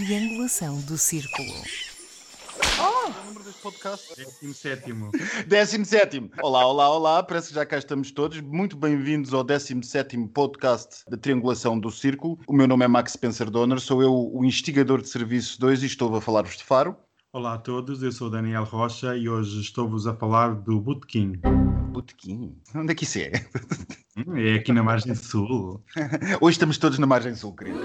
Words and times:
Triangulação 0.00 0.80
do 0.80 0.96
Círculo. 0.96 1.52
O 2.78 3.26
número 3.26 3.44
deste 3.44 3.60
podcast? 3.60 4.16
Décimo 4.16 4.54
sétimo. 4.54 5.10
17. 5.46 6.30
Olá, 6.42 6.66
olá, 6.66 6.88
olá. 6.88 7.22
Parece 7.22 7.48
que 7.48 7.54
já 7.54 7.66
cá 7.66 7.76
estamos 7.76 8.10
todos. 8.10 8.40
Muito 8.40 8.78
bem-vindos 8.78 9.34
ao 9.34 9.44
17 9.44 10.16
podcast 10.28 11.04
da 11.06 11.18
Triangulação 11.18 11.78
do 11.78 11.90
Círculo. 11.90 12.38
O 12.46 12.54
meu 12.54 12.66
nome 12.66 12.86
é 12.86 12.88
Max 12.88 13.12
Spencer 13.12 13.50
Donner, 13.50 13.78
sou 13.78 14.02
eu 14.02 14.14
o 14.32 14.42
instigador 14.42 15.02
de 15.02 15.08
Serviço 15.10 15.60
2 15.60 15.82
e 15.82 15.86
estou 15.86 16.16
a 16.16 16.20
falar-vos 16.22 16.56
de 16.56 16.64
Faro. 16.64 16.96
Olá 17.32 17.54
a 17.54 17.58
todos, 17.58 18.02
eu 18.02 18.10
sou 18.10 18.28
Daniel 18.28 18.64
Rocha 18.64 19.16
e 19.16 19.28
hoje 19.28 19.60
estou-vos 19.60 20.04
a 20.06 20.14
falar 20.14 20.52
do 20.54 20.80
Botequim. 20.80 21.34
Botequim. 21.92 22.56
Onde 22.74 22.90
é 22.90 22.94
que 22.94 23.04
isso 23.04 23.18
é? 23.20 23.30
Hum, 24.26 24.36
É 24.36 24.54
aqui 24.54 24.72
na 24.72 24.82
margem 24.82 25.14
sul. 25.14 25.80
Hoje 26.40 26.56
estamos 26.56 26.76
todos 26.76 26.98
na 26.98 27.06
margem 27.06 27.34
sul, 27.36 27.54
querido. 27.54 27.78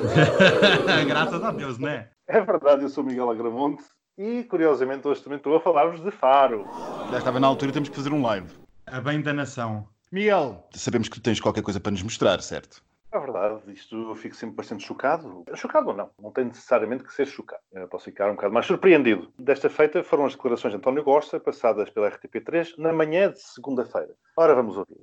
Graças 1.07 1.43
a 1.43 1.51
Deus, 1.51 1.77
né? 1.77 2.09
É 2.27 2.41
verdade, 2.41 2.81
eu 2.83 2.89
sou 2.89 3.03
Miguel 3.03 3.29
Agramonte 3.29 3.83
e, 4.17 4.43
curiosamente, 4.45 5.07
hoje 5.07 5.21
também 5.21 5.37
estou 5.37 5.55
a 5.55 5.59
falar-vos 5.59 6.01
de 6.03 6.09
Faro. 6.09 6.65
Já 7.11 7.19
estava 7.19 7.39
na 7.39 7.45
altura, 7.45 7.71
temos 7.71 7.89
que 7.89 7.95
fazer 7.95 8.11
um 8.11 8.23
live. 8.23 8.47
A 8.87 8.99
bem 8.99 9.21
da 9.21 9.31
nação. 9.31 9.87
Miguel, 10.11 10.67
sabemos 10.73 11.07
que 11.07 11.15
tu 11.19 11.21
tens 11.21 11.39
qualquer 11.39 11.61
coisa 11.61 11.79
para 11.79 11.91
nos 11.91 12.01
mostrar, 12.01 12.41
certo? 12.41 12.81
É 13.15 13.19
verdade, 13.19 13.61
isto 13.71 13.95
eu 13.95 14.15
fico 14.15 14.35
sempre 14.35 14.57
bastante 14.57 14.85
chocado. 14.85 15.45
Chocado 15.55 15.87
ou 15.87 15.95
não? 15.95 16.09
Não 16.21 16.31
tem 16.31 16.43
necessariamente 16.43 17.05
que 17.05 17.13
ser 17.13 17.25
chocado. 17.25 17.61
Eu 17.71 17.87
posso 17.87 18.03
ficar 18.03 18.29
um 18.29 18.35
bocado 18.35 18.53
mais 18.53 18.65
surpreendido. 18.65 19.31
Desta 19.39 19.69
feita 19.69 20.03
foram 20.03 20.25
as 20.25 20.33
declarações 20.33 20.73
de 20.73 20.77
António 20.77 21.01
Costa, 21.01 21.39
passadas 21.39 21.89
pela 21.89 22.11
RTP3, 22.11 22.77
na 22.77 22.91
manhã 22.91 23.31
de 23.31 23.39
segunda-feira. 23.39 24.13
Ora, 24.35 24.53
vamos 24.53 24.75
ouvir. 24.75 24.99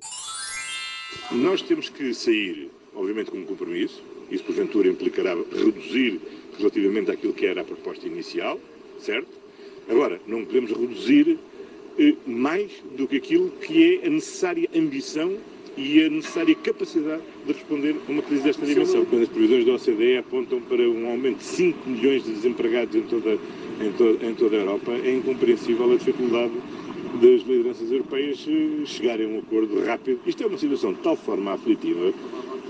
Nós 1.31 1.63
temos 1.63 1.89
que 1.89 2.13
sair, 2.13 2.71
obviamente, 2.93 3.31
com 3.31 3.37
um 3.37 3.45
compromisso. 3.47 4.03
Isso, 4.29 4.43
porventura, 4.43 4.89
implicará 4.89 5.33
reduzir 5.33 6.21
relativamente 6.59 7.09
àquilo 7.09 7.33
que 7.33 7.47
era 7.47 7.61
a 7.61 7.65
proposta 7.65 8.05
inicial, 8.05 8.59
certo? 8.99 9.31
Agora, 9.89 10.21
não 10.27 10.45
podemos 10.45 10.69
reduzir 10.69 11.39
eh, 11.97 12.15
mais 12.27 12.79
do 12.95 13.07
que 13.07 13.17
aquilo 13.17 13.49
que 13.53 14.01
é 14.03 14.05
a 14.05 14.09
necessária 14.11 14.69
ambição 14.75 15.35
e 15.77 16.05
a 16.05 16.09
necessária 16.09 16.55
capacidade 16.55 17.21
de 17.45 17.53
responder 17.53 17.95
a 18.07 18.11
uma 18.11 18.21
crise 18.21 18.43
desta 18.43 18.65
dimensão. 18.65 19.05
Quando 19.05 19.23
as 19.23 19.29
previsões 19.29 19.65
da 19.65 19.73
OCDE 19.73 20.17
apontam 20.17 20.61
para 20.61 20.81
um 20.89 21.07
aumento 21.09 21.37
de 21.39 21.43
5 21.45 21.89
milhões 21.89 22.23
de 22.23 22.31
desempregados 22.33 22.95
em 22.95 23.01
toda, 23.03 23.31
em 23.33 23.91
to- 23.93 24.19
em 24.25 24.35
toda 24.35 24.55
a 24.55 24.59
Europa, 24.59 24.91
é 24.91 25.11
incompreensível 25.15 25.91
a 25.91 25.95
dificuldade 25.97 26.53
das 27.21 27.41
lideranças 27.47 27.91
europeias 27.91 28.45
eh, 28.47 28.85
chegarem 28.85 29.25
a 29.25 29.29
um 29.29 29.39
acordo 29.39 29.83
rápido. 29.83 30.19
Isto 30.25 30.43
é 30.43 30.47
uma 30.47 30.57
situação 30.57 30.93
de 30.93 30.99
tal 31.01 31.15
forma 31.15 31.53
aflitiva 31.53 32.13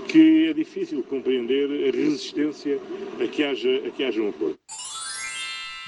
que 0.08 0.46
é 0.48 0.52
difícil 0.52 1.02
compreender 1.02 1.68
a 1.88 1.96
resistência 1.96 2.78
a 3.20 3.26
que 3.26 3.42
haja, 3.42 3.82
a 3.86 3.90
que 3.90 4.04
haja 4.04 4.20
um 4.20 4.28
acordo. 4.28 4.58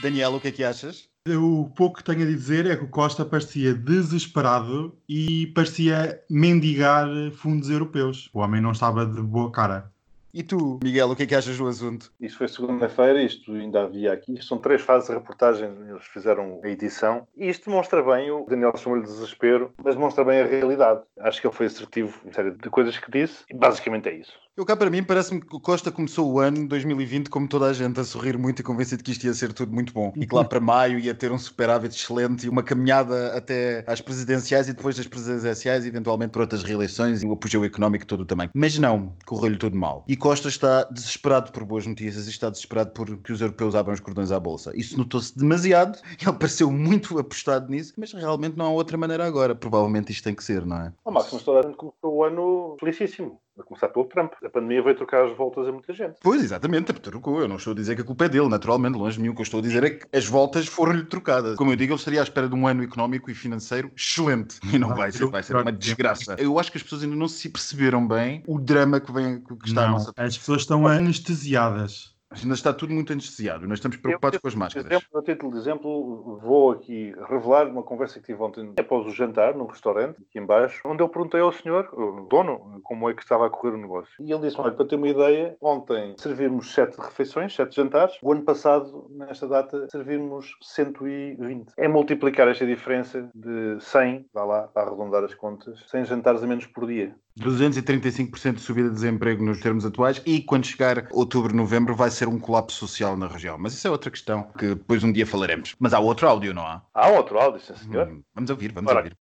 Daniel, 0.02 0.34
o 0.34 0.40
que 0.40 0.48
é 0.48 0.52
que 0.52 0.64
achas? 0.64 1.08
O 1.34 1.68
pouco 1.74 1.98
que 1.98 2.04
tenho 2.04 2.22
a 2.22 2.26
dizer 2.26 2.66
é 2.66 2.76
que 2.76 2.84
o 2.84 2.88
Costa 2.88 3.24
parecia 3.24 3.74
desesperado 3.74 4.96
e 5.08 5.48
parecia 5.48 6.22
mendigar 6.30 7.08
fundos 7.32 7.68
europeus. 7.68 8.30
O 8.32 8.38
homem 8.38 8.60
não 8.60 8.70
estava 8.70 9.04
de 9.04 9.20
boa 9.20 9.50
cara. 9.50 9.90
E 10.32 10.42
tu, 10.42 10.78
Miguel, 10.84 11.10
o 11.10 11.16
que 11.16 11.22
é 11.22 11.26
que 11.26 11.34
achas 11.34 11.56
do 11.56 11.66
assunto? 11.66 12.12
Isto 12.20 12.36
foi 12.36 12.48
segunda-feira, 12.48 13.22
isto 13.22 13.52
ainda 13.52 13.84
havia 13.84 14.12
aqui. 14.12 14.34
Isto 14.34 14.48
são 14.48 14.58
três 14.58 14.82
fases 14.82 15.08
de 15.08 15.14
reportagem, 15.14 15.70
eles 15.88 16.04
fizeram 16.04 16.60
a 16.62 16.68
edição. 16.68 17.26
E 17.34 17.48
isto 17.48 17.70
demonstra 17.70 18.02
bem, 18.02 18.30
o 18.30 18.44
Daniel 18.44 18.76
chamou-lhe 18.76 19.06
de 19.06 19.10
desespero, 19.10 19.72
mas 19.82 19.94
demonstra 19.94 20.22
bem 20.24 20.42
a 20.42 20.46
realidade. 20.46 21.00
Acho 21.20 21.40
que 21.40 21.46
ele 21.46 21.54
foi 21.54 21.66
assertivo 21.66 22.20
em 22.26 22.32
série 22.34 22.50
de 22.50 22.68
coisas 22.68 22.98
que 22.98 23.10
disse, 23.10 23.44
e 23.48 23.54
basicamente 23.54 24.10
é 24.10 24.14
isso. 24.14 24.38
Eu 24.56 24.64
cá 24.64 24.74
para 24.74 24.88
mim 24.88 25.02
parece-me 25.02 25.38
que 25.38 25.54
o 25.54 25.60
Costa 25.60 25.92
começou 25.92 26.32
o 26.32 26.40
ano 26.40 26.66
2020 26.66 27.28
como 27.28 27.46
toda 27.46 27.66
a 27.66 27.74
gente 27.74 28.00
a 28.00 28.04
sorrir 28.04 28.38
muito 28.38 28.60
e 28.60 28.62
convencido 28.62 29.04
que 29.04 29.10
isto 29.10 29.26
ia 29.26 29.34
ser 29.34 29.52
tudo 29.52 29.70
muito 29.70 29.92
bom 29.92 30.14
e 30.16 30.26
que 30.26 30.34
lá 30.34 30.46
para 30.46 30.58
maio 30.58 30.98
ia 30.98 31.14
ter 31.14 31.30
um 31.30 31.36
superávit 31.36 31.94
excelente 31.94 32.46
e 32.46 32.48
uma 32.48 32.62
caminhada 32.62 33.36
até 33.36 33.84
às 33.86 34.00
presidenciais 34.00 34.66
e 34.66 34.72
depois 34.72 34.96
das 34.96 35.06
presidenciais 35.06 35.84
eventualmente 35.84 36.30
por 36.30 36.40
outras 36.40 36.62
reeleições 36.62 37.22
e 37.22 37.26
o 37.26 37.32
apogeu 37.32 37.66
económico 37.66 38.06
todo 38.06 38.24
também. 38.24 38.48
Mas 38.54 38.78
não, 38.78 39.12
correu-lhe 39.26 39.58
tudo 39.58 39.76
mal. 39.76 40.06
E 40.08 40.16
Costa 40.16 40.48
está 40.48 40.84
desesperado 40.84 41.52
por 41.52 41.62
boas 41.62 41.86
notícias 41.86 42.26
e 42.26 42.30
está 42.30 42.48
desesperado 42.48 42.92
por 42.92 43.14
que 43.18 43.32
os 43.32 43.42
europeus 43.42 43.74
abram 43.74 43.92
os 43.92 44.00
cordões 44.00 44.32
à 44.32 44.40
bolsa. 44.40 44.72
Isso 44.74 44.96
notou-se 44.96 45.36
demasiado, 45.38 45.98
ele 46.18 46.32
pareceu 46.32 46.72
muito 46.72 47.18
apostado 47.18 47.70
nisso, 47.70 47.92
mas 47.98 48.10
realmente 48.14 48.56
não 48.56 48.64
há 48.64 48.70
outra 48.70 48.96
maneira 48.96 49.26
agora. 49.26 49.54
Provavelmente 49.54 50.12
isto 50.12 50.24
tem 50.24 50.34
que 50.34 50.42
ser, 50.42 50.64
não 50.64 50.78
é? 50.78 50.92
Ao 51.04 51.12
máximo, 51.12 51.42
toda 51.42 51.60
a 51.60 51.62
gente 51.62 51.76
começou 51.76 52.14
o 52.14 52.24
ano 52.24 52.76
felicíssimo. 52.80 53.38
A 53.58 53.62
começar 53.62 53.88
pelo 53.88 54.04
Trump. 54.04 54.32
A 54.44 54.50
pandemia 54.50 54.82
veio 54.82 54.96
trocar 54.96 55.24
as 55.24 55.36
voltas 55.36 55.66
a 55.66 55.72
muita 55.72 55.92
gente. 55.92 56.16
Pois, 56.22 56.42
exatamente, 56.42 56.92
trocou. 56.92 57.40
Eu 57.40 57.48
não 57.48 57.56
estou 57.56 57.72
a 57.72 57.76
dizer 57.76 57.94
que 57.96 58.02
a 58.02 58.04
culpa 58.04 58.26
é 58.26 58.28
dele, 58.28 58.48
naturalmente, 58.48 58.98
longe 58.98 59.16
de 59.16 59.22
mim. 59.22 59.30
O 59.30 59.34
que 59.34 59.40
eu 59.40 59.44
estou 59.44 59.60
a 59.60 59.62
dizer 59.62 59.82
é 59.82 59.90
que 59.90 60.06
as 60.16 60.26
voltas 60.26 60.66
foram-lhe 60.66 61.04
trocadas. 61.04 61.56
Como 61.56 61.72
eu 61.72 61.76
digo, 61.76 61.92
ele 61.92 61.98
estaria 61.98 62.20
à 62.20 62.22
espera 62.22 62.48
de 62.48 62.54
um 62.54 62.66
ano 62.66 62.82
económico 62.82 63.30
e 63.30 63.34
financeiro 63.34 63.90
excelente. 63.96 64.58
E 64.76 64.78
não 64.78 64.94
vai 64.94 65.10
ser, 65.10 65.26
vai 65.26 65.42
ser 65.42 65.56
uma 65.56 65.72
desgraça. 65.72 66.36
Eu 66.38 66.58
acho 66.58 66.70
que 66.70 66.76
as 66.76 66.82
pessoas 66.82 67.02
ainda 67.02 67.16
não 67.16 67.28
se 67.28 67.48
perceberam 67.48 68.06
bem 68.06 68.42
o 68.46 68.58
drama 68.58 69.00
que, 69.00 69.10
vem, 69.10 69.40
que 69.40 69.68
está 69.68 69.86
Não, 69.86 69.92
nossa. 69.92 70.12
as 70.16 70.36
pessoas 70.36 70.62
estão 70.62 70.86
anestesiadas. 70.86 72.15
Ainda 72.42 72.54
está 72.54 72.72
tudo 72.72 72.92
muito 72.92 73.12
anestesiado. 73.12 73.66
Nós 73.66 73.78
estamos 73.78 73.96
preocupados 73.96 74.36
Eu, 74.36 74.40
com 74.40 74.48
as 74.48 74.54
máscaras. 74.54 74.90
Exemplo, 74.90 75.18
a 75.18 75.22
título 75.22 75.52
de 75.52 75.58
exemplo, 75.58 76.38
vou 76.40 76.72
aqui 76.72 77.14
revelar 77.28 77.68
uma 77.68 77.82
conversa 77.82 78.20
que 78.20 78.26
tive 78.26 78.42
ontem 78.42 78.72
após 78.78 79.06
o 79.06 79.10
jantar, 79.10 79.54
num 79.54 79.66
restaurante, 79.66 80.20
aqui 80.22 80.38
embaixo, 80.38 80.80
onde 80.84 81.02
eu 81.02 81.08
perguntei 81.08 81.40
ao 81.40 81.52
senhor, 81.52 81.88
o 81.92 82.26
dono, 82.28 82.80
como 82.82 83.08
é 83.08 83.14
que 83.14 83.22
estava 83.22 83.46
a 83.46 83.50
correr 83.50 83.74
o 83.74 83.78
negócio. 83.78 84.14
E 84.20 84.30
ele 84.30 84.42
disse 84.42 84.60
olha, 84.60 84.72
para 84.72 84.86
ter 84.86 84.96
uma 84.96 85.08
ideia, 85.08 85.56
ontem 85.60 86.14
servimos 86.18 86.72
sete 86.72 86.96
refeições, 86.98 87.54
sete 87.54 87.76
jantares. 87.76 88.16
O 88.22 88.32
ano 88.32 88.42
passado, 88.42 89.06
nesta 89.10 89.48
data, 89.48 89.88
servimos 89.90 90.56
120. 90.62 91.72
É 91.76 91.88
multiplicar 91.88 92.48
esta 92.48 92.66
diferença 92.66 93.28
de 93.34 93.80
100, 93.80 94.26
vá 94.32 94.44
lá, 94.44 94.62
para 94.68 94.88
arredondar 94.88 95.24
as 95.24 95.34
contas, 95.34 95.82
100 95.88 96.04
jantares 96.04 96.42
a 96.42 96.46
menos 96.46 96.66
por 96.66 96.86
dia. 96.86 97.14
235% 97.38 98.54
de 98.54 98.60
subida 98.60 98.88
de 98.88 98.94
desemprego 98.94 99.44
nos 99.44 99.60
termos 99.60 99.84
atuais 99.84 100.22
e 100.24 100.40
quando 100.40 100.66
chegar 100.66 101.06
outubro, 101.10 101.54
novembro 101.54 101.94
vai 101.94 102.10
ser 102.10 102.28
um 102.28 102.38
colapso 102.38 102.78
social 102.78 103.16
na 103.16 103.26
região. 103.26 103.56
Mas 103.58 103.74
isso 103.74 103.86
é 103.86 103.90
outra 103.90 104.10
questão 104.10 104.44
que 104.58 104.68
depois 104.68 105.04
um 105.04 105.12
dia 105.12 105.26
falaremos. 105.26 105.74
Mas 105.78 105.92
há 105.92 105.98
outro 105.98 106.26
áudio, 106.28 106.54
não 106.54 106.66
há? 106.66 106.82
Há 106.94 107.08
outro 107.08 107.38
áudio, 107.38 107.60
sim 107.60 107.74
senhor. 107.76 108.08
Hum, 108.08 108.22
Vamos 108.34 108.50
ouvir, 108.50 108.72
vamos 108.72 108.90
Ora. 108.90 109.00
ouvir. 109.00 109.16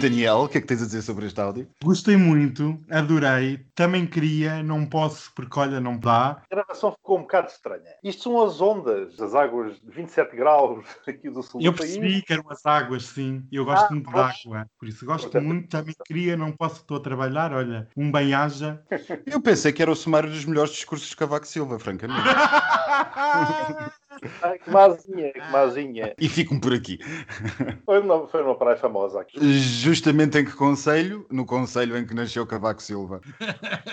Daniel, 0.00 0.38
o 0.40 0.48
que 0.48 0.58
é 0.58 0.60
que 0.60 0.66
tens 0.66 0.82
a 0.82 0.86
dizer 0.86 1.02
sobre 1.02 1.26
este 1.26 1.40
áudio? 1.40 1.68
Gostei 1.82 2.16
muito, 2.16 2.78
adorei. 2.90 3.64
Também 3.74 4.04
queria, 4.06 4.62
não 4.62 4.84
posso 4.84 5.32
porque 5.34 5.58
olha, 5.58 5.80
não 5.80 5.96
dá. 5.96 6.42
A 6.50 6.54
gravação 6.54 6.92
ficou 6.92 7.18
um 7.18 7.22
bocado 7.22 7.48
estranha. 7.48 7.90
Isto 8.02 8.24
são 8.24 8.42
as 8.42 8.60
ondas, 8.60 9.18
as 9.20 9.34
águas 9.34 9.76
de 9.80 9.90
27 9.90 10.34
graus 10.36 10.84
aqui 11.06 11.30
do 11.30 11.42
sul 11.42 11.60
Eu 11.62 11.72
do 11.72 11.78
país. 11.78 11.96
percebi 11.96 12.22
que 12.22 12.32
eram 12.32 12.44
as 12.50 12.64
águas, 12.66 13.04
sim. 13.06 13.46
Eu 13.52 13.64
gosto 13.64 13.86
Ah, 13.86 13.90
muito 13.90 14.10
de 14.10 14.18
água. 14.18 14.66
Por 14.78 14.88
isso 14.88 15.06
gosto 15.06 15.24
Portanto, 15.24 15.44
muito, 15.46 15.68
também 15.68 15.94
queria, 16.04 16.36
não 16.36 16.52
posso, 16.52 16.80
estou 16.80 16.96
a 16.96 17.00
trabalhar. 17.00 17.52
Olha, 17.52 17.88
um 17.96 18.10
bem-aja. 18.10 18.82
Eu 19.24 19.40
pensei 19.40 19.72
que 19.72 19.80
era 19.82 19.90
o 19.90 19.96
sumário 19.96 20.28
dos 20.30 20.44
melhores 20.44 20.72
discursos 20.72 21.08
de 21.08 21.16
Cavaco 21.16 21.46
Silva, 21.46 21.78
francamente. 21.78 22.20
Ai, 24.42 24.58
que 24.58 24.70
mazinha, 24.70 25.32
que 25.32 25.52
mazinha. 25.52 26.14
E 26.18 26.28
ficam 26.28 26.58
por 26.58 26.72
aqui. 26.72 26.98
Foi 27.84 28.00
numa, 28.00 28.26
foi 28.28 28.42
numa 28.42 28.56
praia 28.56 28.76
famosa 28.76 29.20
aqui. 29.20 29.38
Justamente 29.58 30.38
em 30.38 30.44
que 30.44 30.52
conselho? 30.52 31.26
No 31.30 31.44
conselho 31.44 31.96
em 31.96 32.06
que 32.06 32.14
nasceu 32.14 32.46
Cavaco 32.46 32.82
Silva. 32.82 33.20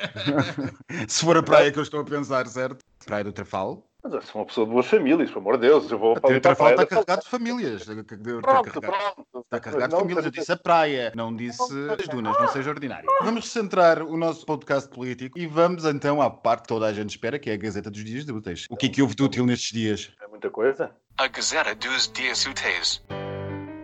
Se 1.07 1.23
for 1.23 1.37
a 1.37 1.43
praia 1.43 1.71
que 1.71 1.79
eu 1.79 1.83
estou 1.83 2.01
a 2.01 2.05
pensar, 2.05 2.47
certo? 2.47 2.79
Praia 3.05 3.23
do 3.23 3.33
Trafal. 3.33 3.90
Mas 4.03 4.13
eu 4.13 4.21
sou 4.23 4.41
uma 4.41 4.47
pessoa 4.47 4.65
de 4.65 4.73
boas 4.73 4.87
famílias, 4.87 5.29
pelo 5.29 5.41
amor 5.41 5.57
de 5.57 5.67
Deus. 5.67 5.91
Eu 5.91 5.99
vou 5.99 6.19
para, 6.19 6.35
a 6.37 6.55
praia. 6.55 6.73
está 6.73 6.85
carregado 6.87 7.21
de 7.21 7.29
famílias. 7.29 7.81
Está 7.81 7.93
Pronto, 7.93 8.71
carregado, 8.71 9.27
pronto. 9.31 9.45
está 9.45 9.59
carregado 9.59 9.89
de 9.91 9.99
famílias. 9.99 10.25
Eu 10.25 10.31
disse 10.31 10.51
a 10.51 10.57
praia, 10.57 11.11
não 11.15 11.35
disse 11.35 11.61
as 11.99 12.07
dunas, 12.07 12.35
não 12.39 12.47
seja 12.47 12.71
ordinário. 12.71 13.07
Vamos 13.21 13.49
centrar 13.49 14.01
o 14.01 14.17
nosso 14.17 14.43
podcast 14.45 14.89
político 14.89 15.37
e 15.37 15.45
vamos 15.45 15.85
então 15.85 16.19
à 16.19 16.31
parte 16.31 16.63
que 16.63 16.67
toda 16.69 16.87
a 16.87 16.93
gente 16.93 17.11
espera, 17.11 17.37
que 17.37 17.49
é 17.51 17.53
a 17.53 17.57
Gazeta 17.57 17.91
dos 17.91 18.03
Dias 18.03 18.25
de 18.25 18.31
Úteis. 18.31 18.65
O 18.71 18.75
que 18.75 18.87
é 18.87 18.89
que 18.89 19.01
houve 19.03 19.13
de 19.13 19.23
útil 19.23 19.45
nestes 19.45 19.71
dias? 19.71 20.11
É 20.19 20.27
muita 20.27 20.49
coisa. 20.49 20.91
A 21.17 21.27
Gazeta 21.27 21.75
dos 21.75 22.11
Dias 22.11 22.45
Úteis. 22.47 23.03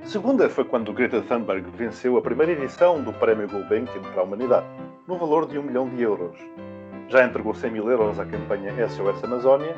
Segunda 0.04 0.50
foi 0.50 0.64
quando 0.64 0.94
Greta 0.94 1.22
Thunberg 1.22 1.70
venceu 1.72 2.18
a 2.18 2.22
primeira 2.22 2.54
edição 2.54 3.04
do 3.04 3.14
Prémio 3.14 3.48
Gulbenkian 3.48 4.02
para 4.02 4.22
a 4.22 4.24
Humanidade, 4.24 4.66
no 5.08 5.18
valor 5.18 5.48
de 5.48 5.60
um 5.60 5.64
milhão 5.64 5.88
de 5.90 6.02
euros. 6.02 6.38
Já 7.10 7.26
entregou 7.26 7.54
100 7.54 7.72
mil 7.72 7.90
euros 7.90 8.20
à 8.20 8.26
campanha 8.26 8.74
SOS 8.88 9.24
Amazónia. 9.24 9.76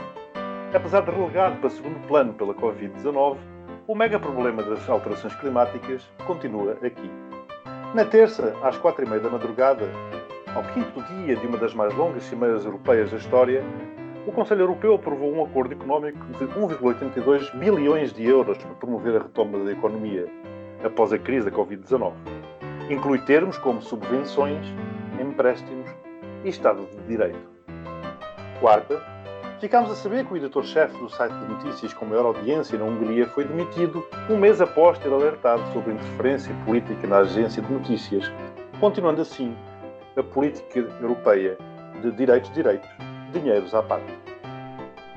Apesar 0.72 1.02
de 1.02 1.10
relegado 1.10 1.60
para 1.60 1.70
segundo 1.72 2.00
plano 2.08 2.32
pela 2.34 2.54
Covid-19, 2.54 3.38
o 3.88 3.96
mega 3.96 4.20
problema 4.20 4.62
das 4.62 4.88
alterações 4.88 5.34
climáticas 5.36 6.08
continua 6.28 6.74
aqui. 6.74 7.10
Na 7.96 8.06
terça, 8.06 8.56
às 8.62 8.78
quatro 8.78 9.04
e 9.04 9.10
meia 9.10 9.20
da 9.20 9.32
madrugada, 9.32 9.90
ao 10.54 10.62
quinto 10.74 11.02
dia 11.02 11.36
de 11.36 11.48
uma 11.48 11.58
das 11.58 11.74
mais 11.74 11.92
longas 11.96 12.24
cimeiras 12.24 12.66
europeias 12.66 13.10
da 13.10 13.18
história, 13.18 13.64
o 14.28 14.32
Conselho 14.32 14.62
Europeu 14.62 14.94
aprovou 14.94 15.34
um 15.34 15.44
acordo 15.44 15.74
económico 15.74 16.24
de 16.38 16.46
1,82 16.46 17.52
bilhões 17.58 18.14
de 18.14 18.24
euros 18.28 18.60
para 18.60 18.76
promover 18.76 19.16
a 19.16 19.24
retoma 19.24 19.58
da 19.66 19.72
economia 19.72 20.28
após 20.84 21.12
a 21.12 21.18
crise 21.18 21.50
da 21.50 21.58
Covid-19. 21.58 22.14
Inclui 22.92 23.18
termos 23.20 23.58
como 23.58 23.82
subvenções, 23.82 24.68
empréstimos 25.20 25.90
e 26.44 26.50
Estado 26.50 26.86
de 26.92 27.08
Direito. 27.08 27.50
Quarta, 28.60 29.02
ficámos 29.60 29.92
a 29.92 29.96
saber 29.96 30.26
que 30.26 30.34
o 30.34 30.38
editor-chefe 30.38 30.98
do 30.98 31.10
site 31.10 31.34
de 31.34 31.46
notícias 31.46 31.94
com 31.94 32.06
maior 32.06 32.26
audiência 32.26 32.78
na 32.78 32.86
Hungria 32.86 33.28
foi 33.28 33.44
demitido 33.44 34.06
um 34.30 34.38
mês 34.38 34.62
após 34.62 34.98
ter 34.98 35.12
alertado 35.12 35.62
sobre 35.74 35.94
interferência 35.94 36.54
política 36.66 37.06
na 37.06 37.20
agência 37.20 37.62
de 37.62 37.72
notícias, 37.72 38.32
continuando 38.80 39.22
assim 39.22 39.56
a 40.16 40.24
política 40.24 40.80
europeia 41.02 41.58
de 42.02 42.12
direitos, 42.12 42.52
direitos, 42.54 42.90
dinheiros 43.34 43.74
à 43.74 43.84
parte. 43.84 44.14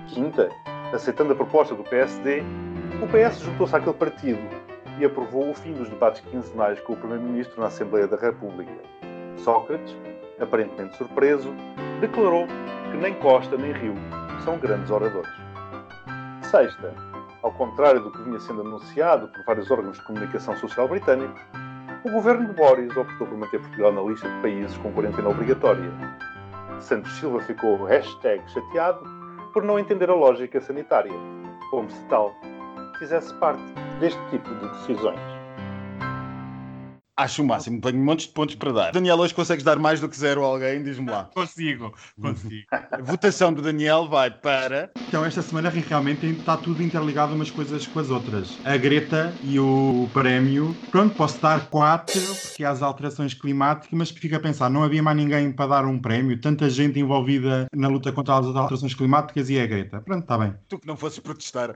Quinta, 0.08 0.48
aceitando 0.92 1.32
a 1.32 1.36
proposta 1.36 1.74
do 1.74 1.84
PSD, 1.84 2.42
o 3.00 3.06
PS 3.06 3.40
juntou-se 3.40 3.74
àquele 3.74 3.94
partido 3.94 4.40
e 4.98 5.04
aprovou 5.04 5.50
o 5.50 5.54
fim 5.54 5.72
dos 5.72 5.88
debates 5.88 6.20
quinzenais 6.20 6.80
com 6.80 6.92
o 6.92 6.96
Primeiro-Ministro 6.96 7.60
na 7.60 7.68
Assembleia 7.68 8.06
da 8.06 8.16
República. 8.16 8.72
Sócrates, 9.36 9.96
aparentemente 10.40 10.96
surpreso, 10.96 11.54
declarou 12.00 12.46
que 12.90 12.96
nem 12.98 13.14
Costa 13.14 13.56
nem 13.56 13.72
Rio 13.72 13.94
são 14.44 14.58
grandes 14.58 14.90
oradores. 14.90 15.30
Sexta, 16.42 16.94
ao 17.42 17.52
contrário 17.52 18.00
do 18.00 18.10
que 18.10 18.22
vinha 18.22 18.38
sendo 18.40 18.60
anunciado 18.60 19.28
por 19.28 19.44
vários 19.44 19.70
órgãos 19.70 19.96
de 19.96 20.04
comunicação 20.04 20.56
social 20.56 20.88
britânicos, 20.88 21.40
o 22.04 22.10
governo 22.10 22.46
de 22.46 22.52
Boris 22.54 22.96
optou 22.96 23.26
por 23.26 23.38
manter 23.38 23.60
Portugal 23.60 23.92
na 23.92 24.02
lista 24.02 24.28
de 24.28 24.42
países 24.42 24.76
com 24.78 24.92
quarentena 24.92 25.28
obrigatória. 25.28 25.90
Santos 26.80 27.12
Silva 27.12 27.40
ficou 27.40 27.78
chateado 28.48 29.04
por 29.52 29.62
não 29.62 29.78
entender 29.78 30.10
a 30.10 30.14
lógica 30.14 30.60
sanitária, 30.60 31.12
como 31.70 31.88
se 31.90 32.04
tal 32.06 32.34
fizesse 32.98 33.32
parte 33.34 33.62
deste 34.00 34.20
tipo 34.30 34.48
de 34.54 34.68
decisões. 34.68 35.31
Acho 37.14 37.42
o 37.42 37.46
máximo, 37.46 37.78
tenho 37.80 37.98
um 37.98 38.04
monte 38.04 38.26
de 38.26 38.32
pontos 38.32 38.54
para 38.54 38.72
dar. 38.72 38.92
Daniel, 38.92 39.18
hoje 39.18 39.34
consegues 39.34 39.62
dar 39.62 39.78
mais 39.78 40.00
do 40.00 40.08
que 40.08 40.16
zero 40.16 40.42
a 40.42 40.46
alguém? 40.46 40.82
Diz-me 40.82 41.10
lá. 41.10 41.24
Consigo, 41.34 41.92
consigo. 42.20 42.66
A 42.90 43.02
votação 43.02 43.52
do 43.52 43.60
Daniel 43.60 44.08
vai 44.08 44.30
para. 44.30 44.90
Então, 45.08 45.22
esta 45.24 45.42
semana 45.42 45.68
realmente 45.68 46.24
está 46.26 46.56
tudo 46.56 46.82
interligado 46.82 47.34
umas 47.34 47.50
coisas 47.50 47.86
com 47.86 47.98
as 47.98 48.08
outras. 48.08 48.58
A 48.64 48.76
Greta 48.78 49.34
e 49.42 49.60
o 49.60 50.08
prémio. 50.14 50.74
Pronto, 50.90 51.14
posso 51.14 51.40
dar 51.40 51.68
quatro, 51.68 52.18
porque 52.42 52.64
há 52.64 52.70
as 52.70 52.82
alterações 52.82 53.34
climáticas, 53.34 53.90
mas 53.92 54.10
fico 54.10 54.34
a 54.34 54.40
pensar, 54.40 54.70
não 54.70 54.82
havia 54.82 55.02
mais 55.02 55.16
ninguém 55.16 55.52
para 55.52 55.66
dar 55.66 55.84
um 55.84 55.98
prémio, 56.00 56.40
tanta 56.40 56.70
gente 56.70 56.98
envolvida 56.98 57.66
na 57.74 57.88
luta 57.88 58.10
contra 58.10 58.38
as 58.38 58.46
alterações 58.46 58.94
climáticas 58.94 59.50
e 59.50 59.58
é 59.58 59.62
a 59.62 59.66
Greta. 59.66 60.00
Pronto, 60.00 60.22
está 60.22 60.38
bem. 60.38 60.54
Tu 60.68 60.78
que 60.78 60.86
não 60.86 60.96
fosses 60.96 61.18
protestar. 61.18 61.74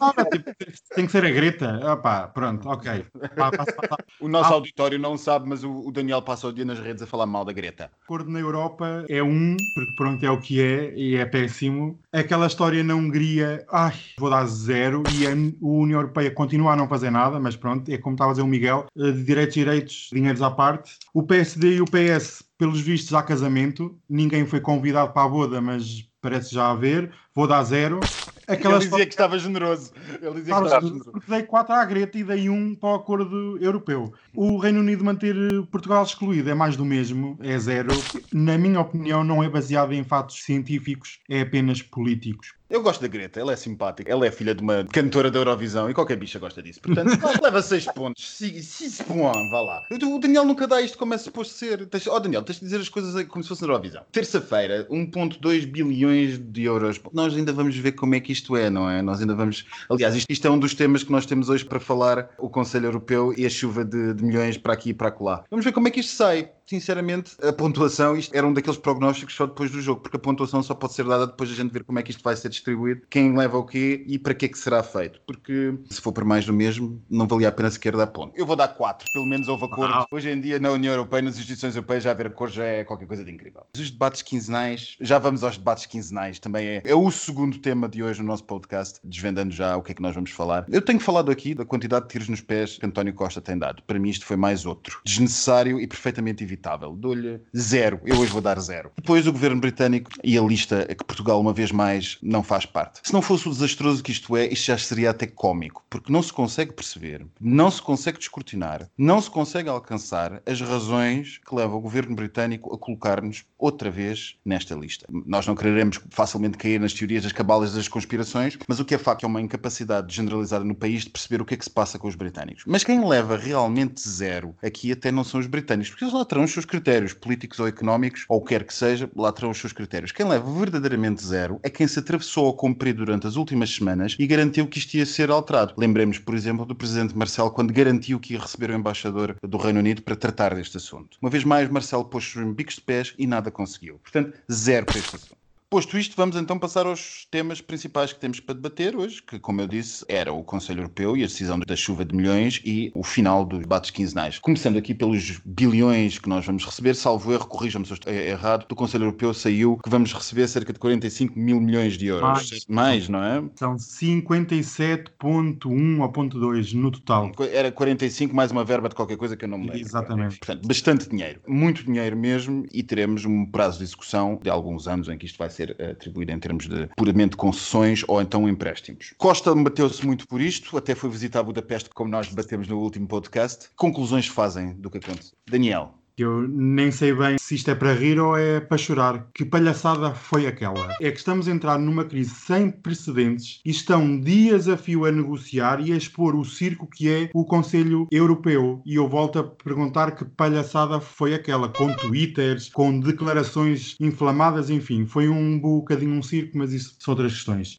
Ora, 0.00 0.24
tipo, 0.24 0.50
tem 0.94 1.06
que 1.06 1.12
ser 1.12 1.24
a 1.24 1.30
Greta. 1.30 1.92
Opá, 1.92 2.26
pronto, 2.28 2.68
ok. 2.68 3.06
Pá, 3.36 3.50
passa, 3.52 3.72
passa. 3.72 4.04
O 4.20 4.28
nosso 4.28 4.54
Ah. 4.54 4.55
Auditório 4.56 4.98
não 4.98 5.16
sabe, 5.16 5.48
mas 5.48 5.62
o, 5.64 5.88
o 5.88 5.92
Daniel 5.92 6.22
passa 6.22 6.48
o 6.48 6.52
dia 6.52 6.64
nas 6.64 6.78
redes 6.78 7.02
a 7.02 7.06
falar 7.06 7.26
mal 7.26 7.44
da 7.44 7.52
Greta. 7.52 7.90
acordo 8.04 8.30
na 8.30 8.40
Europa 8.40 9.04
é 9.08 9.22
um, 9.22 9.56
porque 9.74 9.92
pronto, 9.92 10.24
é 10.24 10.30
o 10.30 10.40
que 10.40 10.60
é 10.60 10.94
e 10.96 11.16
é 11.16 11.24
péssimo. 11.24 11.98
Aquela 12.12 12.46
história 12.46 12.82
na 12.82 12.94
Hungria, 12.94 13.64
ai, 13.70 13.94
vou 14.18 14.30
dar 14.30 14.46
zero 14.46 15.02
e 15.08 15.26
a 15.26 15.30
União 15.30 16.00
Europeia 16.00 16.30
continua 16.30 16.72
a 16.72 16.76
não 16.76 16.88
fazer 16.88 17.10
nada, 17.10 17.38
mas 17.38 17.56
pronto, 17.56 17.90
é 17.90 17.98
como 17.98 18.14
estava 18.14 18.30
a 18.30 18.34
dizer 18.34 18.42
o 18.42 18.46
Miguel, 18.46 18.86
eh, 18.96 19.12
de 19.12 19.24
direitos, 19.24 19.54
direitos, 19.54 20.10
dinheiros 20.12 20.42
à 20.42 20.50
parte. 20.50 20.98
O 21.12 21.22
PSD 21.22 21.76
e 21.76 21.80
o 21.80 21.84
PS, 21.84 22.44
pelos 22.58 22.80
vistos, 22.80 23.14
há 23.14 23.22
casamento. 23.22 23.98
Ninguém 24.08 24.46
foi 24.46 24.60
convidado 24.60 25.12
para 25.12 25.24
a 25.24 25.28
boda, 25.28 25.60
mas 25.60 26.08
parece 26.20 26.54
já 26.54 26.70
haver. 26.70 27.12
Vou 27.34 27.46
dar 27.46 27.62
zero. 27.62 28.00
Aquela 28.48 28.76
Ele 28.76 28.84
dizia 28.84 29.06
que 29.06 29.12
estava 29.12 29.38
generoso. 29.38 29.92
Ele 30.22 30.34
dizia 30.34 30.54
que 30.54 30.64
estava 30.64 30.80
generoso. 30.80 31.10
porque 31.10 31.30
dei 31.30 31.42
4 31.42 31.74
à 31.74 31.84
Greta 31.84 32.18
e 32.18 32.24
dei 32.24 32.48
1 32.48 32.76
para 32.76 32.90
o 32.90 32.94
acordo 32.94 33.58
europeu. 33.60 34.12
O 34.34 34.56
Reino 34.58 34.80
Unido 34.80 35.04
manter 35.04 35.34
eh, 35.34 35.62
Portugal 35.70 36.02
excluído 36.02 36.48
é 36.48 36.54
mais 36.54 36.76
do 36.76 36.84
mesmo, 36.84 37.36
é 37.42 37.58
zero. 37.58 37.90
Na 38.32 38.56
minha 38.56 38.80
opinião, 38.80 39.24
não 39.24 39.42
é 39.42 39.48
baseado 39.48 39.92
em 39.92 40.04
fatos 40.04 40.44
científicos, 40.44 41.18
é 41.28 41.40
apenas 41.40 41.82
políticos. 41.82 42.54
Eu 42.68 42.82
gosto 42.82 43.00
da 43.00 43.06
Greta, 43.06 43.38
ela 43.38 43.52
é 43.52 43.56
simpática. 43.56 44.10
Ela 44.10 44.26
é 44.26 44.30
filha 44.30 44.52
de 44.52 44.60
uma 44.60 44.84
cantora 44.92 45.30
da 45.30 45.38
Eurovisão 45.38 45.88
e 45.88 45.94
qualquer 45.94 46.16
bicha 46.16 46.36
gosta 46.40 46.60
disso. 46.60 46.80
Portanto, 46.80 47.10
leva 47.40 47.62
6 47.62 47.84
pontos. 47.92 48.28
6 48.36 49.02
pontos, 49.02 49.50
vá 49.52 49.60
lá. 49.60 49.82
O 50.02 50.18
Daniel 50.18 50.44
nunca 50.44 50.66
dá 50.66 50.80
isto 50.82 50.98
como 50.98 51.14
é 51.14 51.18
suposto 51.18 51.54
ser. 51.54 51.86
Tens- 51.86 52.08
Oh, 52.08 52.18
Daniel, 52.18 52.42
tens 52.42 52.56
de 52.58 52.64
dizer 52.64 52.80
as 52.80 52.88
coisas 52.88 53.22
como 53.28 53.42
se 53.44 53.48
fosse 53.48 53.62
na 53.62 53.68
Eurovisão. 53.68 54.02
Terça-feira, 54.10 54.84
1,2 54.90 55.64
bilhões 55.64 56.38
de 56.38 56.64
euros. 56.64 57.00
Nós 57.12 57.36
ainda 57.36 57.52
vamos 57.52 57.76
ver 57.76 57.92
como 57.92 58.16
é 58.16 58.20
que 58.20 58.32
isto 58.32 58.56
é, 58.56 58.68
não 58.68 58.90
é? 58.90 59.00
Nós 59.00 59.20
ainda 59.20 59.34
vamos. 59.36 59.64
Aliás, 59.88 60.16
isto, 60.16 60.28
isto 60.28 60.46
é 60.46 60.50
um 60.50 60.58
dos 60.58 60.74
temas 60.74 61.04
que 61.04 61.12
nós 61.12 61.24
temos 61.24 61.48
hoje 61.48 61.64
para 61.64 61.78
falar: 61.78 62.30
o 62.36 62.50
Conselho 62.50 62.86
Europeu 62.86 63.32
e 63.36 63.46
a 63.46 63.50
chuva 63.50 63.84
de, 63.84 64.12
de 64.14 64.24
milhões 64.24 64.58
para 64.58 64.72
aqui 64.72 64.90
e 64.90 64.94
para 64.94 65.08
acolá. 65.08 65.44
Vamos 65.48 65.64
ver 65.64 65.70
como 65.72 65.86
é 65.86 65.90
que 65.92 66.00
isto 66.00 66.14
sai. 66.16 66.50
Sinceramente, 66.68 67.36
a 67.42 67.52
pontuação, 67.52 68.16
isto 68.16 68.34
era 68.34 68.46
um 68.46 68.52
daqueles 68.52 68.78
prognósticos 68.78 69.36
só 69.36 69.46
depois 69.46 69.70
do 69.70 69.80
jogo, 69.80 70.00
porque 70.00 70.16
a 70.16 70.20
pontuação 70.20 70.62
só 70.62 70.74
pode 70.74 70.94
ser 70.94 71.04
dada 71.04 71.26
depois 71.26 71.48
da 71.48 71.54
gente 71.54 71.72
ver 71.72 71.84
como 71.84 71.98
é 71.98 72.02
que 72.02 72.10
isto 72.10 72.22
vai 72.24 72.34
ser 72.34 72.48
distribuído, 72.48 73.02
quem 73.08 73.36
leva 73.36 73.56
o 73.56 73.64
quê 73.64 74.04
e 74.06 74.18
para 74.18 74.34
que 74.34 74.46
é 74.46 74.48
que 74.48 74.58
será 74.58 74.82
feito. 74.82 75.20
Porque 75.26 75.78
se 75.88 76.00
for 76.00 76.12
para 76.12 76.24
mais 76.24 76.44
do 76.44 76.52
mesmo, 76.52 77.00
não 77.08 77.26
valia 77.26 77.48
a 77.48 77.52
pena 77.52 77.70
sequer 77.70 77.96
dar 77.96 78.08
ponto. 78.08 78.32
Eu 78.36 78.44
vou 78.44 78.56
dar 78.56 78.68
4, 78.68 79.06
pelo 79.12 79.26
menos 79.26 79.46
houve 79.46 79.64
acordo. 79.64 79.94
Ah. 79.94 80.06
Hoje 80.10 80.30
em 80.30 80.40
dia, 80.40 80.58
na 80.58 80.72
União 80.72 80.92
Europeia, 80.92 81.22
nas 81.22 81.36
instituições 81.36 81.76
europeias, 81.76 82.02
já 82.02 82.10
haver 82.10 82.26
acordo 82.26 82.54
já 82.54 82.64
é 82.64 82.84
qualquer 82.84 83.06
coisa 83.06 83.24
de 83.24 83.30
incrível. 83.30 83.64
Os 83.76 83.90
debates 83.90 84.22
quinzenais, 84.22 84.96
já 85.00 85.18
vamos 85.18 85.44
aos 85.44 85.56
debates 85.56 85.86
quinzenais, 85.86 86.40
também 86.40 86.66
é, 86.66 86.82
é 86.84 86.94
o 86.94 87.10
segundo 87.12 87.58
tema 87.58 87.88
de 87.88 88.02
hoje 88.02 88.20
no 88.20 88.26
nosso 88.26 88.44
podcast, 88.44 88.98
desvendando 89.04 89.54
já 89.54 89.76
o 89.76 89.82
que 89.82 89.92
é 89.92 89.94
que 89.94 90.02
nós 90.02 90.14
vamos 90.14 90.32
falar. 90.32 90.66
Eu 90.68 90.82
tenho 90.82 90.98
falado 90.98 91.30
aqui 91.30 91.54
da 91.54 91.64
quantidade 91.64 92.06
de 92.06 92.10
tiros 92.10 92.28
nos 92.28 92.40
pés 92.40 92.76
que 92.76 92.86
António 92.86 93.14
Costa 93.14 93.40
tem 93.40 93.56
dado. 93.56 93.82
Para 93.86 93.98
mim, 93.98 94.08
isto 94.08 94.26
foi 94.26 94.36
mais 94.36 94.66
outro. 94.66 95.00
Desnecessário 95.04 95.80
e 95.80 95.86
perfeitamente 95.86 96.42
evitável. 96.56 96.96
Dou-lhe 96.96 97.40
zero. 97.56 98.00
Eu 98.04 98.18
hoje 98.18 98.32
vou 98.32 98.40
dar 98.40 98.58
zero. 98.58 98.90
Depois 98.96 99.26
o 99.26 99.32
governo 99.32 99.60
britânico 99.60 100.10
e 100.24 100.36
a 100.36 100.42
lista 100.42 100.82
a 100.90 100.94
que 100.94 101.04
Portugal, 101.04 101.40
uma 101.40 101.52
vez 101.52 101.70
mais, 101.70 102.18
não 102.22 102.42
faz 102.42 102.64
parte. 102.64 103.00
Se 103.04 103.12
não 103.12 103.22
fosse 103.22 103.46
o 103.46 103.52
desastroso 103.52 104.02
que 104.02 104.10
isto 104.10 104.36
é, 104.36 104.46
isto 104.46 104.66
já 104.66 104.78
seria 104.78 105.10
até 105.10 105.26
cómico, 105.26 105.84
porque 105.88 106.12
não 106.12 106.22
se 106.22 106.32
consegue 106.32 106.72
perceber, 106.72 107.26
não 107.40 107.70
se 107.70 107.82
consegue 107.82 108.18
descortinar, 108.18 108.88
não 108.96 109.20
se 109.20 109.30
consegue 109.30 109.68
alcançar 109.68 110.42
as 110.46 110.60
razões 110.60 111.38
que 111.46 111.54
levam 111.54 111.78
o 111.78 111.80
governo 111.80 112.16
britânico 112.16 112.74
a 112.74 112.78
colocar-nos 112.78 113.44
outra 113.58 113.90
vez 113.90 114.36
nesta 114.44 114.74
lista. 114.74 115.06
Nós 115.10 115.46
não 115.46 115.54
quereremos 115.54 116.00
facilmente 116.10 116.56
cair 116.56 116.80
nas 116.80 116.92
teorias 116.92 117.22
das 117.22 117.32
cabalas 117.32 117.74
das 117.74 117.88
conspirações, 117.88 118.58
mas 118.66 118.80
o 118.80 118.84
que 118.84 118.94
é 118.94 118.98
facto 118.98 119.24
é 119.24 119.26
uma 119.26 119.40
incapacidade 119.40 120.14
generalizada 120.14 120.64
no 120.64 120.74
país 120.74 121.04
de 121.04 121.10
perceber 121.10 121.42
o 121.42 121.44
que 121.44 121.54
é 121.54 121.56
que 121.56 121.64
se 121.64 121.70
passa 121.70 121.98
com 121.98 122.08
os 122.08 122.14
britânicos. 122.14 122.64
Mas 122.66 122.84
quem 122.84 123.06
leva 123.06 123.36
realmente 123.36 124.08
zero 124.08 124.54
aqui 124.62 124.92
até 124.92 125.10
não 125.12 125.24
são 125.24 125.40
os 125.40 125.46
britânicos, 125.46 125.90
porque 125.90 126.04
eles 126.04 126.14
lá 126.14 126.24
terão 126.24 126.45
os 126.46 126.52
seus 126.52 126.64
critérios 126.64 127.12
políticos 127.12 127.60
ou 127.60 127.68
económicos, 127.68 128.24
ou 128.28 128.38
o 128.38 128.40
que 128.40 128.48
quer 128.48 128.64
que 128.64 128.72
seja, 128.72 129.10
lá 129.14 129.30
terão 129.30 129.50
os 129.50 129.58
seus 129.58 129.72
critérios. 129.72 130.12
Quem 130.12 130.26
leva 130.26 130.50
verdadeiramente 130.50 131.22
zero 131.22 131.60
é 131.62 131.68
quem 131.68 131.86
se 131.86 131.98
atravessou 131.98 132.46
ao 132.46 132.54
cumprir 132.54 132.94
durante 132.94 133.26
as 133.26 133.36
últimas 133.36 133.70
semanas 133.70 134.16
e 134.18 134.26
garantiu 134.26 134.66
que 134.66 134.78
isto 134.78 134.94
ia 134.94 135.04
ser 135.04 135.30
alterado. 135.30 135.74
Lembremos, 135.76 136.18
por 136.18 136.34
exemplo, 136.34 136.64
do 136.64 136.74
presidente 136.74 137.16
Marcelo 137.16 137.50
quando 137.50 137.72
garantiu 137.72 138.18
que 138.18 138.32
ia 138.32 138.40
receber 138.40 138.70
o 138.70 138.74
embaixador 138.74 139.36
do 139.42 139.58
Reino 139.58 139.80
Unido 139.80 140.02
para 140.02 140.16
tratar 140.16 140.54
deste 140.54 140.78
assunto. 140.78 141.18
Uma 141.20 141.30
vez 141.30 141.44
mais, 141.44 141.68
Marcelo 141.68 142.04
pôs-se 142.04 142.42
bicos 142.46 142.76
de 142.76 142.80
pés 142.80 143.14
e 143.18 143.26
nada 143.26 143.50
conseguiu. 143.50 143.98
Portanto, 143.98 144.32
zero 144.50 144.86
para 144.86 144.98
este 144.98 145.16
assunto. 145.16 145.45
Posto 145.68 145.98
isto, 145.98 146.14
vamos 146.16 146.36
então 146.36 146.60
passar 146.60 146.86
aos 146.86 147.26
temas 147.28 147.60
principais 147.60 148.12
que 148.12 148.20
temos 148.20 148.38
para 148.38 148.54
debater 148.54 148.94
hoje, 148.94 149.20
que, 149.20 149.36
como 149.40 149.60
eu 149.60 149.66
disse, 149.66 150.04
era 150.08 150.32
o 150.32 150.44
Conselho 150.44 150.82
Europeu 150.82 151.16
e 151.16 151.24
a 151.24 151.26
decisão 151.26 151.58
da 151.58 151.74
chuva 151.74 152.04
de 152.04 152.14
milhões 152.14 152.62
e 152.64 152.92
o 152.94 153.02
final 153.02 153.44
dos 153.44 153.58
debates 153.58 153.90
quinzenais. 153.90 154.38
Começando 154.38 154.76
aqui 154.76 154.94
pelos 154.94 155.40
bilhões 155.44 156.20
que 156.20 156.28
nós 156.28 156.46
vamos 156.46 156.64
receber, 156.64 156.94
salvo 156.94 157.32
erro, 157.32 157.48
corrijam-me 157.48 157.84
se 157.84 157.90
eu 157.92 157.96
estou 157.96 158.12
errado, 158.12 158.68
do 158.68 158.76
Conselho 158.76 159.06
Europeu 159.06 159.34
saiu 159.34 159.76
que 159.82 159.90
vamos 159.90 160.12
receber 160.12 160.46
cerca 160.46 160.72
de 160.72 160.78
45 160.78 161.36
mil 161.36 161.60
milhões 161.60 161.98
de 161.98 162.06
euros. 162.06 162.28
Mais. 162.28 162.64
Mais, 162.68 163.08
não 163.08 163.24
é? 163.24 163.42
São 163.56 163.74
57.1 163.74 166.00
ou 166.00 166.08
ponto 166.12 166.38
.2 166.38 166.74
no 166.74 166.92
total. 166.92 167.32
Era 167.52 167.72
45 167.72 168.36
mais 168.36 168.52
uma 168.52 168.64
verba 168.64 168.88
de 168.88 168.94
qualquer 168.94 169.16
coisa 169.16 169.36
que 169.36 169.44
eu 169.44 169.48
não 169.48 169.58
me 169.58 169.66
lembro. 169.66 169.80
Exatamente. 169.80 170.38
Portanto, 170.38 170.64
bastante 170.64 171.08
dinheiro. 171.08 171.40
Muito 171.44 171.82
dinheiro 171.82 172.16
mesmo 172.16 172.64
e 172.72 172.84
teremos 172.84 173.24
um 173.24 173.44
prazo 173.44 173.78
de 173.78 173.84
execução 173.84 174.38
de 174.40 174.48
alguns 174.48 174.86
anos 174.86 175.08
em 175.08 175.18
que 175.18 175.26
isto 175.26 175.36
vai 175.36 175.55
ser 175.56 175.76
atribuído 175.82 176.32
em 176.32 176.38
termos 176.38 176.68
de 176.68 176.88
puramente 176.96 177.36
concessões 177.36 178.04
ou 178.06 178.20
então 178.20 178.48
empréstimos. 178.48 179.14
Costa 179.18 179.54
bateu-se 179.54 180.04
muito 180.06 180.26
por 180.26 180.40
isto, 180.40 180.76
até 180.76 180.94
foi 180.94 181.10
visitar 181.10 181.42
Budapeste, 181.42 181.90
como 181.90 182.10
nós 182.10 182.28
debatemos 182.28 182.68
no 182.68 182.78
último 182.78 183.06
podcast. 183.06 183.70
Conclusões 183.76 184.26
fazem 184.26 184.74
do 184.74 184.90
que 184.90 184.98
aconteceu? 184.98 185.36
Daniel. 185.48 186.05
Eu 186.18 186.48
nem 186.48 186.90
sei 186.90 187.12
bem 187.12 187.36
se 187.38 187.56
isto 187.56 187.70
é 187.70 187.74
para 187.74 187.92
rir 187.92 188.18
ou 188.18 188.38
é 188.38 188.58
para 188.58 188.78
chorar. 188.78 189.28
Que 189.34 189.44
palhaçada 189.44 190.14
foi 190.14 190.46
aquela? 190.46 190.96
É 190.98 191.10
que 191.10 191.18
estamos 191.18 191.46
a 191.46 191.50
entrar 191.50 191.78
numa 191.78 192.06
crise 192.06 192.30
sem 192.30 192.70
precedentes 192.70 193.60
e 193.62 193.70
estão 193.70 194.18
dias 194.18 194.66
a 194.66 194.78
fio 194.78 195.04
a 195.04 195.12
negociar 195.12 195.78
e 195.86 195.92
a 195.92 195.96
expor 195.96 196.34
o 196.34 196.42
circo 196.42 196.88
que 196.90 197.10
é 197.10 197.28
o 197.34 197.44
Conselho 197.44 198.08
Europeu. 198.10 198.80
E 198.86 198.94
eu 198.94 199.06
volto 199.06 199.38
a 199.38 199.44
perguntar 199.44 200.12
que 200.12 200.24
palhaçada 200.24 201.00
foi 201.00 201.34
aquela? 201.34 201.68
Com 201.68 201.94
twitters, 201.94 202.70
com 202.70 202.98
declarações 202.98 203.94
inflamadas, 204.00 204.70
enfim. 204.70 205.04
Foi 205.04 205.28
um 205.28 205.60
bocadinho 205.60 206.14
um 206.14 206.22
circo, 206.22 206.56
mas 206.56 206.72
isso 206.72 206.96
são 206.98 207.12
outras 207.12 207.34
questões. 207.34 207.76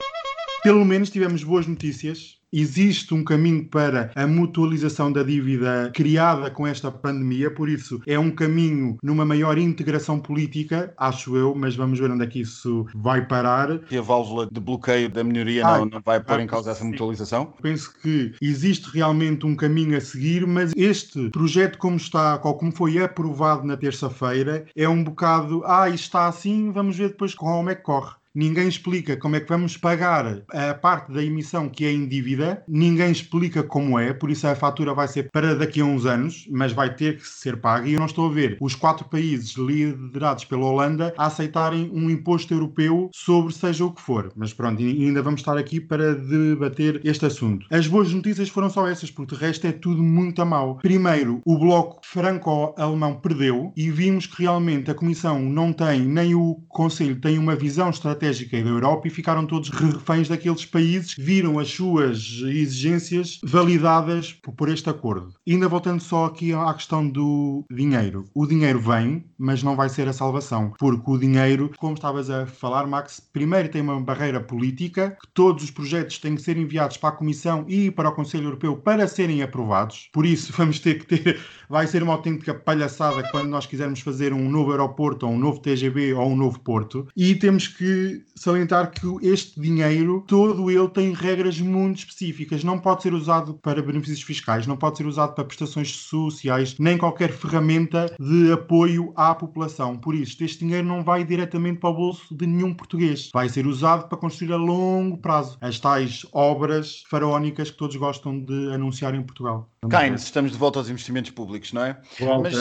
Pelo 0.63 0.83
menos 0.83 1.09
tivemos 1.09 1.43
boas 1.43 1.67
notícias 1.67 2.37
existe 2.51 3.13
um 3.13 3.23
caminho 3.23 3.65
para 3.65 4.11
a 4.15 4.25
mutualização 4.25 5.11
da 5.11 5.23
dívida 5.23 5.91
criada 5.93 6.49
com 6.49 6.65
esta 6.65 6.91
pandemia, 6.91 7.51
por 7.51 7.69
isso 7.69 8.01
é 8.07 8.17
um 8.17 8.31
caminho 8.31 8.97
numa 9.03 9.25
maior 9.25 9.57
integração 9.57 10.19
política, 10.19 10.93
acho 10.97 11.35
eu, 11.35 11.53
mas 11.55 11.75
vamos 11.75 11.99
ver 11.99 12.09
onde 12.09 12.23
é 12.23 12.27
que 12.27 12.39
isso 12.41 12.85
vai 12.95 13.25
parar. 13.25 13.81
E 13.91 13.97
a 13.97 14.01
válvula 14.01 14.47
de 14.51 14.59
bloqueio 14.59 15.09
da 15.09 15.23
minoria 15.23 15.65
Ah, 15.65 15.79
não, 15.79 15.85
não 15.85 16.01
vai 16.03 16.19
pôr 16.19 16.39
ah, 16.39 16.43
em 16.43 16.47
causa 16.47 16.71
essa 16.71 16.83
mutualização? 16.83 17.53
Penso 17.61 17.93
que 18.01 18.33
existe 18.41 18.89
realmente 18.93 19.45
um 19.45 19.55
caminho 19.55 19.97
a 19.97 20.01
seguir, 20.01 20.45
mas 20.47 20.71
este 20.75 21.29
projeto, 21.29 21.77
como 21.77 21.97
está, 21.97 22.37
como 22.37 22.71
foi 22.71 23.01
aprovado 23.01 23.65
na 23.65 23.75
terça-feira, 23.75 24.65
é 24.75 24.87
um 24.87 25.03
bocado, 25.03 25.63
ah, 25.65 25.89
isto 25.89 26.05
está 26.05 26.27
assim, 26.27 26.71
vamos 26.71 26.97
ver 26.97 27.09
depois 27.09 27.33
como 27.33 27.69
é 27.69 27.75
que 27.75 27.83
corre. 27.83 28.16
Ninguém 28.37 28.67
explica 28.67 29.17
como 29.17 29.35
é 29.35 29.39
que 29.39 29.49
vamos 29.49 29.77
pagar 29.77 30.43
a 30.49 30.71
parte 30.75 31.11
da 31.11 31.23
emissão 31.23 31.67
que 31.67 31.83
é 31.83 31.91
em 31.91 32.07
dívida, 32.07 32.63
ninguém 32.67 33.11
explica 33.11 33.63
como 33.63 33.97
é, 33.97 34.13
por 34.13 34.29
isso 34.29 34.45
a 34.45 34.53
fatura 34.53 34.93
vai 34.93 35.07
ser 35.07 35.31
para 35.31 35.55
daqui 35.55 35.81
a 35.81 35.85
uns 35.85 36.05
anos, 36.05 36.47
mas 36.51 36.71
vai 36.71 36.93
ter 36.93 37.17
que 37.17 37.27
ser 37.27 37.57
paga. 37.57 37.89
E 37.89 37.93
eu 37.93 37.99
não 37.99 38.05
estou 38.05 38.29
a 38.29 38.31
ver 38.31 38.55
os 38.61 38.75
quatro 38.75 39.05
países 39.05 39.55
liderados 39.55 40.45
pela 40.45 40.67
Holanda 40.67 41.15
a 41.17 41.25
aceitarem 41.25 41.89
um 41.91 42.11
imposto 42.11 42.53
europeu 42.53 43.09
sobre 43.11 43.51
seja 43.51 43.83
o 43.83 43.91
que 43.91 44.03
for. 44.03 44.31
Mas 44.35 44.53
pronto, 44.53 44.83
ainda 44.83 45.23
vamos 45.23 45.41
estar 45.41 45.57
aqui 45.57 45.81
para 45.81 46.13
debater 46.13 47.01
este 47.03 47.25
assunto. 47.25 47.65
As 47.71 47.87
boas 47.87 48.13
notícias 48.13 48.49
foram 48.49 48.69
só 48.69 48.87
essas, 48.87 49.09
porque 49.09 49.33
de 49.33 49.41
resto 49.41 49.65
é 49.65 49.71
tudo 49.71 50.03
muito 50.03 50.43
a 50.43 50.45
mal. 50.45 50.75
Primeiro, 50.75 51.41
o 51.43 51.57
bloco 51.57 52.01
franco-alemão 52.03 53.15
perdeu 53.15 53.73
e 53.75 53.89
vimos 53.89 54.27
que 54.27 54.43
realmente 54.43 54.91
a 54.91 54.93
Comissão 54.93 55.41
não 55.41 55.73
tem, 55.73 56.01
nem 56.01 56.35
o 56.35 56.61
Conselho 56.67 57.19
tem 57.19 57.39
uma 57.39 57.55
visão 57.55 57.89
estratégica 57.89 58.26
da 58.63 58.69
Europa 58.69 59.07
e 59.07 59.11
ficaram 59.11 59.45
todos 59.45 59.69
reféns 59.69 60.27
daqueles 60.27 60.65
países 60.65 61.13
que 61.13 61.21
viram 61.21 61.59
as 61.59 61.69
suas 61.69 62.17
exigências 62.43 63.39
validadas 63.43 64.33
por 64.55 64.69
este 64.69 64.89
acordo. 64.89 65.33
E 65.45 65.53
ainda 65.53 65.69
voltando 65.69 66.01
só 66.01 66.25
aqui 66.25 66.53
à 66.53 66.73
questão 66.73 67.07
do 67.07 67.63
dinheiro. 67.71 68.25
O 68.33 68.45
dinheiro 68.45 68.79
vem, 68.79 69.23
mas 69.37 69.63
não 69.63 69.75
vai 69.75 69.89
ser 69.89 70.07
a 70.07 70.13
salvação, 70.13 70.73
porque 70.77 71.09
o 71.09 71.17
dinheiro, 71.17 71.71
como 71.77 71.93
estavas 71.93 72.29
a 72.29 72.45
falar, 72.45 72.85
Max, 72.85 73.21
primeiro 73.31 73.69
tem 73.69 73.81
uma 73.81 73.99
barreira 73.99 74.39
política, 74.39 75.17
que 75.21 75.27
todos 75.33 75.63
os 75.63 75.71
projetos 75.71 76.17
têm 76.19 76.35
que 76.35 76.41
ser 76.41 76.57
enviados 76.57 76.97
para 76.97 77.09
a 77.09 77.17
Comissão 77.17 77.65
e 77.67 77.89
para 77.91 78.09
o 78.09 78.13
Conselho 78.13 78.45
Europeu 78.45 78.75
para 78.75 79.07
serem 79.07 79.41
aprovados. 79.41 80.09
Por 80.11 80.25
isso, 80.25 80.51
vamos 80.55 80.79
ter 80.79 80.99
que 80.99 81.05
ter, 81.05 81.39
vai 81.69 81.87
ser 81.87 82.03
uma 82.03 82.13
autêntica 82.13 82.53
palhaçada 82.53 83.23
quando 83.31 83.49
nós 83.49 83.65
quisermos 83.65 83.99
fazer 84.01 84.33
um 84.33 84.49
novo 84.49 84.71
aeroporto, 84.71 85.25
ou 85.25 85.33
um 85.33 85.39
novo 85.39 85.59
TGV, 85.59 86.13
ou 86.13 86.31
um 86.31 86.35
novo 86.35 86.59
porto. 86.59 87.07
E 87.15 87.35
temos 87.35 87.67
que 87.67 88.16
salientar 88.35 88.91
que 88.91 89.07
este 89.27 89.59
dinheiro, 89.59 90.23
todo 90.27 90.69
ele 90.69 90.87
tem 90.89 91.13
regras 91.13 91.59
muito 91.59 91.99
específicas. 91.99 92.63
Não 92.63 92.79
pode 92.79 93.03
ser 93.03 93.13
usado 93.13 93.53
para 93.55 93.81
benefícios 93.81 94.21
fiscais, 94.21 94.67
não 94.67 94.77
pode 94.77 94.97
ser 94.97 95.05
usado 95.05 95.33
para 95.33 95.43
prestações 95.45 95.91
sociais, 95.95 96.75
nem 96.79 96.97
qualquer 96.97 97.31
ferramenta 97.31 98.13
de 98.19 98.51
apoio 98.51 99.13
à 99.15 99.33
população. 99.35 99.97
Por 99.97 100.15
isso, 100.15 100.43
este 100.43 100.59
dinheiro 100.59 100.85
não 100.87 101.03
vai 101.03 101.23
diretamente 101.23 101.79
para 101.79 101.89
o 101.89 101.93
bolso 101.93 102.35
de 102.35 102.45
nenhum 102.47 102.73
português. 102.73 103.29
Vai 103.33 103.49
ser 103.49 103.65
usado 103.67 104.07
para 104.07 104.17
construir 104.17 104.51
a 104.53 104.57
longo 104.57 105.17
prazo 105.17 105.57
as 105.61 105.79
tais 105.79 106.25
obras 106.31 107.03
faraónicas 107.09 107.71
que 107.71 107.77
todos 107.77 107.95
gostam 107.95 108.39
de 108.39 108.71
anunciar 108.73 109.13
em 109.15 109.21
Portugal. 109.23 109.69
Keynes, 109.89 110.23
estamos 110.23 110.51
de 110.51 110.57
volta 110.57 110.79
aos 110.79 110.89
investimentos 110.89 111.31
públicos, 111.31 111.71
não 111.73 111.83
é? 111.83 111.99
Mas- 112.43 112.53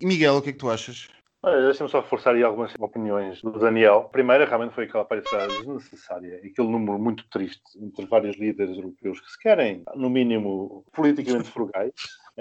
E 0.00 0.06
Miguel, 0.06 0.36
o 0.36 0.42
que 0.42 0.50
é 0.50 0.52
que 0.52 0.58
tu 0.58 0.70
achas? 0.70 1.08
Olha, 1.48 1.64
Deixa-me 1.64 1.88
só 1.88 2.00
reforçar 2.00 2.34
aí 2.34 2.42
algumas 2.42 2.74
opiniões 2.78 3.40
do 3.40 3.58
Daniel. 3.58 4.04
A 4.06 4.08
primeira 4.10 4.44
realmente 4.44 4.74
foi 4.74 4.84
aquela 4.84 5.02
aparição 5.02 5.48
desnecessária 5.48 6.36
aquele 6.44 6.68
número 6.68 6.98
muito 6.98 7.26
triste 7.30 7.62
entre 7.80 8.04
vários 8.04 8.36
líderes 8.36 8.76
europeus 8.76 9.18
que 9.18 9.30
se 9.30 9.38
querem, 9.38 9.82
no 9.94 10.10
mínimo, 10.10 10.84
politicamente 10.92 11.50
frugais. 11.50 11.94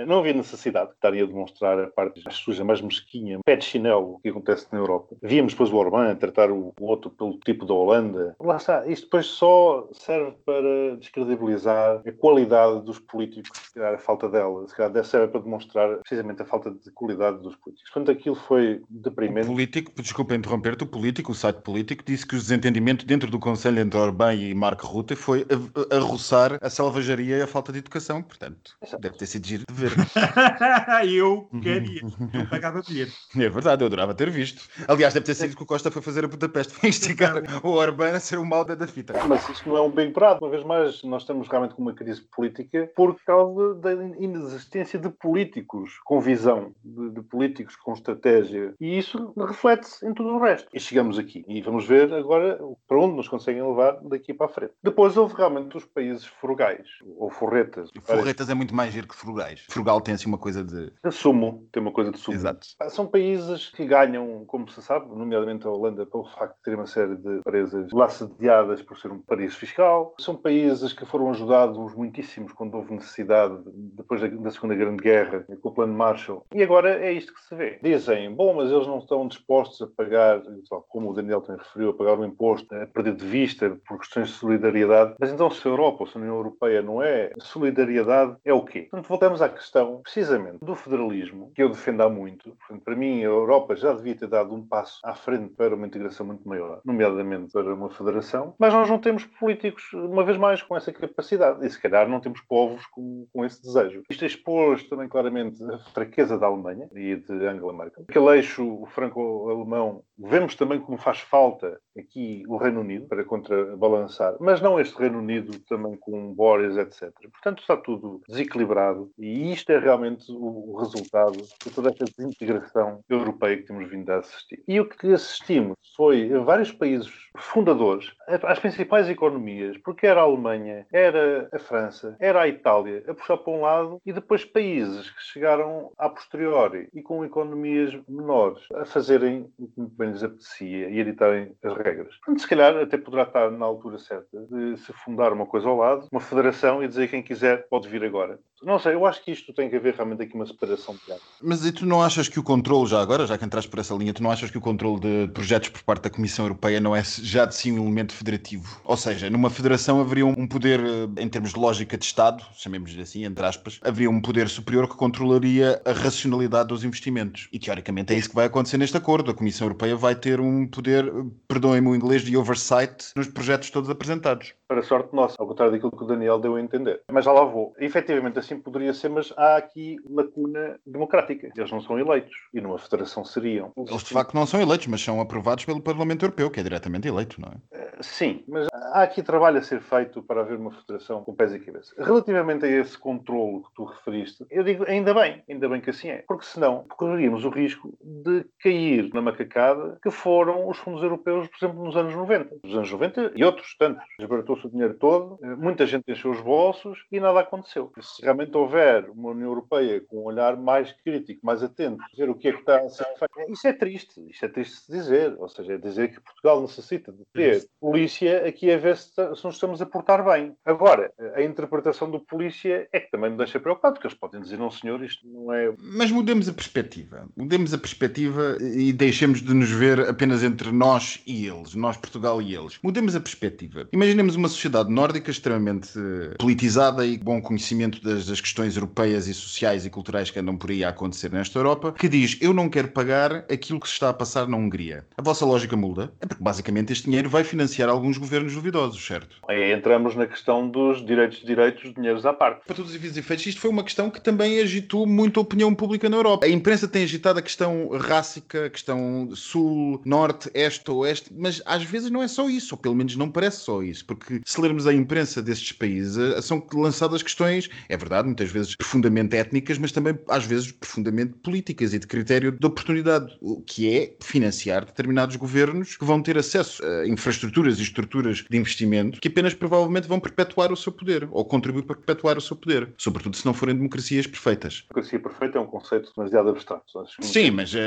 Não 0.05 0.19
havia 0.19 0.33
necessidade, 0.33 0.89
que 0.89 0.95
estaria 0.95 1.23
a 1.23 1.27
demonstrar 1.27 1.79
a 1.79 1.87
parte 1.87 2.21
mais 2.23 2.37
suja, 2.37 2.63
mais 2.63 2.81
mesquinha, 2.81 3.39
pé 3.43 3.55
de 3.55 3.65
chinelo 3.65 4.19
que 4.21 4.29
acontece 4.29 4.67
na 4.71 4.77
Europa. 4.79 5.15
Víamos 5.21 5.53
depois 5.53 5.71
o 5.71 5.75
Orbán 5.75 6.11
a 6.11 6.15
tratar 6.15 6.51
o 6.51 6.67
o 6.79 6.85
outro 6.85 7.09
pelo 7.09 7.39
tipo 7.39 7.65
da 7.65 7.73
Holanda. 7.73 8.35
Lá 8.39 8.57
está, 8.57 8.85
isto 8.87 9.05
depois 9.05 9.25
só 9.25 9.87
serve 9.93 10.33
para 10.45 10.95
descredibilizar 10.97 12.01
a 12.05 12.11
qualidade 12.11 12.81
dos 12.83 12.99
políticos, 12.99 13.51
se 13.63 13.73
calhar 13.73 13.93
a 13.93 13.97
falta 13.97 14.29
dela, 14.29 14.67
se 14.67 14.75
calhar 14.75 15.03
serve 15.03 15.27
para 15.29 15.41
demonstrar 15.41 15.97
precisamente 15.97 16.41
a 16.41 16.45
falta 16.45 16.71
de 16.71 16.91
qualidade 16.91 17.39
dos 17.39 17.55
políticos. 17.55 17.91
Portanto, 17.91 18.11
aquilo 18.11 18.35
foi 18.35 18.75
O 18.75 18.85
deprimente. 18.89 19.47
político, 19.47 19.91
desculpa 20.01 20.35
interromper-te, 20.35 20.83
o 20.83 20.87
político, 20.87 21.31
o 21.31 21.35
site 21.35 21.61
político, 21.61 22.03
disse 22.05 22.25
que 22.25 22.35
o 22.35 22.39
desentendimento 22.39 23.05
dentro 23.05 23.29
do 23.29 23.39
Conselho 23.39 23.79
entre 23.79 23.99
Orbán 23.99 24.35
e 24.35 24.53
Marco 24.53 24.85
Rutte 24.85 25.15
foi 25.15 25.45
a, 25.49 25.95
a 25.95 25.99
roçar 25.99 26.57
a 26.61 26.69
selvageria 26.69 27.37
e 27.37 27.41
a 27.41 27.47
falta 27.47 27.71
de 27.71 27.79
educação. 27.79 28.21
Portanto, 28.21 28.75
Exato. 28.83 29.01
deve 29.01 29.17
ter 29.17 29.25
sido 29.25 29.47
giro 29.47 29.63
de 29.67 29.73
ver. 29.73 29.86
eu 31.09 31.49
queria, 31.61 32.01
eu 32.33 32.47
pagava 32.49 32.81
bilhete. 32.81 33.13
É 33.35 33.49
verdade, 33.49 33.83
eu 33.83 33.87
adorava 33.87 34.13
ter 34.13 34.29
visto. 34.29 34.67
Aliás, 34.87 35.13
deve 35.13 35.25
ter 35.25 35.35
sido 35.35 35.55
que 35.55 35.63
o 35.63 35.65
Costa 35.65 35.91
foi 35.91 36.01
fazer 36.01 36.25
a 36.25 36.27
Budapeste 36.27 36.73
para 36.79 36.89
instigar 36.89 37.43
o 37.63 37.69
Orbán 37.69 38.15
a 38.15 38.19
ser 38.19 38.37
o 38.37 38.45
mal 38.45 38.63
da 38.63 38.75
da 38.75 38.87
fita. 38.87 39.13
Mas 39.27 39.47
isto 39.49 39.67
não 39.67 39.77
é 39.77 39.81
um 39.81 39.91
bem 39.91 40.11
brado. 40.11 40.43
Uma 40.43 40.51
vez 40.51 40.63
mais, 40.63 41.03
nós 41.03 41.23
estamos 41.23 41.47
realmente 41.47 41.75
com 41.75 41.81
uma 41.81 41.93
crise 41.93 42.21
política 42.21 42.89
por 42.95 43.15
causa 43.25 43.75
da 43.75 43.93
inexistência 43.93 44.99
de 44.99 45.09
políticos 45.09 45.99
com 46.05 46.19
visão, 46.19 46.73
de, 46.83 47.09
de 47.11 47.21
políticos 47.21 47.75
com 47.75 47.93
estratégia. 47.93 48.73
E 48.79 48.97
isso 48.97 49.33
reflete-se 49.37 50.05
em 50.05 50.13
tudo 50.13 50.29
o 50.29 50.39
resto. 50.39 50.69
E 50.73 50.79
chegamos 50.79 51.17
aqui. 51.17 51.43
E 51.47 51.61
vamos 51.61 51.85
ver 51.85 52.13
agora 52.13 52.59
para 52.87 52.99
onde 52.99 53.15
nos 53.15 53.27
conseguem 53.27 53.63
levar 53.63 53.99
daqui 54.03 54.33
para 54.33 54.45
a 54.45 54.49
frente. 54.49 54.73
Depois 54.83 55.17
houve 55.17 55.35
realmente 55.35 55.75
os 55.75 55.85
países 55.85 56.25
frugais, 56.25 56.87
ou 57.17 57.29
forretas. 57.29 57.89
Forretas 58.03 58.49
é 58.49 58.53
muito 58.53 58.75
mais 58.75 58.93
giro 58.93 59.07
que 59.07 59.15
frugais. 59.15 59.65
Frugal 59.77 60.01
tem 60.01 60.15
assim 60.15 60.27
uma 60.27 60.37
coisa 60.37 60.63
de. 60.63 60.91
De 61.03 61.11
sumo, 61.11 61.67
tem 61.71 61.81
uma 61.81 61.91
coisa 61.91 62.11
de 62.11 62.17
sumo. 62.17 62.35
Exato. 62.35 62.67
São 62.89 63.05
países 63.05 63.69
que 63.69 63.85
ganham, 63.85 64.43
como 64.45 64.67
se 64.69 64.81
sabe, 64.81 65.07
nomeadamente 65.15 65.67
a 65.67 65.69
Holanda, 65.69 66.05
pelo 66.05 66.25
facto 66.25 66.55
de 66.57 66.63
ter 66.63 66.75
uma 66.75 66.87
série 66.87 67.15
de 67.15 67.37
empresas 67.37 67.91
lá 67.91 68.09
sediadas 68.09 68.81
por 68.81 68.97
ser 68.97 69.11
um 69.11 69.19
paraíso 69.19 69.57
fiscal. 69.57 70.15
São 70.19 70.35
países 70.35 70.93
que 70.93 71.05
foram 71.05 71.29
ajudados 71.29 71.93
muitíssimos 71.93 72.51
quando 72.53 72.75
houve 72.75 72.95
necessidade, 72.95 73.55
depois 73.95 74.19
da, 74.19 74.27
da 74.27 74.49
Segunda 74.49 74.73
Grande 74.73 75.03
Guerra, 75.03 75.45
com 75.61 75.69
o 75.69 75.71
Plano 75.71 75.93
Marshall. 75.93 76.43
E 76.53 76.63
agora 76.63 76.99
é 76.99 77.11
isto 77.11 77.33
que 77.33 77.41
se 77.43 77.55
vê. 77.55 77.79
Dizem, 77.81 78.33
bom, 78.33 78.55
mas 78.55 78.71
eles 78.71 78.87
não 78.87 78.97
estão 78.97 79.27
dispostos 79.27 79.81
a 79.81 79.87
pagar, 79.87 80.41
como 80.89 81.11
o 81.11 81.13
Daniel 81.13 81.41
também 81.41 81.61
referiu, 81.63 81.91
a 81.91 81.93
pagar 81.93 82.19
o 82.19 82.25
imposto, 82.25 82.73
a 82.73 82.87
perder 82.87 83.15
de 83.15 83.25
vista 83.25 83.77
por 83.87 83.99
questões 83.99 84.29
de 84.29 84.33
solidariedade. 84.33 85.15
Mas 85.19 85.31
então, 85.31 85.51
se 85.51 85.67
a 85.67 85.71
Europa 85.71 85.97
ou 85.99 86.07
se 86.07 86.17
a 86.17 86.21
União 86.21 86.35
Europeia 86.35 86.81
não 86.81 87.01
é 87.01 87.31
solidariedade, 87.39 88.35
é 88.43 88.53
o 88.53 88.63
quê? 88.63 88.87
Portanto, 88.89 89.07
voltamos 89.07 89.41
à 89.41 89.49
questão, 89.57 90.01
precisamente, 90.01 90.59
do 90.61 90.75
federalismo, 90.75 91.51
que 91.53 91.61
eu 91.61 91.69
defendo 91.69 92.01
há 92.01 92.09
muito. 92.09 92.55
Portanto, 92.57 92.83
para 92.83 92.95
mim, 92.95 93.19
a 93.19 93.25
Europa 93.25 93.75
já 93.75 93.93
devia 93.93 94.15
ter 94.15 94.27
dado 94.27 94.53
um 94.53 94.65
passo 94.65 94.99
à 95.03 95.13
frente 95.13 95.53
para 95.55 95.75
uma 95.75 95.87
integração 95.87 96.25
muito 96.25 96.47
maior, 96.47 96.81
nomeadamente 96.85 97.51
para 97.51 97.73
uma 97.73 97.89
federação, 97.89 98.53
mas 98.57 98.73
nós 98.73 98.89
não 98.89 98.99
temos 98.99 99.25
políticos, 99.25 99.91
uma 99.93 100.23
vez 100.23 100.37
mais, 100.37 100.61
com 100.61 100.75
essa 100.75 100.91
capacidade. 100.91 101.65
E 101.65 101.69
se 101.69 101.81
calhar 101.81 102.07
não 102.07 102.19
temos 102.19 102.41
povos 102.41 102.85
com, 102.87 103.27
com 103.33 103.45
esse 103.45 103.61
desejo. 103.61 104.03
Isto 104.09 104.25
expôs 104.25 104.83
também 104.83 105.07
claramente 105.07 105.63
a 105.63 105.79
fraqueza 105.91 106.37
da 106.37 106.47
Alemanha 106.47 106.87
e 106.93 107.15
de 107.15 107.33
Angela 107.45 107.73
Merkel. 107.73 108.05
Aquele 108.07 108.37
eixo 108.37 108.85
franco-alemão, 108.87 110.03
vemos 110.17 110.55
também 110.55 110.79
como 110.79 110.97
faz 110.97 111.19
falta 111.19 111.79
aqui 111.97 112.43
o 112.47 112.57
Reino 112.57 112.81
Unido 112.81 113.07
para 113.07 113.23
contrabalançar, 113.23 114.35
mas 114.39 114.61
não 114.61 114.79
este 114.79 114.97
Reino 114.97 115.19
Unido 115.19 115.59
também 115.67 115.95
com 115.97 116.33
Boris, 116.33 116.77
etc. 116.77 117.11
Portanto, 117.31 117.61
está 117.61 117.75
tudo 117.75 118.21
desequilibrado 118.27 119.11
e 119.17 119.46
isto 119.51 119.71
é 119.71 119.79
realmente 119.79 120.31
o, 120.31 120.75
resultado 120.77 121.37
de 121.37 121.71
toda 121.73 121.89
esta 121.89 122.05
desintegração 122.05 123.01
europeia 123.09 123.57
que 123.57 123.63
temos 123.63 123.89
vindo 123.89 124.09
a 124.11 124.17
assistir. 124.17 124.63
E 124.67 124.79
o 124.79 124.87
que 124.87 125.13
assistimos 125.13 125.75
foi 125.95 126.33
a 126.33 126.39
vários 126.39 126.71
países 126.71 127.11
fundadores, 127.35 128.11
as 128.27 128.59
principais 128.59 129.09
economias, 129.09 129.77
porque 129.77 130.07
era 130.07 130.21
a 130.21 130.23
Alemanha, 130.23 130.85
era 130.91 131.49
a 131.51 131.59
França, 131.59 132.15
era 132.19 132.41
a 132.41 132.47
Itália, 132.47 133.03
a 133.07 133.13
puxar 133.13 133.37
para 133.37 133.53
um 133.53 133.61
lado, 133.61 134.01
e 134.05 134.13
depois 134.13 134.45
países 134.45 135.09
que 135.09 135.23
chegaram 135.23 135.91
a 135.97 136.09
posteriori 136.09 136.89
e 136.93 137.01
com 137.01 137.25
economias 137.25 137.97
menores 138.07 138.63
a 138.73 138.85
fazerem 138.85 139.49
o 139.57 139.67
que 139.67 139.97
bem 139.97 140.11
lhes 140.11 140.23
apetecia 140.23 140.89
e 140.89 140.97
a 140.97 141.01
editarem 141.01 141.55
as 141.63 141.75
regras. 141.75 142.15
Portanto, 142.17 142.41
se 142.41 142.47
calhar 142.47 142.77
até 142.77 142.97
poderá 142.97 143.23
estar 143.23 143.51
na 143.51 143.65
altura 143.65 143.97
certa 143.97 144.45
de 144.49 144.77
se 144.77 144.93
fundar 144.93 145.33
uma 145.33 145.45
coisa 145.45 145.67
ao 145.67 145.77
lado, 145.77 146.07
uma 146.11 146.21
federação 146.21 146.83
e 146.83 146.87
dizer 146.87 147.09
quem 147.09 147.23
quiser 147.23 147.67
pode 147.69 147.87
vir 147.87 148.03
agora. 148.03 148.39
Não 148.63 148.79
sei, 148.79 148.95
eu 148.95 149.05
acho 149.05 149.23
que 149.23 149.31
isto 149.37 149.53
tem 149.53 149.69
que 149.69 149.75
haver 149.75 149.93
realmente 149.93 150.23
aqui 150.23 150.35
uma 150.35 150.45
separação 150.45 150.95
de 150.95 151.11
áreas. 151.11 151.27
Mas 151.41 151.65
e 151.65 151.71
tu 151.71 151.85
não 151.85 152.01
achas 152.01 152.27
que 152.27 152.39
o 152.39 152.43
controle, 152.43 152.87
já 152.89 153.01
agora, 153.01 153.25
já 153.25 153.37
que 153.37 153.45
entraste 153.45 153.69
por 153.69 153.79
essa 153.79 153.93
linha, 153.93 154.13
tu 154.13 154.23
não 154.23 154.31
achas 154.31 154.49
que 154.49 154.57
o 154.57 154.61
controle 154.61 154.99
de 154.99 155.27
projetos 155.33 155.69
por 155.69 155.83
parte 155.83 156.03
da 156.03 156.09
Comissão 156.09 156.45
Europeia 156.45 156.79
não 156.79 156.95
é 156.95 157.03
já 157.03 157.45
de 157.45 157.55
si 157.55 157.71
um 157.71 157.77
elemento 157.77 158.13
federativo? 158.13 158.79
Ou 158.83 158.97
seja, 158.97 159.29
numa 159.29 159.49
federação 159.49 159.99
haveria 160.01 160.25
um 160.25 160.47
poder, 160.47 160.79
eh, 160.79 161.21
em 161.21 161.29
termos 161.29 161.53
de 161.53 161.59
lógica 161.59 161.97
de 161.97 162.05
Estado, 162.05 162.43
chamemos-lhe 162.53 163.01
assim, 163.01 163.25
entre 163.25 163.45
aspas, 163.45 163.79
haveria 163.83 164.09
um 164.09 164.21
poder 164.21 164.49
superior 164.49 164.87
que 164.87 164.95
controlaria 164.95 165.81
a 165.85 165.91
racionalidade 165.91 166.69
dos 166.69 166.83
investimentos. 166.83 167.47
E 167.51 167.59
teoricamente 167.59 168.13
é 168.13 168.17
isso 168.17 168.29
que 168.29 168.35
vai 168.35 168.45
acontecer 168.45 168.77
neste 168.77 168.97
acordo. 168.97 169.31
A 169.31 169.33
Comissão 169.33 169.67
Europeia 169.67 169.95
vai 169.95 170.15
ter 170.15 170.39
um 170.39 170.67
poder, 170.67 171.07
eh, 171.07 171.11
perdoem-me 171.47 171.89
o 171.89 171.95
inglês, 171.95 172.21
de 172.21 172.35
oversight 172.35 173.11
nos 173.15 173.27
projetos 173.27 173.69
todos 173.69 173.89
apresentados. 173.89 174.53
para 174.67 174.83
sorte 174.83 175.15
nossa, 175.15 175.35
ao 175.39 175.47
contrário 175.47 175.71
daquilo 175.71 175.91
que 175.91 176.03
o 176.03 176.07
Daniel 176.07 176.39
deu 176.39 176.55
a 176.55 176.61
entender. 176.61 177.01
Mas 177.11 177.23
já 177.25 177.31
lá 177.31 177.45
vou. 177.45 177.73
Efetivamente 177.79 178.37
assim 178.37 178.59
poderia 178.59 178.93
ser, 178.93 179.09
mas 179.09 179.26
há 179.35 179.57
aqui 179.57 179.97
lacuna 180.09 180.79
democrática. 180.85 181.51
Eles 181.55 181.71
não 181.71 181.81
são 181.81 181.99
eleitos 181.99 182.35
e 182.53 182.61
numa 182.61 182.77
federação 182.77 183.25
seriam. 183.25 183.71
Eles 183.75 184.03
de 184.03 184.13
facto 184.13 184.33
não 184.33 184.45
são 184.45 184.61
eleitos, 184.61 184.87
mas 184.87 185.01
são 185.01 185.19
aprovados 185.19 185.65
pelo 185.65 185.81
Parlamento 185.81 186.23
Europeu, 186.23 186.49
que 186.49 186.59
é 186.59 186.63
diretamente 186.63 187.07
eleito, 187.07 187.39
não 187.41 187.49
é? 187.49 187.87
Sim, 188.01 188.43
mas 188.47 188.67
há 188.73 189.01
aqui 189.01 189.23
trabalho 189.23 189.57
a 189.57 189.61
ser 189.61 189.81
feito 189.81 190.21
para 190.21 190.41
haver 190.41 190.57
uma 190.57 190.71
federação 190.71 191.23
com 191.23 191.33
pés 191.33 191.53
e 191.53 191.59
cabeça. 191.59 191.93
Relativamente 191.97 192.65
a 192.65 192.69
esse 192.69 192.97
controle 192.97 193.63
que 193.63 193.73
tu 193.75 193.85
referiste, 193.85 194.45
eu 194.49 194.63
digo 194.63 194.85
ainda 194.87 195.13
bem, 195.13 195.43
ainda 195.49 195.67
bem 195.67 195.81
que 195.81 195.89
assim 195.89 196.09
é, 196.09 196.23
porque 196.27 196.45
senão 196.45 196.85
correríamos 196.89 197.43
o 197.43 197.49
risco 197.49 197.97
de 198.01 198.45
cair 198.61 199.09
na 199.13 199.21
macacada 199.21 199.97
que 200.01 200.11
foram 200.11 200.67
os 200.67 200.77
fundos 200.77 201.01
europeus, 201.01 201.47
por 201.47 201.57
exemplo, 201.57 201.83
nos 201.83 201.95
anos 201.95 202.13
90. 202.13 202.57
Nos 202.63 202.75
anos 202.75 202.91
90 202.91 203.31
e 203.35 203.43
outros 203.43 203.75
tantos. 203.77 204.03
Desbaratou-se 204.19 204.65
o 204.67 204.69
dinheiro 204.69 204.93
todo, 204.95 205.39
muita 205.57 205.85
gente 205.85 206.11
encheu 206.11 206.31
os 206.31 206.41
bolsos 206.41 207.05
e 207.11 207.19
nada 207.19 207.39
aconteceu. 207.39 207.91
Se 207.99 208.21
realmente 208.21 208.55
houver 208.55 209.09
uma 209.17 209.31
União 209.31 209.49
Europeia 209.49 210.01
com 210.01 210.17
um 210.17 210.25
olhar 210.25 210.55
mais 210.55 210.91
crítico, 211.03 211.45
mais 211.45 211.63
atento, 211.63 211.97
dizer 212.11 212.29
o 212.29 212.35
que 212.35 212.49
é 212.49 212.53
que 212.53 212.59
está 212.59 212.77
a 212.77 212.89
ser 212.89 213.05
feito, 213.17 213.51
isso 213.51 213.67
é 213.67 213.73
triste. 213.73 214.21
Isto 214.29 214.45
é 214.45 214.47
triste 214.47 214.87
de 214.87 214.97
dizer. 214.97 215.35
Ou 215.39 215.49
seja, 215.49 215.73
é 215.73 215.77
dizer 215.77 216.09
que 216.09 216.21
Portugal 216.21 216.61
necessita 216.61 217.11
de 217.11 217.23
ter 217.33 217.67
polícia 217.79 218.47
aqui 218.47 218.71
a 218.71 218.77
ver 218.77 218.97
se, 218.97 219.11
se 219.11 219.43
nos 219.43 219.55
estamos 219.55 219.81
a 219.81 219.85
portar 219.85 220.23
bem. 220.23 220.55
Agora, 220.63 221.11
a 221.35 221.41
interpretação 221.41 222.09
do 222.09 222.19
polícia 222.19 222.87
é 222.91 222.99
que 222.99 223.09
também 223.09 223.31
me 223.31 223.37
deixa 223.37 223.59
preocupado, 223.59 223.95
porque 223.95 224.07
eles 224.07 224.17
podem 224.17 224.41
dizer, 224.41 224.57
não 224.57 224.69
senhor, 224.69 225.03
isto 225.03 225.27
não 225.27 225.51
é... 225.51 225.73
Mas 225.79 226.11
mudemos 226.11 226.47
a 226.47 226.53
perspectiva. 226.53 227.27
Mudemos 227.35 227.73
a 227.73 227.77
perspectiva 227.77 228.57
e 228.61 228.93
deixemos 228.93 229.41
de 229.41 229.53
nos 229.53 229.71
ver 229.71 229.99
apenas 230.01 230.43
entre 230.43 230.71
nós 230.71 231.21
e 231.25 231.47
eles, 231.47 231.73
nós 231.73 231.97
Portugal 231.97 232.41
e 232.41 232.55
eles. 232.55 232.77
Mudemos 232.83 233.15
a 233.15 233.19
perspectiva. 233.19 233.87
Imaginemos 233.91 234.35
uma 234.35 234.47
sociedade 234.47 234.91
nórdica 234.91 235.31
extremamente 235.31 235.91
politizada 236.39 237.05
e 237.05 237.17
bom 237.17 237.41
conhecimento 237.41 238.01
das, 238.03 238.27
das 238.27 238.39
questões 238.39 238.75
europeias 238.75 239.06
e 239.07 239.33
sociais 239.33 239.85
e 239.85 239.89
culturais 239.89 240.29
que 240.29 240.39
andam 240.39 240.57
por 240.57 240.69
aí 240.69 240.83
a 240.83 240.89
acontecer 240.89 241.31
nesta 241.31 241.59
Europa, 241.59 241.93
que 241.93 242.09
diz, 242.09 242.37
eu 242.41 242.53
não 242.53 242.69
quero 242.69 242.89
pagar 242.89 243.45
aquilo 243.49 243.79
que 243.79 243.87
se 243.87 243.93
está 243.93 244.09
a 244.09 244.13
passar 244.13 244.47
na 244.47 244.57
Hungria. 244.57 245.05
A 245.17 245.21
vossa 245.21 245.45
lógica 245.45 245.75
muda? 245.75 246.11
É 246.21 246.25
porque 246.25 246.43
basicamente 246.43 246.91
este 246.91 247.05
dinheiro 247.05 247.29
vai 247.29 247.43
financiar 247.43 247.89
alguns 247.89 248.17
governos 248.17 248.53
duvidosos, 248.53 249.03
certo? 249.05 249.37
Aí 249.47 249.71
entramos 249.71 250.15
na 250.15 250.25
questão 250.25 250.67
dos 250.69 251.05
direitos 251.05 251.39
de 251.39 251.45
direitos, 251.45 251.93
dinheiros 251.93 252.25
à 252.25 252.33
parte. 252.33 252.65
Para 252.65 252.75
todos 252.75 252.93
os 252.93 253.17
efeitos, 253.17 253.45
isto 253.45 253.61
foi 253.61 253.69
uma 253.69 253.83
questão 253.83 254.09
que 254.09 254.19
também 254.19 254.59
agitou 254.59 255.05
muito 255.05 255.39
a 255.39 255.43
opinião 255.43 255.73
pública 255.73 256.09
na 256.09 256.17
Europa. 256.17 256.45
A 256.45 256.49
imprensa 256.49 256.87
tem 256.87 257.03
agitado 257.03 257.39
a 257.39 257.41
questão 257.41 257.89
rássica, 257.97 258.65
a 258.65 258.69
questão 258.69 259.29
sul, 259.33 260.01
norte, 260.05 260.49
este, 260.53 260.91
oeste, 260.91 261.31
mas 261.35 261.61
às 261.65 261.83
vezes 261.83 262.09
não 262.09 262.21
é 262.21 262.27
só 262.27 262.49
isso, 262.49 262.75
ou 262.75 262.77
pelo 262.79 262.95
menos 262.95 263.15
não 263.15 263.29
parece 263.29 263.61
só 263.61 263.81
isso, 263.81 264.05
porque 264.05 264.41
se 264.45 264.61
lermos 264.61 264.87
a 264.87 264.93
imprensa 264.93 265.41
destes 265.41 265.71
países, 265.71 266.17
eh, 266.17 266.41
são 266.41 266.65
lançadas 266.73 267.23
questões, 267.23 267.69
é 267.87 267.97
verdade, 267.97 268.27
muitas 268.27 268.51
vezes 268.51 268.75
profundamente 268.75 268.96
étnicas, 269.33 269.77
mas 269.77 269.91
também 269.91 270.17
às 270.29 270.45
vezes 270.45 270.71
profundamente 270.71 271.33
políticas 271.43 271.93
e 271.93 271.99
de 271.99 272.07
critério 272.07 272.51
de 272.51 272.65
oportunidade, 272.65 273.37
o 273.41 273.61
que 273.61 273.95
é 273.95 274.15
financiar 274.21 274.85
determinados 274.85 275.35
governos 275.35 275.95
que 275.95 276.05
vão 276.05 276.21
ter 276.21 276.37
acesso 276.37 276.83
a 276.85 277.07
infraestruturas 277.07 277.79
e 277.79 277.83
estruturas 277.83 278.45
de 278.49 278.57
investimento 278.57 279.19
que 279.19 279.27
apenas 279.27 279.53
provavelmente 279.53 280.07
vão 280.07 280.19
perpetuar 280.19 280.71
o 280.71 280.77
seu 280.77 280.91
poder 280.91 281.27
ou 281.31 281.45
contribuir 281.45 281.83
para 281.83 281.95
perpetuar 281.95 282.37
o 282.37 282.41
seu 282.41 282.55
poder, 282.55 282.93
sobretudo 282.97 283.35
se 283.35 283.45
não 283.45 283.53
forem 283.53 283.75
democracias 283.75 284.27
perfeitas. 284.27 284.85
Democracia 284.89 285.19
perfeita 285.19 285.57
é 285.57 285.61
um 285.61 285.67
conceito 285.67 286.11
demasiado 286.15 286.49
abstrato. 286.49 286.83
Sim, 287.21 287.51
mas 287.51 287.73
uh, 287.73 287.77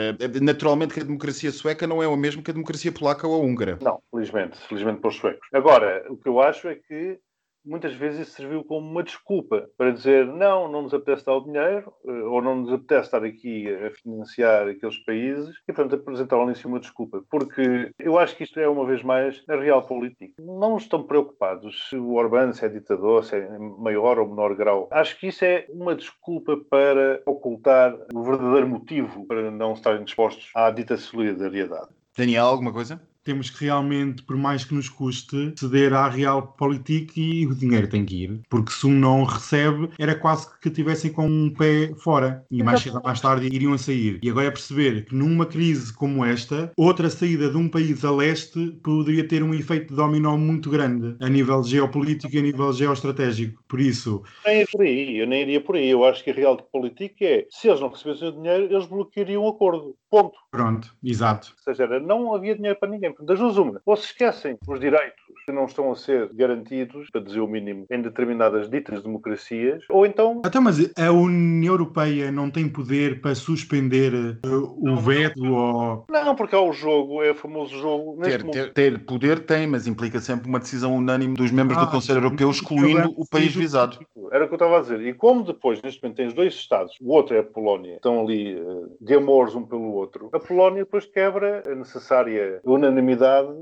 naturalmente 0.42 0.94
que 0.94 1.00
a 1.00 1.04
democracia 1.04 1.50
sueca 1.50 1.86
não 1.86 2.02
é 2.02 2.08
o 2.08 2.16
mesmo 2.16 2.42
que 2.42 2.50
a 2.50 2.54
democracia 2.54 2.92
polaca 2.92 3.26
ou 3.26 3.34
a 3.34 3.44
húngara. 3.44 3.78
Não, 3.82 4.00
felizmente, 4.10 4.58
felizmente 4.68 5.00
para 5.00 5.08
os 5.08 5.16
suecos. 5.16 5.48
Agora, 5.52 6.04
o 6.08 6.16
que 6.16 6.28
eu 6.28 6.40
acho 6.40 6.68
é 6.68 6.74
que 6.74 7.18
muitas 7.64 7.94
vezes 7.94 8.28
isso 8.28 8.36
serviu 8.36 8.64
como 8.64 8.88
uma 8.88 9.02
desculpa 9.02 9.68
para 9.76 9.90
dizer 9.90 10.26
não, 10.26 10.70
não 10.70 10.82
nos 10.82 10.94
apetece 10.94 11.24
dar 11.24 11.36
o 11.36 11.44
dinheiro 11.44 11.92
ou 12.04 12.42
não 12.42 12.56
nos 12.56 12.72
apetece 12.72 13.06
estar 13.06 13.24
aqui 13.24 13.68
a 13.68 13.90
financiar 13.90 14.68
aqueles 14.68 14.98
países 15.04 15.56
e, 15.68 15.72
portanto, 15.72 15.96
apresentaram 15.96 16.42
ali 16.42 16.54
uma 16.64 16.80
desculpa. 16.80 17.22
Porque 17.30 17.90
eu 17.98 18.18
acho 18.18 18.36
que 18.36 18.44
isto 18.44 18.58
é, 18.60 18.68
uma 18.68 18.86
vez 18.86 19.02
mais, 19.02 19.42
a 19.48 19.56
real 19.56 19.82
política. 19.82 20.34
Não 20.38 20.76
estão 20.76 21.02
preocupados 21.02 21.88
se 21.88 21.96
o 21.96 22.14
Orbán 22.14 22.52
se 22.52 22.64
é 22.64 22.68
ditador, 22.68 23.24
se 23.24 23.36
é 23.36 23.58
maior 23.58 24.18
ou 24.18 24.28
menor 24.28 24.54
grau. 24.54 24.88
Acho 24.90 25.18
que 25.18 25.28
isso 25.28 25.44
é 25.44 25.66
uma 25.70 25.94
desculpa 25.94 26.56
para 26.68 27.22
ocultar 27.26 27.96
o 28.14 28.22
verdadeiro 28.22 28.68
motivo 28.68 29.26
para 29.26 29.50
não 29.50 29.72
estarem 29.72 30.04
dispostos 30.04 30.50
à 30.54 30.70
dita 30.70 30.96
solidariedade. 30.96 31.88
Daniel, 32.16 32.46
alguma 32.46 32.72
coisa? 32.72 33.00
Temos 33.24 33.50
que 33.50 33.64
realmente, 33.64 34.22
por 34.22 34.36
mais 34.36 34.64
que 34.64 34.74
nos 34.74 34.88
custe, 34.88 35.54
ceder 35.56 35.92
à 35.92 36.08
real 36.08 36.54
política 36.58 37.12
e 37.16 37.46
o 37.46 37.54
dinheiro 37.54 37.88
tem 37.88 38.04
que 38.04 38.24
ir. 38.24 38.40
Porque 38.48 38.72
se 38.72 38.86
um 38.86 38.92
não 38.92 39.24
recebe, 39.24 39.90
era 39.98 40.14
quase 40.14 40.48
que 40.60 40.70
tivessem 40.70 41.12
com 41.12 41.26
um 41.26 41.52
pé 41.52 41.92
fora. 41.96 42.44
E 42.50 42.62
mais 42.62 42.80
cedo 42.80 42.96
ou 42.96 43.02
mais 43.02 43.20
tarde 43.20 43.46
iriam 43.46 43.72
a 43.72 43.78
sair. 43.78 44.18
E 44.22 44.30
agora 44.30 44.46
é 44.46 44.50
perceber 44.50 45.04
que 45.04 45.14
numa 45.14 45.46
crise 45.46 45.92
como 45.92 46.24
esta, 46.24 46.72
outra 46.76 47.10
saída 47.10 47.50
de 47.50 47.56
um 47.56 47.68
país 47.68 48.04
a 48.04 48.10
leste 48.10 48.72
poderia 48.82 49.26
ter 49.26 49.42
um 49.42 49.54
efeito 49.54 49.88
de 49.88 49.96
dominó 49.96 50.36
muito 50.36 50.70
grande 50.70 51.16
a 51.20 51.28
nível 51.28 51.62
geopolítico 51.62 52.34
e 52.34 52.38
a 52.38 52.42
nível 52.42 52.72
geoestratégico. 52.72 53.62
Por 53.68 53.80
isso. 53.80 54.22
Nem 54.44 54.62
é 54.62 54.66
por 54.66 54.82
aí, 54.82 55.18
eu 55.18 55.26
nem 55.26 55.42
iria 55.42 55.60
por 55.60 55.76
aí. 55.76 55.88
Eu 55.88 56.04
acho 56.04 56.24
que 56.24 56.30
a 56.30 56.34
real 56.34 56.56
política 56.56 57.24
é 57.24 57.46
se 57.50 57.68
eles 57.68 57.80
não 57.80 57.88
recebessem 57.88 58.28
o 58.28 58.32
dinheiro, 58.32 58.64
eles 58.64 58.86
bloqueariam 58.86 59.42
o 59.42 59.48
acordo. 59.48 59.94
Ponto. 60.10 60.38
Pronto, 60.50 60.92
exato. 61.04 61.54
Ou 61.66 61.74
seja, 61.74 62.00
não 62.00 62.34
havia 62.34 62.56
dinheiro 62.56 62.78
para 62.78 62.88
ninguém. 62.88 63.09
Das 63.20 63.38
duas 63.38 63.56
uma. 63.56 63.80
Ou 63.84 63.96
se 63.96 64.06
esquecem 64.06 64.58
os 64.66 64.80
direitos 64.80 65.20
que 65.44 65.52
não 65.52 65.64
estão 65.64 65.90
a 65.90 65.96
ser 65.96 66.30
garantidos, 66.34 67.10
para 67.10 67.20
dizer 67.20 67.40
o 67.40 67.46
mínimo, 67.46 67.86
em 67.90 68.02
determinadas 68.02 68.68
ditas 68.68 69.02
democracias, 69.02 69.82
ou 69.88 70.06
então... 70.06 70.42
Até 70.44 70.60
mas 70.60 70.78
a 70.96 71.10
União 71.10 71.74
Europeia 71.74 72.30
não 72.30 72.50
tem 72.50 72.68
poder 72.68 73.20
para 73.20 73.34
suspender 73.34 74.12
uh, 74.44 74.90
o 74.92 74.96
veto 74.96 75.42
ou... 75.44 76.06
Não, 76.08 76.34
porque 76.34 76.54
há 76.54 76.60
o 76.60 76.72
jogo, 76.72 77.22
é 77.22 77.30
o 77.32 77.34
famoso 77.34 77.76
jogo... 77.78 78.18
Ter, 78.22 78.42
ter, 78.44 78.72
ter, 78.72 79.04
poder 79.04 79.40
tem, 79.40 79.66
mas 79.66 79.86
implica 79.86 80.20
sempre 80.20 80.48
uma 80.48 80.58
decisão 80.58 80.94
unânime 80.94 81.34
dos 81.34 81.50
membros 81.50 81.78
ah, 81.78 81.84
do 81.84 81.90
Conselho 81.90 82.18
Europeu 82.18 82.50
excluindo 82.50 83.12
o 83.16 83.26
país 83.28 83.54
visado. 83.54 83.98
Era 84.30 84.44
o 84.44 84.48
que 84.48 84.54
eu 84.54 84.56
estava 84.56 84.78
a 84.78 84.80
dizer. 84.80 85.00
E 85.00 85.12
como 85.14 85.42
depois, 85.42 85.82
neste 85.82 86.02
momento, 86.02 86.16
tens 86.16 86.34
dois 86.34 86.54
Estados, 86.54 86.94
o 87.00 87.12
outro 87.12 87.34
é 87.34 87.40
a 87.40 87.42
Polónia, 87.42 87.94
estão 87.94 88.20
ali 88.20 88.54
uh, 88.54 88.96
de 89.00 89.14
amores 89.14 89.54
um 89.54 89.62
pelo 89.62 89.92
outro, 89.94 90.28
a 90.32 90.38
Polónia 90.38 90.84
depois 90.84 91.06
quebra 91.06 91.62
a 91.66 91.74
necessária 91.74 92.60
unanimidade 92.64 92.99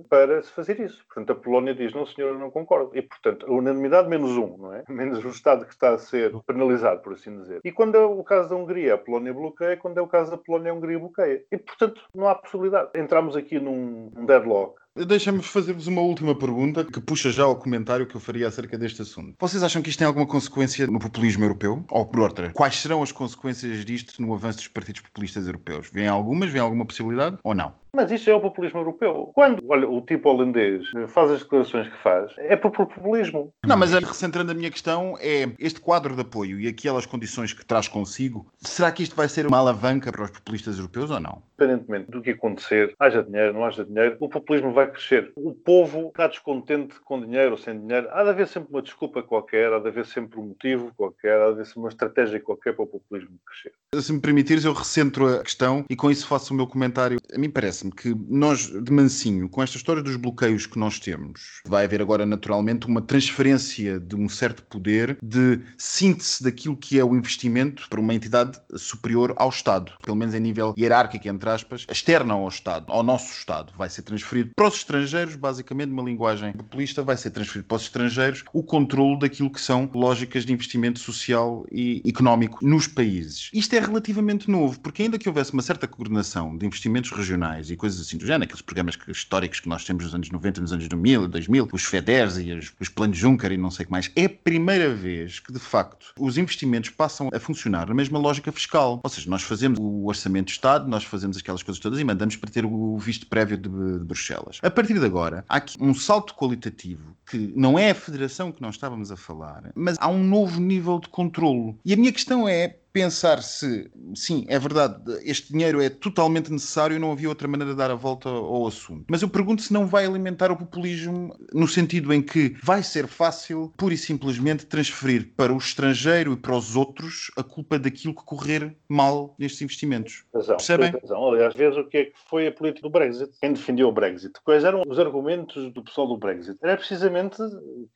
para 0.08 0.42
se 0.42 0.50
fazer 0.52 0.80
isso. 0.80 1.04
Portanto, 1.06 1.32
a 1.32 1.34
Polónia 1.34 1.74
diz, 1.74 1.92
não 1.92 2.06
senhor, 2.06 2.32
eu 2.32 2.38
não 2.38 2.50
concordo. 2.50 2.90
E, 2.94 3.02
portanto, 3.02 3.46
a 3.46 3.52
unanimidade 3.52 4.08
menos 4.08 4.30
um, 4.36 4.56
não 4.56 4.72
é? 4.72 4.84
Menos 4.98 5.24
o 5.24 5.28
Estado 5.28 5.64
que 5.64 5.72
está 5.72 5.90
a 5.90 5.98
ser 5.98 6.32
penalizado, 6.46 7.00
por 7.02 7.12
assim 7.12 7.36
dizer. 7.38 7.60
E 7.64 7.70
quando 7.70 7.96
é 7.96 8.04
o 8.04 8.22
caso 8.24 8.48
da 8.48 8.56
Hungria, 8.56 8.94
a 8.94 8.98
Polónia 8.98 9.32
bloqueia, 9.32 9.76
quando 9.76 9.98
é 9.98 10.02
o 10.02 10.08
caso 10.08 10.30
da 10.30 10.36
Polónia, 10.36 10.72
a 10.72 10.74
Hungria 10.74 10.98
bloqueia. 10.98 11.44
E, 11.50 11.56
portanto, 11.56 12.02
não 12.14 12.26
há 12.28 12.34
possibilidade. 12.34 12.90
Entramos 12.94 13.36
aqui 13.36 13.60
num, 13.60 14.10
deadlock 14.26 14.78
Deixa-me 15.06 15.42
fazer-vos 15.42 15.86
uma 15.86 16.00
última 16.00 16.36
pergunta 16.36 16.84
que 16.84 17.00
puxa 17.00 17.30
já 17.30 17.44
ao 17.44 17.54
comentário 17.54 18.06
que 18.06 18.16
eu 18.16 18.20
faria 18.20 18.48
acerca 18.48 18.76
deste 18.76 19.02
assunto. 19.02 19.36
Vocês 19.38 19.62
acham 19.62 19.80
que 19.80 19.90
isto 19.90 19.98
tem 19.98 20.06
alguma 20.06 20.26
consequência 20.26 20.86
no 20.88 20.98
populismo 20.98 21.44
europeu? 21.44 21.84
Ou 21.88 22.04
por 22.04 22.20
outra, 22.20 22.50
quais 22.50 22.80
serão 22.80 23.02
as 23.02 23.12
consequências 23.12 23.84
disto 23.84 24.20
no 24.20 24.34
avanço 24.34 24.58
dos 24.58 24.68
partidos 24.68 25.00
populistas 25.00 25.46
europeus? 25.46 25.88
Vêm 25.92 26.08
algumas? 26.08 26.50
Vêm 26.50 26.60
alguma 26.60 26.84
possibilidade? 26.84 27.38
Ou 27.44 27.54
não? 27.54 27.74
Mas 27.92 28.10
isso 28.10 28.30
é 28.30 28.34
o 28.34 28.40
populismo 28.40 28.80
europeu. 28.80 29.30
Quando 29.34 29.62
olha, 29.68 29.88
o 29.88 30.00
tipo 30.02 30.28
holandês 30.28 30.86
faz 31.08 31.30
as 31.30 31.42
declarações 31.42 31.88
que 31.88 31.96
faz, 32.02 32.32
é 32.38 32.56
por 32.56 32.70
populismo. 32.70 33.52
Não, 33.66 33.76
mas 33.76 33.92
recentrando 33.92 34.52
a 34.52 34.54
minha 34.54 34.70
questão, 34.70 35.16
é 35.20 35.50
este 35.58 35.80
quadro 35.80 36.14
de 36.14 36.20
apoio 36.20 36.60
e 36.60 36.68
aquelas 36.68 37.06
condições 37.06 37.52
que 37.52 37.64
traz 37.64 37.88
consigo, 37.88 38.46
será 38.58 38.92
que 38.92 39.02
isto 39.02 39.16
vai 39.16 39.28
ser 39.28 39.46
uma 39.46 39.58
alavanca 39.58 40.12
para 40.12 40.24
os 40.24 40.30
populistas 40.30 40.78
europeus 40.78 41.10
ou 41.10 41.20
não? 41.20 41.42
Independentemente 41.54 42.10
do 42.10 42.22
que 42.22 42.30
acontecer, 42.30 42.94
haja 42.98 43.22
dinheiro, 43.22 43.52
não 43.52 43.64
haja 43.64 43.84
dinheiro, 43.84 44.16
o 44.20 44.28
populismo 44.28 44.72
vai 44.72 44.90
crescer. 44.90 45.32
O 45.36 45.52
povo 45.52 46.08
está 46.08 46.28
descontente 46.28 47.00
com 47.00 47.20
dinheiro 47.20 47.52
ou 47.52 47.56
sem 47.56 47.78
dinheiro. 47.78 48.08
Há 48.12 48.22
de 48.22 48.30
haver 48.30 48.46
sempre 48.46 48.70
uma 48.70 48.82
desculpa 48.82 49.22
qualquer, 49.22 49.72
há 49.72 49.78
de 49.78 49.88
haver 49.88 50.06
sempre 50.06 50.38
um 50.38 50.44
motivo 50.44 50.92
qualquer, 50.96 51.40
há 51.40 51.46
de 51.46 51.52
haver 51.52 51.66
sempre 51.66 51.80
uma 51.80 51.88
estratégia 51.88 52.40
qualquer 52.40 52.74
para 52.74 52.84
o 52.84 52.86
populismo 52.86 53.36
crescer. 53.44 53.72
Se 53.94 54.12
me 54.12 54.20
permitires, 54.20 54.64
eu 54.64 54.72
recentro 54.72 55.26
a 55.26 55.42
questão 55.42 55.84
e 55.90 55.96
com 55.96 56.10
isso 56.10 56.26
faço 56.26 56.52
o 56.52 56.56
meu 56.56 56.66
comentário. 56.66 57.18
A 57.34 57.38
mim 57.38 57.50
parece-me 57.78 57.92
que 57.92 58.14
nós, 58.28 58.66
de 58.66 58.92
mansinho, 58.92 59.48
com 59.48 59.62
esta 59.62 59.76
história 59.76 60.02
dos 60.02 60.16
bloqueios 60.16 60.66
que 60.66 60.78
nós 60.78 60.98
temos, 60.98 61.60
vai 61.66 61.84
haver 61.84 62.00
agora 62.00 62.26
naturalmente 62.26 62.86
uma 62.86 63.00
transferência 63.00 64.00
de 64.00 64.16
um 64.16 64.28
certo 64.28 64.62
poder 64.64 65.18
de 65.22 65.60
síntese 65.76 66.42
daquilo 66.42 66.76
que 66.76 66.98
é 66.98 67.04
o 67.04 67.14
investimento 67.14 67.88
para 67.88 68.00
uma 68.00 68.14
entidade 68.14 68.58
superior 68.76 69.34
ao 69.36 69.48
Estado, 69.48 69.92
pelo 70.02 70.16
menos 70.16 70.34
em 70.34 70.40
nível 70.40 70.74
hierárquico, 70.76 71.28
entre 71.28 71.48
aspas, 71.50 71.86
externa 71.90 72.34
ao 72.34 72.48
Estado, 72.48 72.86
ao 72.88 73.02
nosso 73.02 73.32
Estado. 73.32 73.72
Vai 73.76 73.88
ser 73.88 74.02
transferido 74.02 74.50
para 74.56 74.68
os 74.68 74.76
estrangeiros, 74.76 75.36
basicamente, 75.36 75.90
uma 75.90 76.02
linguagem 76.02 76.52
populista, 76.52 77.02
vai 77.02 77.16
ser 77.16 77.30
transferido 77.30 77.66
para 77.66 77.76
os 77.76 77.82
estrangeiros 77.82 78.44
o 78.52 78.62
controle 78.62 79.18
daquilo 79.18 79.50
que 79.50 79.60
são 79.60 79.88
lógicas 79.94 80.44
de 80.44 80.52
investimento 80.52 80.98
social 80.98 81.66
e 81.70 82.02
económico 82.06 82.64
nos 82.66 82.86
países. 82.86 83.50
Isto 83.52 83.74
é 83.74 83.80
relativamente 83.80 84.50
novo, 84.50 84.80
porque 84.80 85.02
ainda 85.02 85.18
que 85.18 85.28
houvesse 85.28 85.52
uma 85.52 85.62
certa 85.62 85.86
coordenação 85.86 86.56
de 86.56 86.66
investimentos 86.66 87.10
regionais 87.10 87.67
e 87.70 87.76
coisas 87.76 88.00
assim 88.00 88.16
do 88.16 88.26
género, 88.26 88.44
aqueles 88.44 88.62
programas 88.62 88.98
históricos 89.08 89.60
que 89.60 89.68
nós 89.68 89.84
temos 89.84 90.04
nos 90.04 90.14
anos 90.14 90.30
90, 90.30 90.60
nos 90.60 90.72
anos 90.72 90.88
2000, 90.88 91.28
2000 91.28 91.68
os 91.72 91.84
FEDERs 91.84 92.38
e 92.38 92.52
os, 92.52 92.72
os 92.80 92.88
planos 92.88 93.16
Juncker 93.16 93.52
e 93.52 93.56
não 93.56 93.70
sei 93.70 93.84
o 93.84 93.86
que 93.86 93.92
mais, 93.92 94.10
é 94.14 94.24
a 94.24 94.30
primeira 94.30 94.94
vez 94.94 95.40
que, 95.40 95.52
de 95.52 95.58
facto, 95.58 96.12
os 96.18 96.38
investimentos 96.38 96.90
passam 96.90 97.28
a 97.32 97.40
funcionar 97.40 97.88
na 97.88 97.94
mesma 97.94 98.18
lógica 98.18 98.50
fiscal. 98.52 99.00
Ou 99.02 99.10
seja, 99.10 99.28
nós 99.30 99.42
fazemos 99.42 99.78
o 99.80 100.06
orçamento 100.06 100.46
do 100.46 100.50
Estado, 100.50 100.88
nós 100.88 101.04
fazemos 101.04 101.36
aquelas 101.36 101.62
coisas 101.62 101.80
todas 101.80 101.98
e 101.98 102.04
mandamos 102.04 102.36
para 102.36 102.50
ter 102.50 102.64
o 102.64 102.98
visto 102.98 103.26
prévio 103.26 103.56
de, 103.56 103.68
de 103.68 104.04
Bruxelas. 104.04 104.58
A 104.62 104.70
partir 104.70 104.98
de 104.98 105.04
agora, 105.04 105.44
há 105.48 105.56
aqui 105.56 105.76
um 105.80 105.94
salto 105.94 106.34
qualitativo 106.34 107.16
que 107.28 107.52
não 107.54 107.78
é 107.78 107.90
a 107.90 107.94
federação 107.94 108.50
que 108.50 108.62
nós 108.62 108.74
estávamos 108.74 109.12
a 109.12 109.16
falar, 109.16 109.70
mas 109.74 109.96
há 110.00 110.08
um 110.08 110.22
novo 110.22 110.60
nível 110.60 110.98
de 110.98 111.08
controlo. 111.08 111.78
E 111.84 111.92
a 111.92 111.96
minha 111.96 112.12
questão 112.12 112.48
é 112.48 112.76
pensar 112.98 113.40
se, 113.44 113.88
sim, 114.12 114.44
é 114.48 114.58
verdade, 114.58 115.00
este 115.22 115.52
dinheiro 115.52 115.80
é 115.80 115.88
totalmente 115.88 116.50
necessário 116.50 116.96
e 116.96 116.98
não 116.98 117.12
havia 117.12 117.28
outra 117.28 117.46
maneira 117.46 117.72
de 117.72 117.78
dar 117.78 117.92
a 117.92 117.94
volta 117.94 118.28
ao 118.28 118.66
assunto. 118.66 119.04
Mas 119.08 119.22
eu 119.22 119.28
pergunto 119.28 119.62
se 119.62 119.72
não 119.72 119.86
vai 119.86 120.04
alimentar 120.04 120.50
o 120.50 120.56
populismo 120.56 121.32
no 121.54 121.68
sentido 121.68 122.12
em 122.12 122.20
que 122.20 122.56
vai 122.60 122.82
ser 122.82 123.06
fácil, 123.06 123.72
pura 123.76 123.94
e 123.94 123.96
simplesmente, 123.96 124.66
transferir 124.66 125.32
para 125.36 125.52
o 125.52 125.58
estrangeiro 125.58 126.32
e 126.32 126.36
para 126.36 126.56
os 126.56 126.74
outros 126.74 127.30
a 127.36 127.44
culpa 127.44 127.78
daquilo 127.78 128.14
que 128.14 128.24
correr 128.24 128.76
mal 128.88 129.36
nestes 129.38 129.62
investimentos. 129.62 130.24
Razão, 130.34 130.56
Percebem? 130.56 130.90
razão. 130.90 131.28
Aliás, 131.28 131.54
veja 131.54 131.80
o 131.80 131.88
que 131.88 131.98
é 131.98 132.04
que 132.06 132.14
foi 132.28 132.48
a 132.48 132.52
política 132.52 132.88
do 132.88 132.90
Brexit. 132.90 133.30
Quem 133.40 133.52
defendeu 133.52 133.88
o 133.88 133.92
Brexit? 133.92 134.32
Quais 134.44 134.64
eram 134.64 134.82
os 134.84 134.98
argumentos 134.98 135.72
do 135.72 135.84
pessoal 135.84 136.08
do 136.08 136.16
Brexit? 136.16 136.58
Era 136.60 136.76
precisamente 136.76 137.36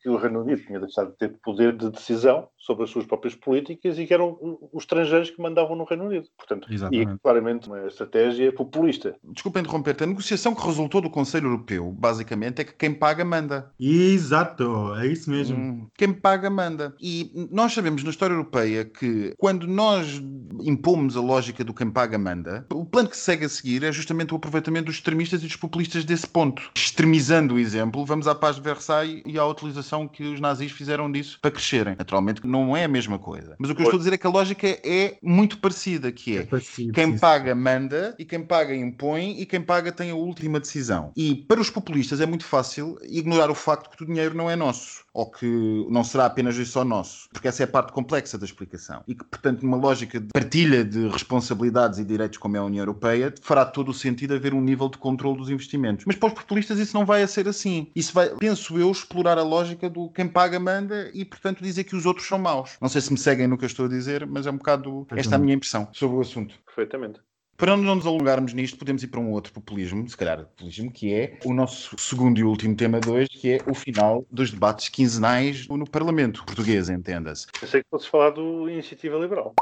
que 0.01 0.07
o 0.07 0.15
Reino 0.15 0.41
Unido 0.41 0.61
tinha 0.65 0.79
deixado 0.79 1.11
de 1.11 1.17
ter 1.17 1.33
poder 1.43 1.75
de 1.75 1.89
decisão 1.89 2.47
sobre 2.57 2.85
as 2.85 2.89
suas 2.89 3.05
próprias 3.05 3.35
políticas 3.35 3.99
e 3.99 4.05
que 4.05 4.13
eram 4.13 4.37
os 4.71 4.85
estrangeiros 4.93 5.31
que 5.31 5.41
mandavam 5.41 5.75
no 5.75 5.83
Reino 5.83 6.05
Unido. 6.05 6.27
Portanto, 6.37 6.71
Exatamente. 6.71 7.11
e 7.11 7.19
claramente 7.19 7.67
uma 7.67 7.87
estratégia 7.87 8.51
populista. 8.53 9.15
Desculpa 9.23 9.59
interromper-te, 9.59 10.03
a 10.03 10.07
negociação 10.07 10.53
que 10.53 10.65
resultou 10.65 11.01
do 11.01 11.09
Conselho 11.09 11.47
Europeu, 11.47 11.91
basicamente, 11.91 12.61
é 12.61 12.63
que 12.63 12.73
quem 12.73 12.93
paga 12.93 13.25
manda. 13.25 13.71
Exato, 13.79 14.95
é 14.95 15.07
isso 15.07 15.29
mesmo. 15.29 15.57
Hum, 15.57 15.87
Quem 15.97 16.13
paga 16.13 16.49
manda. 16.49 16.95
E 17.01 17.47
nós 17.51 17.73
sabemos 17.73 18.03
na 18.03 18.09
história 18.09 18.33
europeia 18.33 18.85
que 18.85 19.33
quando 19.37 19.67
nós 19.67 20.21
impomos 20.61 21.17
a 21.17 21.21
lógica 21.21 21.63
do 21.63 21.73
quem 21.73 21.89
paga 21.89 22.17
manda, 22.17 22.65
o 22.71 22.85
plano 22.85 23.09
que 23.09 23.17
se 23.17 23.23
segue 23.23 23.45
a 23.45 23.49
seguir 23.49 23.83
é 23.83 23.91
justamente 23.91 24.33
o 24.33 24.37
aproveitamento 24.37 24.85
dos 24.85 24.95
extremistas 24.95 25.41
e 25.41 25.47
dos 25.47 25.55
populistas 25.55 26.05
desse 26.05 26.27
ponto. 26.27 26.71
Extremizando 26.75 27.55
o 27.55 27.59
exemplo, 27.59 28.05
vamos 28.05 28.27
à 28.27 28.35
paz 28.35 28.55
de 28.55 28.61
Versailles 28.61 29.23
e 29.25 29.37
à 29.37 29.45
utilização 29.45 30.07
que 30.07 30.23
os 30.23 30.39
nazis 30.39 30.71
fizeram 30.71 31.11
disso 31.11 31.39
para 31.41 31.51
crescerem. 31.51 31.95
Naturalmente 31.97 32.45
não 32.45 32.75
é 32.75 32.83
a 32.83 32.87
mesma 32.87 33.17
coisa. 33.17 33.55
Mas 33.57 33.69
o 33.69 33.75
que 33.75 33.81
eu 33.81 33.85
estou 33.85 33.97
a 33.97 33.99
dizer 33.99 34.13
é 34.13 34.17
que 34.17 34.27
a 34.27 34.29
lógica 34.29 34.72
é 34.83 35.17
muito 35.21 35.57
parecida, 35.57 36.11
que 36.11 36.37
é 36.37 36.43
parecido, 36.43 36.93
quem 36.93 37.13
sim, 37.13 37.19
paga 37.19 37.53
manda 37.55 38.15
e 38.17 38.25
quem 38.25 38.43
paga 38.43 38.75
impõe 38.75 39.39
e 39.39 39.45
quem 39.45 39.61
paga 39.61 39.91
tem 39.91 40.11
a 40.11 40.15
última 40.15 40.59
decisão. 40.59 41.11
E 41.15 41.35
para 41.35 41.61
os 41.61 41.69
populistas 41.69 42.21
é 42.21 42.25
muito 42.25 42.45
fácil 42.45 42.97
ignorar 43.03 43.49
o 43.49 43.55
facto 43.55 43.95
que 43.95 44.03
o 44.03 44.05
dinheiro 44.05 44.35
não 44.35 44.49
é 44.49 44.55
nosso 44.55 45.03
ou 45.13 45.29
que 45.29 45.85
não 45.89 46.03
será 46.03 46.25
apenas 46.25 46.57
e 46.57 46.65
só 46.65 46.83
nosso, 46.83 47.29
porque 47.31 47.47
essa 47.47 47.63
é 47.63 47.65
a 47.65 47.67
parte 47.67 47.91
complexa 47.91 48.37
da 48.37 48.45
explicação. 48.45 49.03
E 49.07 49.13
que, 49.13 49.23
portanto, 49.23 49.61
numa 49.61 49.77
lógica 49.77 50.19
de 50.19 50.27
partilha 50.33 50.83
de 50.83 51.07
responsabilidades 51.07 51.99
e 51.99 52.03
direitos 52.03 52.39
como 52.39 52.57
é 52.57 52.59
a 52.59 52.63
União 52.63 52.81
Europeia, 52.81 53.33
fará 53.41 53.63
todo 53.63 53.89
o 53.89 53.93
sentido 53.93 54.33
haver 54.33 54.53
um 54.53 54.61
nível 54.61 54.89
de 54.89 54.97
controle 54.97 55.37
dos 55.37 55.49
investimentos. 55.49 56.05
Mas 56.05 56.15
para 56.15 56.29
os 56.29 56.33
populistas 56.33 56.79
isso 56.79 56.97
não 56.97 57.05
vai 57.05 57.21
a 57.21 57.27
ser 57.27 57.47
assim. 57.47 57.87
Isso 57.95 58.11
vai, 58.11 58.29
penso 58.37 58.77
eu, 58.77 58.91
explorar 58.91 59.37
a 59.37 59.43
lógica 59.43 59.87
do 59.89 60.09
quem 60.09 60.27
paga 60.27 60.59
manda 60.59 61.11
e, 61.13 61.23
portanto, 61.23 61.63
dizer 61.63 61.83
que 61.83 61.95
os 61.95 62.05
outros 62.05 62.27
são 62.27 62.39
maus. 62.39 62.71
Não 62.81 62.89
sei 62.89 63.01
se 63.01 63.11
me 63.11 63.17
seguem 63.17 63.47
no 63.47 63.57
que 63.57 63.65
eu 63.65 63.67
estou 63.67 63.85
a 63.85 63.89
dizer, 63.89 64.25
mas 64.25 64.47
é 64.47 64.51
um 64.51 64.57
bocado 64.63 65.05
esta 65.11 65.35
a 65.35 65.39
minha 65.39 65.53
impressão 65.53 65.89
sobre 65.91 66.17
o 66.17 66.21
assunto. 66.21 66.55
Perfeitamente. 66.65 67.19
Para 67.57 67.77
não 67.77 67.95
nos 67.95 68.05
alongarmos 68.05 68.53
nisto, 68.53 68.77
podemos 68.77 69.03
ir 69.03 69.07
para 69.07 69.19
um 69.19 69.31
outro 69.31 69.53
populismo, 69.53 70.09
se 70.09 70.17
calhar 70.17 70.39
populismo, 70.39 70.91
que 70.91 71.13
é 71.13 71.37
o 71.45 71.53
nosso 71.53 71.95
segundo 71.99 72.39
e 72.39 72.43
último 72.43 72.75
tema 72.75 72.99
de 72.99 73.09
hoje, 73.09 73.29
que 73.29 73.53
é 73.53 73.61
o 73.67 73.73
final 73.73 74.25
dos 74.31 74.51
debates 74.51 74.89
quinzenais 74.89 75.67
no 75.67 75.87
Parlamento 75.89 76.43
português, 76.45 76.89
entenda-se. 76.89 77.47
Pensei 77.59 77.81
que 77.81 77.89
fosses 77.89 78.07
falar 78.07 78.31
do 78.31 78.69
Iniciativa 78.69 79.17
Liberal. 79.17 79.53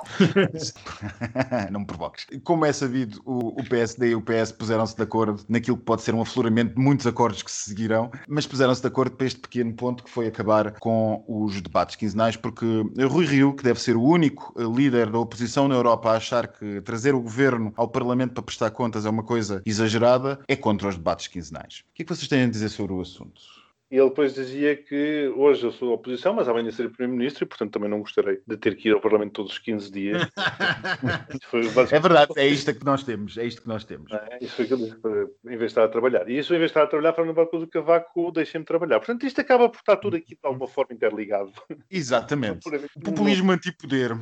não 1.70 1.82
me 1.82 1.86
provoques. 1.86 2.26
Como 2.44 2.66
é 2.66 2.72
sabido, 2.72 3.22
o, 3.26 3.62
PSD 3.64 4.10
e 4.10 4.16
o 4.16 4.22
PS 4.22 4.52
puseram-se 4.54 4.96
de 4.96 5.04
acordo 5.04 5.44
naquilo 5.50 5.78
que 5.78 5.84
pode 5.84 6.02
ser 6.02 6.16
um 6.16 6.22
afloramento 6.22 6.76
de 6.76 6.82
muitos 6.82 7.06
acordos 7.06 7.44
que 7.44 7.52
se 7.52 7.70
seguirão, 7.70 8.10
mas 8.28 8.48
puseram-se 8.48 8.82
de 8.82 8.88
acordo 8.88 9.16
para 9.16 9.28
este 9.28 9.40
pequeno 9.40 9.74
ponto 9.74 10.04
que 10.04 10.10
foi 10.10 10.28
acabar 10.28 10.74
com 10.80 11.24
os 11.28 11.60
debates 11.62 11.98
quinzenais, 11.98 12.38
porque 12.38 12.66
Rui 13.10 13.26
Rio, 13.26 13.54
que 13.54 13.64
deve 13.64 13.82
ser 13.82 13.98
o 13.98 14.04
único 14.04 14.54
líder 14.58 15.10
da 15.10 15.20
oposição 15.20 15.68
na 15.68 15.76
Europa 15.76 16.12
a 16.12 16.18
achar 16.18 16.48
que 16.48 16.82
trazer 16.82 17.14
o 17.14 17.22
governo 17.22 17.74
ao 17.82 17.88
Parlamento 17.88 18.34
para 18.34 18.44
prestar 18.44 18.70
contas 18.70 19.06
é 19.06 19.10
uma 19.10 19.24
coisa 19.24 19.62
exagerada, 19.66 20.40
é 20.48 20.56
contra 20.56 20.88
os 20.88 20.96
debates 20.96 21.28
quinzenais. 21.28 21.84
O 21.90 21.94
que 21.96 22.04
é 22.04 22.06
que 22.06 22.16
vocês 22.16 22.28
têm 22.28 22.44
a 22.44 22.48
dizer 22.48 22.70
sobre 22.70 22.94
o 22.94 23.02
assunto? 23.02 23.42
E 23.90 23.98
ele 23.98 24.08
depois 24.08 24.34
dizia 24.34 24.74
que 24.74 25.34
hoje 25.36 25.66
eu 25.66 25.72
sou 25.72 25.90
da 25.90 25.96
oposição, 25.96 26.34
mas 26.34 26.48
amanhã 26.48 26.72
serei 26.72 26.90
Primeiro-Ministro 26.90 27.44
e, 27.44 27.48
portanto, 27.48 27.74
também 27.74 27.90
não 27.90 28.00
gostaria 28.00 28.40
de 28.48 28.56
ter 28.56 28.78
que 28.78 28.88
ir 28.88 28.94
ao 28.94 29.02
Parlamento 29.02 29.34
todos 29.34 29.52
os 29.52 29.60
15 29.60 29.92
dias. 29.92 30.30
Basicamente 31.52 31.94
É 31.94 32.00
verdade, 32.00 32.32
é 32.38 32.48
isto 32.48 32.74
que 32.74 32.86
nós 32.86 33.04
temos, 33.04 33.38
é 33.38 33.46
isto 33.46 33.64
que 33.64 33.68
nós 33.68 33.84
temos. 33.84 34.10
É? 34.14 34.38
Isso 34.40 34.56
foi 34.56 34.64
aquilo 34.64 34.86
em 34.86 35.58
vez 35.58 35.60
de 35.60 35.66
estar 35.66 35.84
a 35.84 35.90
trabalhar. 35.90 36.30
E 36.30 36.38
isso, 36.38 36.54
em 36.54 36.58
vez 36.58 36.70
de 36.70 36.78
estar 36.78 36.84
a 36.84 36.88
trabalhar, 36.88 37.12
para 37.12 37.26
não 37.26 37.32
levar 37.32 37.44
depois 37.44 37.64
o 37.64 37.68
cavaco, 37.68 38.32
deixem-me 38.32 38.66
trabalhar. 38.66 39.00
Portanto, 39.00 39.26
isto 39.26 39.42
acaba 39.42 39.68
por 39.68 39.80
estar 39.80 39.98
tudo 39.98 40.16
aqui 40.16 40.36
de 40.36 40.40
alguma 40.44 40.68
forma 40.68 40.94
interligado. 40.94 41.52
Exatamente. 41.90 42.62
O 42.96 43.02
populismo 43.02 43.52
antipoder. 43.52 44.16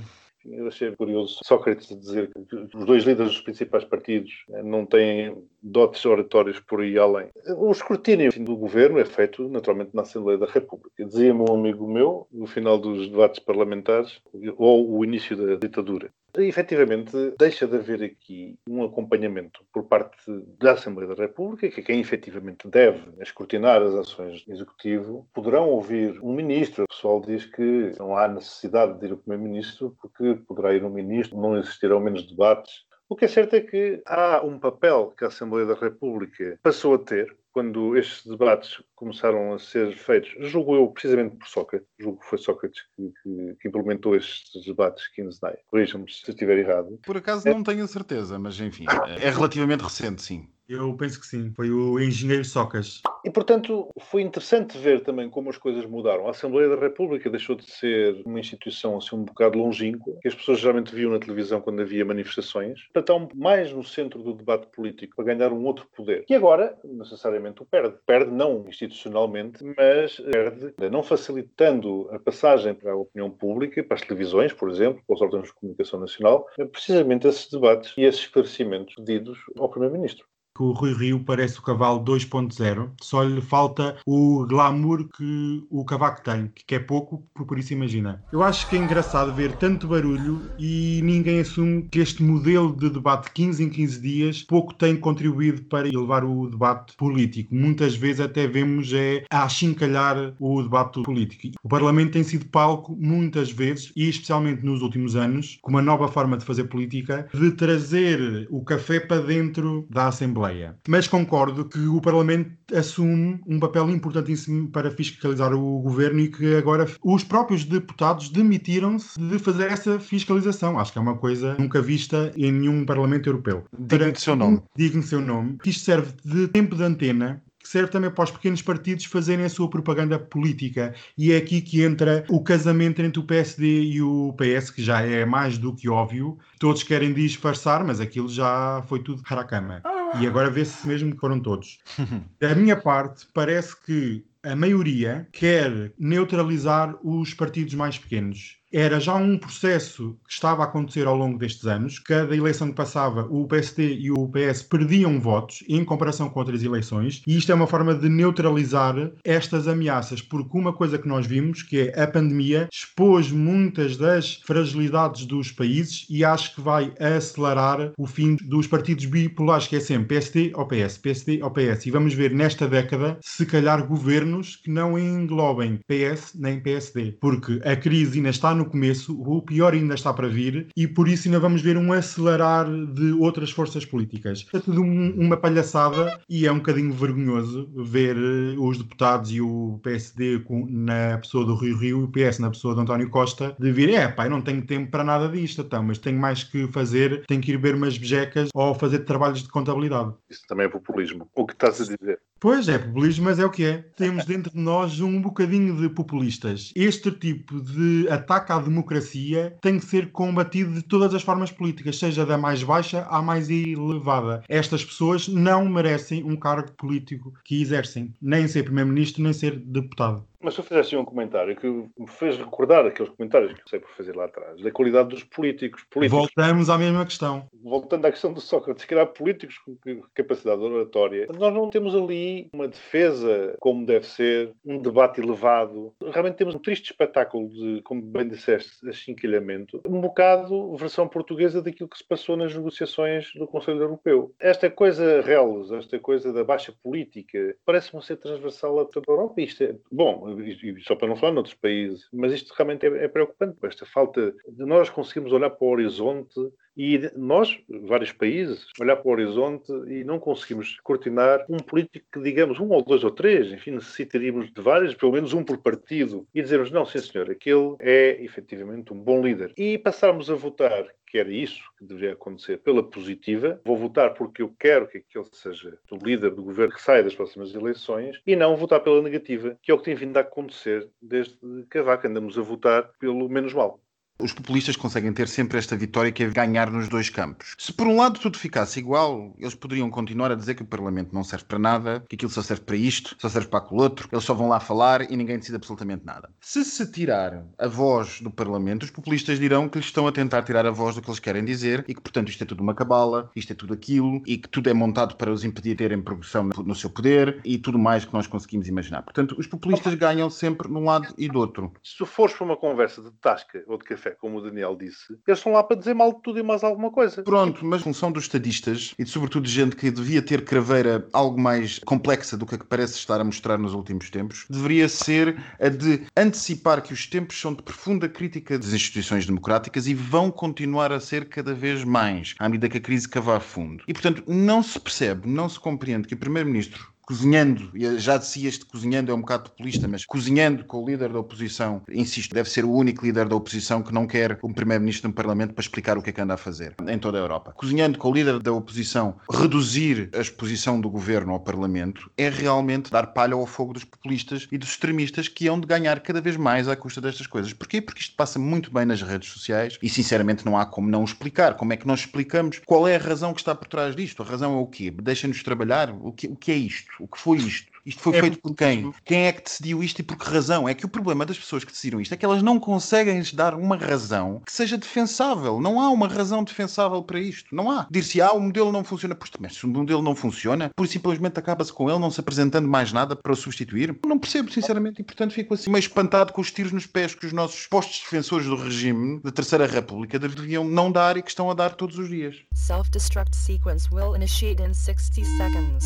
Eu 0.45 0.67
achei 0.67 0.95
curioso 0.95 1.39
Sócrates 1.43 1.87
dizer 1.99 2.31
que 2.47 2.55
os 2.55 2.85
dois 2.85 3.03
líderes 3.03 3.33
dos 3.33 3.41
principais 3.41 3.83
partidos 3.83 4.45
eh, 4.51 4.63
não 4.63 4.85
têm 4.85 5.35
dotes 5.61 6.05
oratórios 6.05 6.59
por 6.59 6.81
aí 6.81 6.97
além. 6.97 7.27
O 7.57 7.71
escrutínio 7.71 8.31
do 8.43 8.55
governo 8.55 8.99
é 8.99 9.05
feito 9.05 9.47
naturalmente 9.49 9.91
na 9.93 10.03
Assembleia 10.03 10.37
da 10.37 10.45
República. 10.45 11.05
Dizia-me 11.05 11.41
um 11.41 11.53
amigo 11.53 11.87
meu, 11.87 12.27
no 12.31 12.47
final 12.47 12.77
dos 12.77 13.09
debates 13.09 13.39
parlamentares, 13.39 14.21
ou 14.57 14.97
o 14.97 15.03
início 15.03 15.35
da 15.35 15.55
ditadura. 15.55 16.11
E, 16.37 16.43
efetivamente, 16.43 17.11
deixa 17.37 17.67
de 17.67 17.75
haver 17.75 18.03
aqui 18.03 18.57
um 18.67 18.83
acompanhamento 18.83 19.61
por 19.73 19.85
parte 19.85 20.17
da 20.59 20.73
Assembleia 20.73 21.13
da 21.13 21.21
República, 21.21 21.69
que 21.69 21.81
é 21.81 21.83
quem 21.83 21.99
efetivamente 21.99 22.67
deve 22.67 23.01
escrutinar 23.21 23.81
as 23.81 23.95
ações 23.95 24.45
do 24.45 24.53
Executivo. 24.53 25.27
Poderão 25.33 25.69
ouvir 25.69 26.19
um 26.21 26.33
ministro. 26.33 26.83
O 26.83 26.87
pessoal 26.87 27.21
diz 27.21 27.45
que 27.45 27.93
não 27.97 28.15
há 28.15 28.27
necessidade 28.27 28.99
de 28.99 29.07
ir 29.07 29.11
ao 29.11 29.17
Primeiro-Ministro, 29.17 29.95
porque 30.01 30.35
poderá 30.47 30.73
ir 30.73 30.83
um 30.83 30.89
ministro, 30.89 31.39
não 31.39 31.57
existirão 31.57 31.99
menos 31.99 32.27
debates. 32.27 32.85
O 33.09 33.15
que 33.15 33.25
é 33.25 33.27
certo 33.27 33.55
é 33.55 33.61
que 33.61 34.01
há 34.05 34.41
um 34.45 34.59
papel 34.59 35.13
que 35.17 35.25
a 35.25 35.29
Assembleia 35.29 35.65
da 35.65 35.73
República 35.73 36.59
passou 36.61 36.93
a 36.93 36.99
ter 36.99 37.35
quando 37.59 37.97
estes 37.97 38.25
debates 38.25 38.81
começaram 38.95 39.51
a 39.53 39.59
ser 39.59 39.91
feitos, 39.91 40.33
julgo 40.49 40.75
eu 40.77 40.87
precisamente 40.87 41.35
por 41.35 41.45
Sócrates, 41.45 41.89
julgo 41.99 42.21
que 42.21 42.25
foi 42.25 42.37
Sócrates 42.37 42.81
que, 42.95 43.11
que- 43.21 43.55
que 43.59 43.67
implementou 43.67 44.15
estes 44.15 44.63
debates 44.65 45.05
quinzenais. 45.09 45.59
Corrijam-me 45.67 46.09
se 46.09 46.21
eu 46.29 46.33
estiver 46.33 46.57
errado. 46.57 46.97
Por 47.05 47.17
acaso 47.17 47.45
não 47.49 47.61
tenho 47.61 47.83
a 47.83 47.87
certeza, 47.87 48.39
mas 48.39 48.57
enfim, 48.61 48.85
é 49.21 49.29
relativamente 49.29 49.83
recente, 49.83 50.21
sim. 50.21 50.47
Eu 50.69 50.95
penso 50.95 51.19
que 51.19 51.25
sim. 51.25 51.51
Foi 51.55 51.71
o 51.71 51.99
engenheiro 51.99 52.45
Socas. 52.45 53.01
E, 53.25 53.31
portanto, 53.31 53.89
foi 54.01 54.21
interessante 54.21 54.77
ver 54.77 55.01
também 55.01 55.27
como 55.27 55.49
as 55.49 55.57
coisas 55.57 55.83
mudaram. 55.83 56.27
A 56.27 56.29
Assembleia 56.29 56.69
da 56.69 56.75
República 56.79 57.27
deixou 57.27 57.55
de 57.55 57.65
ser 57.65 58.21
uma 58.23 58.39
instituição 58.39 58.95
assim 58.95 59.15
um 59.15 59.23
bocado 59.23 59.57
longínqua, 59.57 60.13
que 60.21 60.27
as 60.27 60.35
pessoas 60.35 60.59
geralmente 60.59 60.93
viam 60.93 61.11
na 61.11 61.17
televisão 61.17 61.59
quando 61.59 61.81
havia 61.81 62.05
manifestações, 62.05 62.81
para 62.93 62.99
estar 62.99 63.17
mais 63.33 63.73
no 63.73 63.83
centro 63.83 64.21
do 64.21 64.35
debate 64.35 64.67
político, 64.67 65.15
para 65.15 65.33
ganhar 65.33 65.51
um 65.51 65.65
outro 65.65 65.87
poder. 65.95 66.23
E 66.29 66.35
agora, 66.35 66.77
necessariamente, 66.83 67.48
o 67.59 67.65
perde. 67.65 67.95
Perde 68.05 68.31
não 68.31 68.65
institucionalmente, 68.67 69.63
mas 69.77 70.17
perde 70.17 70.73
não 70.91 71.03
facilitando 71.03 72.09
a 72.11 72.19
passagem 72.19 72.73
para 72.73 72.91
a 72.91 72.95
opinião 72.95 73.29
pública, 73.29 73.83
para 73.83 73.95
as 73.95 74.01
televisões, 74.01 74.53
por 74.53 74.69
exemplo, 74.69 75.01
para 75.05 75.15
os 75.15 75.21
órgãos 75.21 75.47
de 75.47 75.53
comunicação 75.53 75.99
nacional, 75.99 76.47
precisamente 76.71 77.27
esses 77.27 77.49
debates 77.49 77.93
e 77.97 78.03
esses 78.03 78.21
esclarecimentos 78.21 78.95
pedidos 78.95 79.39
ao 79.57 79.69
Primeiro-Ministro. 79.69 80.28
Que 80.59 80.63
o 80.63 80.73
Rui 80.73 80.93
Rio 80.93 81.21
parece 81.21 81.57
o 81.57 81.61
cavalo 81.61 82.03
2.0, 82.03 82.89
só 83.01 83.23
lhe 83.23 83.39
falta 83.39 83.95
o 84.05 84.45
glamour 84.45 85.07
que 85.07 85.63
o 85.69 85.85
cavaco 85.85 86.21
tem, 86.21 86.51
que 86.67 86.75
é 86.75 86.79
pouco, 86.79 87.23
por, 87.33 87.57
isso 87.57 87.71
imagina. 87.71 88.21
Eu 88.29 88.43
acho 88.43 88.67
que 88.67 88.75
é 88.75 88.79
engraçado 88.79 89.33
ver 89.33 89.53
tanto 89.53 89.87
barulho 89.87 90.41
e 90.59 90.99
ninguém 91.01 91.39
assume 91.39 91.83
que 91.83 91.99
este 91.99 92.21
modelo 92.21 92.75
de 92.75 92.89
debate 92.89 93.31
15 93.31 93.63
em 93.63 93.69
15 93.69 94.01
dias 94.01 94.43
pouco 94.43 94.73
tem 94.73 94.97
contribuído 94.97 95.61
para 95.61 95.87
elevar 95.87 96.25
o 96.25 96.49
debate 96.49 96.93
político. 96.97 97.55
Muitas 97.55 97.95
vezes 97.95 98.19
até 98.19 98.45
vemos 98.45 98.91
é, 98.91 99.23
a 99.29 99.43
achincalhar 99.45 100.33
o 100.37 100.61
debate 100.61 101.01
político. 101.03 101.57
O 101.63 101.69
Parlamento 101.69 102.11
tem 102.11 102.23
sido 102.23 102.45
palco 102.47 102.97
muitas 102.99 103.49
vezes, 103.49 103.93
e 103.95 104.09
especialmente 104.09 104.65
nos 104.65 104.81
últimos 104.81 105.15
anos, 105.15 105.57
com 105.61 105.71
uma 105.71 105.81
nova 105.81 106.09
forma 106.09 106.37
de 106.37 106.43
fazer 106.43 106.65
política, 106.65 107.29
de 107.33 107.51
trazer 107.51 108.45
o 108.51 108.61
café 108.61 108.99
para 108.99 109.21
dentro 109.21 109.87
da 109.89 110.07
Assembleia. 110.07 110.48
Europeia. 110.49 110.75
Mas 110.87 111.07
concordo 111.07 111.65
que 111.65 111.79
o 111.87 112.01
Parlamento 112.01 112.51
assume 112.73 113.39
um 113.47 113.59
papel 113.59 113.89
importantíssimo 113.89 114.69
para 114.69 114.91
fiscalizar 114.91 115.53
o 115.53 115.79
governo 115.81 116.19
e 116.19 116.27
que 116.29 116.55
agora 116.55 116.85
os 117.03 117.23
próprios 117.23 117.63
deputados 117.63 118.29
demitiram-se 118.29 119.19
de 119.19 119.39
fazer 119.39 119.71
essa 119.71 119.99
fiscalização. 119.99 120.79
Acho 120.79 120.91
que 120.91 120.97
é 120.97 121.01
uma 121.01 121.17
coisa 121.17 121.55
nunca 121.57 121.81
vista 121.81 122.31
em 122.35 122.51
nenhum 122.51 122.85
Parlamento 122.85 123.27
Europeu. 123.29 123.63
Digno 123.77 124.11
de 124.11 124.21
seu 124.21 124.35
nome. 124.35 124.61
Digno 124.75 125.01
de 125.01 125.07
seu 125.07 125.21
nome. 125.21 125.57
Isto 125.65 125.85
serve 125.85 126.13
de 126.23 126.47
tempo 126.47 126.75
de 126.75 126.83
antena 126.83 127.41
que 127.61 127.67
serve 127.67 127.91
também 127.91 128.09
para 128.09 128.23
os 128.23 128.31
pequenos 128.31 128.61
partidos 128.61 129.05
fazerem 129.05 129.45
a 129.45 129.49
sua 129.49 129.69
propaganda 129.69 130.17
política. 130.17 130.95
E 131.17 131.31
é 131.31 131.37
aqui 131.37 131.61
que 131.61 131.83
entra 131.83 132.25
o 132.29 132.41
casamento 132.41 133.01
entre 133.01 133.19
o 133.19 133.23
PSD 133.23 133.83
e 133.83 134.01
o 134.01 134.33
PS, 134.33 134.69
que 134.71 134.81
já 134.81 135.01
é 135.01 135.25
mais 135.25 135.57
do 135.57 135.75
que 135.75 135.89
óbvio. 135.89 136.37
Todos 136.57 136.83
querem 136.83 137.13
disfarçar, 137.13 137.83
mas 137.83 137.99
aquilo 137.99 138.29
já 138.29 138.83
foi 138.87 139.03
tudo 139.03 139.21
para 139.23 139.41
a 139.41 139.45
cama. 139.45 139.81
E 140.19 140.25
agora 140.25 140.49
vê-se 140.49 140.87
mesmo 140.87 141.13
que 141.13 141.19
foram 141.19 141.39
todos. 141.39 141.79
Da 142.39 142.55
minha 142.55 142.77
parte, 142.77 143.27
parece 143.33 143.75
que 143.85 144.23
a 144.43 144.55
maioria 144.55 145.27
quer 145.31 145.91
neutralizar 145.99 146.95
os 147.03 147.33
partidos 147.33 147.73
mais 147.73 147.97
pequenos. 147.97 148.58
Era 148.71 148.99
já 148.99 149.15
um 149.15 149.35
processo 149.35 150.15
que 150.27 150.33
estava 150.33 150.61
a 150.61 150.65
acontecer 150.65 151.07
ao 151.07 151.15
longo 151.15 151.39
destes 151.39 151.65
anos. 151.65 151.97
Cada 151.97 152.35
eleição 152.35 152.67
que 152.67 152.75
passava, 152.75 153.27
o 153.29 153.47
PSD 153.47 153.95
e 153.95 154.11
o 154.11 154.27
PS 154.27 154.61
perdiam 154.61 155.19
votos 155.19 155.63
em 155.67 155.83
comparação 155.83 156.29
com 156.29 156.39
outras 156.39 156.63
eleições, 156.63 157.23
e 157.25 157.37
isto 157.37 157.51
é 157.51 157.55
uma 157.55 157.65
forma 157.65 157.95
de 157.95 158.07
neutralizar 158.07 159.11
estas 159.23 159.67
ameaças, 159.67 160.21
porque 160.21 160.55
uma 160.55 160.71
coisa 160.71 160.99
que 160.99 161.07
nós 161.07 161.25
vimos, 161.25 161.63
que 161.63 161.79
é 161.79 162.03
a 162.03 162.05
pandemia, 162.05 162.69
expôs 162.71 163.31
muitas 163.31 163.97
das 163.97 164.35
fragilidades 164.45 165.25
dos 165.25 165.51
países 165.51 166.05
e 166.07 166.23
acho 166.23 166.53
que 166.53 166.61
vai 166.61 166.93
acelerar 166.99 167.91
o 167.97 168.05
fim 168.05 168.35
dos 168.35 168.67
partidos 168.67 169.05
bipolares, 169.05 169.65
que 169.65 169.77
é 169.77 169.79
sempre 169.79 170.09
PSD 170.09 170.51
ou 170.55 170.67
PS, 170.67 170.97
PSD 170.99 171.41
ou 171.41 171.49
PS. 171.49 171.87
E 171.87 171.91
vamos 171.91 172.13
ver 172.13 172.31
nesta 172.35 172.67
década, 172.67 173.17
se 173.21 173.47
calhar, 173.47 173.87
governos 173.87 174.57
que 174.57 174.69
não 174.69 174.97
englobem 174.97 175.79
PS 175.87 176.35
nem 176.35 176.59
PSD, 176.59 177.17
porque 177.19 177.59
a 177.65 177.75
crise 177.75 178.17
ainda 178.17 178.29
está 178.29 178.58
no 178.59 178.69
começo, 178.69 179.19
o 179.19 179.41
pior 179.41 179.73
ainda 179.73 179.95
está 179.95 180.13
para 180.13 180.27
vir 180.27 180.67
e 180.75 180.87
por 180.87 181.07
isso 181.07 181.27
ainda 181.27 181.39
vamos 181.39 181.61
ver 181.61 181.77
um 181.77 181.91
acelerar 181.91 182.67
de 182.69 183.13
outras 183.13 183.51
forças 183.51 183.85
políticas. 183.85 184.45
É 184.53 184.59
tudo 184.59 184.81
um, 184.81 185.11
uma 185.17 185.37
palhaçada 185.37 186.19
e 186.29 186.45
é 186.45 186.51
um 186.51 186.57
bocadinho 186.57 186.93
vergonhoso 186.93 187.69
ver 187.75 188.15
eh, 188.17 188.55
os 188.57 188.77
deputados 188.77 189.31
e 189.31 189.41
o 189.41 189.79
PSD 189.81 190.39
com, 190.39 190.67
na 190.69 191.17
pessoa 191.17 191.45
do 191.45 191.55
Rio 191.55 191.77
Rio 191.77 191.99
e 192.01 192.03
o 192.03 192.07
PS 192.07 192.39
na 192.39 192.49
pessoa 192.49 192.75
de 192.75 192.81
António 192.81 193.09
Costa 193.09 193.55
de 193.57 193.71
vir, 193.71 193.93
é 193.93 194.13
eu 194.19 194.29
não 194.29 194.41
tenho 194.41 194.65
tempo 194.65 194.91
para 194.91 195.03
nada 195.03 195.27
disto, 195.29 195.61
então, 195.61 195.81
mas 195.81 195.97
tenho 195.97 196.19
mais 196.19 196.43
que 196.43 196.67
fazer, 196.67 197.25
tenho 197.25 197.41
que 197.41 197.51
ir 197.51 197.57
ver 197.57 197.75
umas 197.75 197.97
bejecas 197.97 198.49
ou 198.53 198.75
fazer 198.75 198.99
trabalhos 198.99 199.41
de 199.41 199.49
contabilidade. 199.49 200.13
Isso 200.29 200.43
também 200.47 200.65
é 200.65 200.69
populismo. 200.69 201.27
O 201.33 201.45
que 201.45 201.53
estás 201.53 201.81
a 201.81 201.85
dizer? 201.85 202.19
Pois 202.41 202.69
é, 202.69 202.77
populismo, 202.77 203.25
mas 203.25 203.37
é 203.37 203.45
o 203.45 203.49
que 203.49 203.65
é. 203.65 203.77
Temos 203.97 204.23
dentro 204.23 204.49
de 204.51 204.57
nós 204.57 205.01
um 205.01 205.21
bocadinho 205.21 205.75
de 205.75 205.89
populistas. 205.89 206.71
Este 206.73 207.11
tipo 207.11 207.59
de 207.59 208.07
ataque 208.09 208.53
à 208.53 208.59
democracia 208.59 209.57
tem 209.61 209.77
que 209.77 209.83
ser 209.83 210.09
combatido 210.13 210.73
de 210.73 210.81
todas 210.81 211.13
as 211.13 211.21
formas 211.21 211.51
políticas, 211.51 211.99
seja 211.99 212.25
da 212.25 212.37
mais 212.37 212.63
baixa 212.63 213.05
à 213.09 213.21
mais 213.21 213.49
elevada. 213.49 214.41
Estas 214.47 214.85
pessoas 214.85 215.27
não 215.27 215.67
merecem 215.67 216.23
um 216.23 216.37
cargo 216.37 216.71
político 216.71 217.33
que 217.43 217.61
exercem, 217.61 218.13
nem 218.21 218.47
ser 218.47 218.63
primeiro-ministro, 218.63 219.21
nem 219.21 219.33
ser 219.33 219.59
deputado. 219.59 220.25
Mas 220.41 220.53
se 220.53 220.61
eu 220.61 220.63
fizesse 220.63 220.95
um 220.95 221.05
comentário 221.05 221.55
que 221.55 221.67
me 221.67 222.07
fez 222.07 222.37
recordar 222.37 222.85
aqueles 222.85 223.11
comentários 223.11 223.53
que 223.53 223.61
eu 223.61 223.67
sei 223.67 223.79
por 223.79 223.89
fazer 223.91 224.15
lá 224.15 224.25
atrás, 224.25 224.61
da 224.61 224.71
qualidade 224.71 225.09
dos 225.09 225.23
políticos. 225.23 225.83
políticos 225.89 226.19
Voltamos 226.19 226.69
à 226.69 226.77
mesma 226.77 227.05
questão. 227.05 227.47
voltando 227.61 228.05
à 228.05 228.11
questão 228.11 228.31
do 228.31 228.41
Sócrates, 228.41 228.85
que 228.85 228.93
era 228.93 229.05
políticos 229.05 229.57
com 229.57 229.77
capacidade 230.13 230.61
oratória, 230.61 231.27
nós 231.37 231.53
não 231.53 231.69
temos 231.69 231.95
ali 231.95 232.49
uma 232.53 232.67
defesa 232.67 233.55
como 233.59 233.85
deve 233.85 234.05
ser, 234.05 234.53
um 234.65 234.81
debate 234.81 235.21
elevado. 235.21 235.93
Realmente 236.01 236.35
temos 236.35 236.55
um 236.55 236.59
triste 236.59 236.91
espetáculo 236.91 237.49
de, 237.49 237.81
como 237.83 238.01
bem 238.01 238.27
disseste, 238.27 238.87
achincalhamento, 238.87 239.81
um 239.87 240.01
bocado 240.01 240.75
versão 240.75 241.07
portuguesa 241.07 241.61
daquilo 241.61 241.89
que 241.89 241.97
se 241.97 242.07
passou 242.07 242.37
nas 242.37 242.55
negociações 242.55 243.31
do 243.35 243.47
Conselho 243.47 243.81
Europeu. 243.81 244.33
Esta 244.39 244.69
coisa 244.69 245.21
reles, 245.21 245.71
esta 245.71 245.99
coisa 245.99 246.31
da 246.31 246.43
baixa 246.43 246.73
política, 246.83 247.55
parece-me 247.65 248.01
ser 248.01 248.17
transversal 248.17 248.79
a 248.79 248.85
toda 248.85 249.05
a 249.07 249.11
Europa. 249.11 249.41
Isto 249.41 249.63
é, 249.63 249.75
bom, 249.91 250.28
e 250.39 250.81
só 250.81 250.95
para 250.95 251.07
não 251.07 251.15
falar 251.15 251.33
noutros 251.33 251.55
países, 251.55 252.07
mas 252.13 252.33
isto 252.33 252.53
realmente 252.55 252.85
é, 252.85 253.05
é 253.05 253.07
preocupante, 253.07 253.57
esta 253.63 253.85
falta 253.85 254.33
de 254.47 254.65
nós 254.65 254.89
conseguirmos 254.89 255.31
olhar 255.31 255.49
para 255.49 255.65
o 255.65 255.71
horizonte 255.71 256.39
e 256.77 257.11
nós, 257.15 257.59
vários 257.67 258.13
países, 258.13 258.65
olhar 258.79 258.95
para 258.95 259.09
o 259.09 259.11
horizonte 259.11 259.69
e 259.87 260.03
não 260.05 260.17
conseguimos 260.17 260.79
cortinar 260.81 261.45
um 261.49 261.57
político 261.57 262.05
que, 262.11 262.21
digamos, 262.21 262.57
um 262.57 262.69
ou 262.69 262.81
dois 262.81 263.03
ou 263.03 263.11
três, 263.11 263.51
enfim, 263.51 263.71
necessitaríamos 263.71 264.49
de 264.53 264.61
vários, 264.61 264.93
pelo 264.93 265.11
menos 265.11 265.33
um 265.33 265.43
por 265.43 265.57
partido, 265.57 266.25
e 266.33 266.41
dizermos, 266.41 266.71
não, 266.71 266.85
sim 266.85 266.99
senhor, 266.99 267.29
aquele 267.29 267.75
é 267.79 268.23
efetivamente 268.23 268.93
um 268.93 268.97
bom 268.97 269.21
líder. 269.21 269.51
E 269.57 269.77
passarmos 269.77 270.31
a 270.31 270.35
votar 270.35 270.85
que 271.09 271.17
era 271.17 271.31
isso 271.31 271.63
que 271.77 271.83
deveria 271.83 272.13
acontecer 272.13 272.57
pela 272.59 272.83
positiva, 272.83 273.59
vou 273.65 273.75
votar 273.75 274.13
porque 274.13 274.41
eu 274.41 274.53
quero 274.59 274.87
que 274.87 274.99
aquele 274.99 275.25
seja 275.33 275.77
o 275.91 275.97
líder 275.97 276.31
do 276.31 276.43
governo 276.43 276.73
que 276.73 276.81
sai 276.81 277.03
das 277.03 277.15
próximas 277.15 277.53
eleições, 277.53 278.21
e 278.25 278.35
não 278.35 278.55
votar 278.55 278.79
pela 278.81 279.01
negativa, 279.01 279.57
que 279.61 279.71
é 279.71 279.73
o 279.73 279.77
que 279.77 279.85
tem 279.85 279.95
vindo 279.95 280.15
a 280.17 280.21
acontecer 280.21 280.87
desde 281.01 281.37
Cavaco. 281.69 282.07
Andamos 282.07 282.37
a 282.37 282.41
votar 282.41 282.91
pelo 282.99 283.27
menos 283.27 283.53
mal. 283.53 283.79
Os 284.21 284.33
populistas 284.33 284.75
conseguem 284.75 285.13
ter 285.13 285.29
sempre 285.29 285.57
esta 285.57 285.77
vitória 285.77 286.11
que 286.11 286.21
é 286.21 286.29
ganhar 286.29 286.69
nos 286.69 286.89
dois 286.89 287.09
campos. 287.09 287.55
Se 287.57 287.71
por 287.71 287.87
um 287.87 287.95
lado 287.95 288.19
tudo 288.19 288.37
ficasse 288.37 288.77
igual, 288.77 289.33
eles 289.39 289.55
poderiam 289.55 289.89
continuar 289.89 290.29
a 290.29 290.35
dizer 290.35 290.55
que 290.55 290.61
o 290.61 290.65
Parlamento 290.65 291.13
não 291.13 291.23
serve 291.23 291.45
para 291.45 291.57
nada, 291.57 292.03
que 292.09 292.17
aquilo 292.17 292.29
só 292.29 292.41
serve 292.41 292.63
para 292.63 292.75
isto, 292.75 293.15
só 293.17 293.29
serve 293.29 293.47
para 293.47 293.59
aquilo 293.59 293.81
outro, 293.81 294.09
eles 294.11 294.25
só 294.25 294.33
vão 294.33 294.49
lá 294.49 294.59
falar 294.59 295.09
e 295.09 295.15
ninguém 295.15 295.37
decide 295.37 295.55
absolutamente 295.55 296.05
nada. 296.05 296.29
Se 296.41 296.65
se 296.65 296.91
tirar 296.91 297.45
a 297.57 297.67
voz 297.69 298.19
do 298.19 298.29
Parlamento, 298.29 298.83
os 298.83 298.91
populistas 298.91 299.39
dirão 299.39 299.69
que 299.69 299.77
lhes 299.77 299.87
estão 299.87 300.05
a 300.05 300.11
tentar 300.11 300.43
tirar 300.43 300.65
a 300.65 300.71
voz 300.71 300.95
do 300.95 301.01
que 301.01 301.09
eles 301.09 301.19
querem 301.19 301.45
dizer 301.45 301.85
e 301.87 301.95
que, 301.95 302.01
portanto, 302.01 302.27
isto 302.27 302.43
é 302.43 302.45
tudo 302.45 302.61
uma 302.61 302.75
cabala, 302.75 303.31
isto 303.33 303.53
é 303.53 303.55
tudo 303.55 303.73
aquilo 303.73 304.21
e 304.27 304.37
que 304.37 304.49
tudo 304.49 304.69
é 304.69 304.73
montado 304.73 305.15
para 305.15 305.31
os 305.31 305.45
impedir 305.45 305.69
de 305.69 305.75
terem 305.77 306.01
progressão 306.01 306.43
no 306.43 306.75
seu 306.75 306.89
poder 306.89 307.39
e 307.45 307.57
tudo 307.57 307.79
mais 307.79 308.03
que 308.03 308.13
nós 308.13 308.27
conseguimos 308.27 308.67
imaginar. 308.67 309.01
Portanto, 309.01 309.33
os 309.39 309.47
populistas 309.47 309.93
ganham 309.93 310.29
sempre 310.29 310.67
num 310.67 310.83
lado 310.83 311.13
e 311.17 311.29
do 311.29 311.39
outro. 311.39 311.71
Se 311.81 312.05
fores 312.05 312.35
para 312.35 312.43
uma 312.43 312.57
conversa 312.57 313.01
de 313.01 313.11
tasca 313.11 313.63
ou 313.65 313.77
de 313.77 313.85
café, 313.85 314.08
como 314.19 314.37
o 314.37 314.41
Daniel 314.41 314.75
disse, 314.75 315.13
eles 315.27 315.39
estão 315.39 315.53
lá 315.53 315.63
para 315.63 315.77
dizer 315.77 315.93
mal 315.93 316.13
de 316.13 316.21
tudo 316.21 316.39
e 316.39 316.43
mais 316.43 316.63
alguma 316.63 316.91
coisa. 316.91 317.23
Pronto, 317.23 317.65
mas 317.65 317.81
a 317.81 317.83
função 317.83 318.11
dos 318.11 318.23
estadistas 318.23 318.93
e 318.97 319.05
sobretudo 319.05 319.43
de 319.43 319.51
gente 319.51 319.75
que 319.75 319.91
devia 319.91 320.21
ter 320.21 320.43
craveira 320.43 321.07
algo 321.13 321.39
mais 321.39 321.79
complexa 321.79 322.37
do 322.37 322.45
que 322.45 322.55
a 322.55 322.57
que 322.57 322.65
parece 322.65 322.95
estar 322.95 323.19
a 323.19 323.23
mostrar 323.23 323.57
nos 323.57 323.73
últimos 323.73 324.09
tempos, 324.09 324.45
deveria 324.49 324.87
ser 324.89 325.37
a 325.59 325.69
de 325.69 326.03
antecipar 326.15 326.81
que 326.81 326.93
os 326.93 327.07
tempos 327.07 327.39
são 327.39 327.53
de 327.53 327.63
profunda 327.63 328.07
crítica 328.07 328.57
das 328.57 328.73
instituições 328.73 329.25
democráticas 329.25 329.87
e 329.87 329.93
vão 329.93 330.31
continuar 330.31 330.91
a 330.91 330.99
ser 330.99 331.27
cada 331.29 331.53
vez 331.53 331.83
mais 331.83 332.35
à 332.39 332.47
medida 332.47 332.69
que 332.69 332.77
a 332.77 332.81
crise 332.81 333.07
cavar 333.07 333.41
fundo. 333.41 333.83
E 333.87 333.93
portanto, 333.93 334.23
não 334.27 334.61
se 334.61 334.79
percebe, 334.79 335.27
não 335.27 335.49
se 335.49 335.59
compreende 335.59 336.07
que 336.07 336.13
o 336.13 336.17
primeiro-ministro 336.17 336.87
cozinhando, 337.09 337.71
já 337.97 338.17
disse 338.17 338.45
este 338.45 338.63
cozinhando 338.65 339.11
é 339.11 339.15
um 339.15 339.21
bocado 339.21 339.49
populista, 339.49 339.87
mas 339.87 340.05
cozinhando 340.05 340.63
com 340.63 340.83
o 340.83 340.87
líder 340.87 341.11
da 341.11 341.17
oposição, 341.17 341.81
insisto, 341.91 342.35
deve 342.35 342.47
ser 342.47 342.63
o 342.63 342.71
único 342.71 343.03
líder 343.03 343.27
da 343.27 343.35
oposição 343.35 343.81
que 343.81 343.91
não 343.91 344.05
quer 344.05 344.37
um 344.43 344.53
primeiro-ministro 344.53 345.07
no 345.07 345.13
Parlamento 345.15 345.55
para 345.55 345.63
explicar 345.63 345.97
o 345.97 346.03
que 346.03 346.11
é 346.11 346.13
que 346.13 346.21
anda 346.21 346.35
a 346.35 346.37
fazer 346.37 346.75
em 346.87 346.99
toda 346.99 347.17
a 347.17 347.21
Europa. 347.21 347.51
Cozinhando 347.57 347.97
com 347.97 348.11
o 348.11 348.13
líder 348.13 348.37
da 348.37 348.53
oposição, 348.53 349.15
reduzir 349.27 350.11
a 350.13 350.19
exposição 350.19 350.79
do 350.79 350.87
governo 350.87 351.33
ao 351.33 351.39
Parlamento 351.39 352.11
é 352.15 352.29
realmente 352.29 352.91
dar 352.91 353.07
palha 353.07 353.33
ao 353.33 353.47
fogo 353.47 353.73
dos 353.73 353.83
populistas 353.83 354.47
e 354.51 354.57
dos 354.59 354.69
extremistas 354.69 355.27
que 355.27 355.47
hão 355.47 355.59
de 355.59 355.65
ganhar 355.65 356.01
cada 356.01 356.21
vez 356.21 356.37
mais 356.37 356.67
à 356.67 356.75
custa 356.75 357.01
destas 357.01 357.25
coisas. 357.25 357.51
Porquê? 357.53 357.81
Porque 357.81 358.01
isto 358.01 358.15
passa 358.15 358.37
muito 358.37 358.71
bem 358.71 358.85
nas 358.85 359.01
redes 359.01 359.29
sociais 359.29 359.79
e, 359.81 359.89
sinceramente, 359.89 360.45
não 360.45 360.55
há 360.55 360.63
como 360.63 360.87
não 360.87 361.03
explicar. 361.03 361.55
Como 361.55 361.73
é 361.73 361.77
que 361.77 361.87
nós 361.87 362.01
explicamos 362.01 362.61
qual 362.67 362.87
é 362.87 362.97
a 362.97 362.99
razão 362.99 363.33
que 363.33 363.41
está 363.41 363.55
por 363.55 363.67
trás 363.67 363.95
disto? 363.95 364.21
A 364.21 364.25
razão 364.27 364.53
é 364.53 364.61
o 364.61 364.67
quê? 364.67 364.91
Deixa-nos 364.91 365.41
trabalhar? 365.41 365.89
O 365.89 366.11
que, 366.11 366.27
o 366.27 366.35
que 366.35 366.51
é 366.51 366.55
isto? 366.55 366.98
O 366.99 367.07
que 367.07 367.17
foi 367.17 367.37
isto? 367.39 367.78
Isto 367.89 368.01
foi 368.01 368.17
É 368.17 368.21
feito 368.21 368.39
por 368.39 368.55
quem? 368.55 368.93
Quem 369.03 369.25
é 369.25 369.31
que 369.31 369.43
decidiu 369.43 369.81
isto 369.83 369.99
e 369.99 370.03
por 370.03 370.15
que 370.15 370.29
razão? 370.29 370.69
É 370.69 370.75
que 370.75 370.85
o 370.85 370.89
problema 370.89 371.25
das 371.25 371.39
pessoas 371.39 371.63
que 371.63 371.71
decidiram 371.71 371.99
isto 371.99 372.13
é 372.13 372.17
que 372.17 372.23
elas 372.23 372.43
não 372.43 372.59
conseguem 372.59 373.19
dar 373.33 373.55
uma 373.55 373.75
razão 373.75 374.43
que 374.45 374.51
seja 374.51 374.77
defensável. 374.77 375.59
Não 375.59 375.81
há 375.81 375.89
uma 375.89 376.07
razão 376.07 376.43
defensável 376.43 377.01
para 377.01 377.19
isto. 377.19 377.53
Não 377.53 377.71
há. 377.71 377.87
Dir-se, 377.89 378.21
ah, 378.21 378.31
o 378.31 378.39
modelo 378.39 378.71
não 378.71 378.83
funciona. 378.83 379.15
Pois, 379.15 379.31
mas 379.39 379.55
se 379.55 379.65
o 379.65 379.69
modelo 379.69 380.03
não 380.03 380.15
funciona, 380.15 380.69
por 380.75 380.87
simplesmente 380.87 381.39
acaba-se 381.39 381.73
com 381.73 381.89
ele 381.89 381.97
não 381.97 382.11
se 382.11 382.19
apresentando 382.19 382.67
mais 382.67 382.93
nada 382.93 383.15
para 383.15 383.31
o 383.31 383.35
substituir. 383.35 383.97
Não 384.05 384.19
percebo, 384.19 384.51
sinceramente, 384.51 385.01
e 385.01 385.03
portanto 385.03 385.33
fico 385.33 385.55
assim 385.55 385.71
meio 385.71 385.79
espantado 385.79 386.31
com 386.31 386.41
os 386.41 386.51
tiros 386.51 386.71
nos 386.71 386.85
pés 386.85 387.15
que 387.15 387.25
os 387.25 387.33
nossos 387.33 387.65
postos 387.65 388.01
defensores 388.01 388.45
do 388.45 388.55
regime 388.55 389.19
da 389.23 389.31
Terceira 389.31 389.65
República 389.65 390.19
deviam 390.19 390.63
não 390.63 390.91
dar 390.91 391.17
e 391.17 391.23
que 391.23 391.29
estão 391.29 391.49
a 391.49 391.55
dar 391.55 391.73
todos 391.73 391.97
os 391.97 392.07
dias. 392.07 392.35
Self-destruct 392.53 393.35
sequence 393.35 393.87
will 393.91 394.15
initiate 394.15 394.61
in 394.61 394.73
60 394.73 395.25
seconds. 395.37 395.85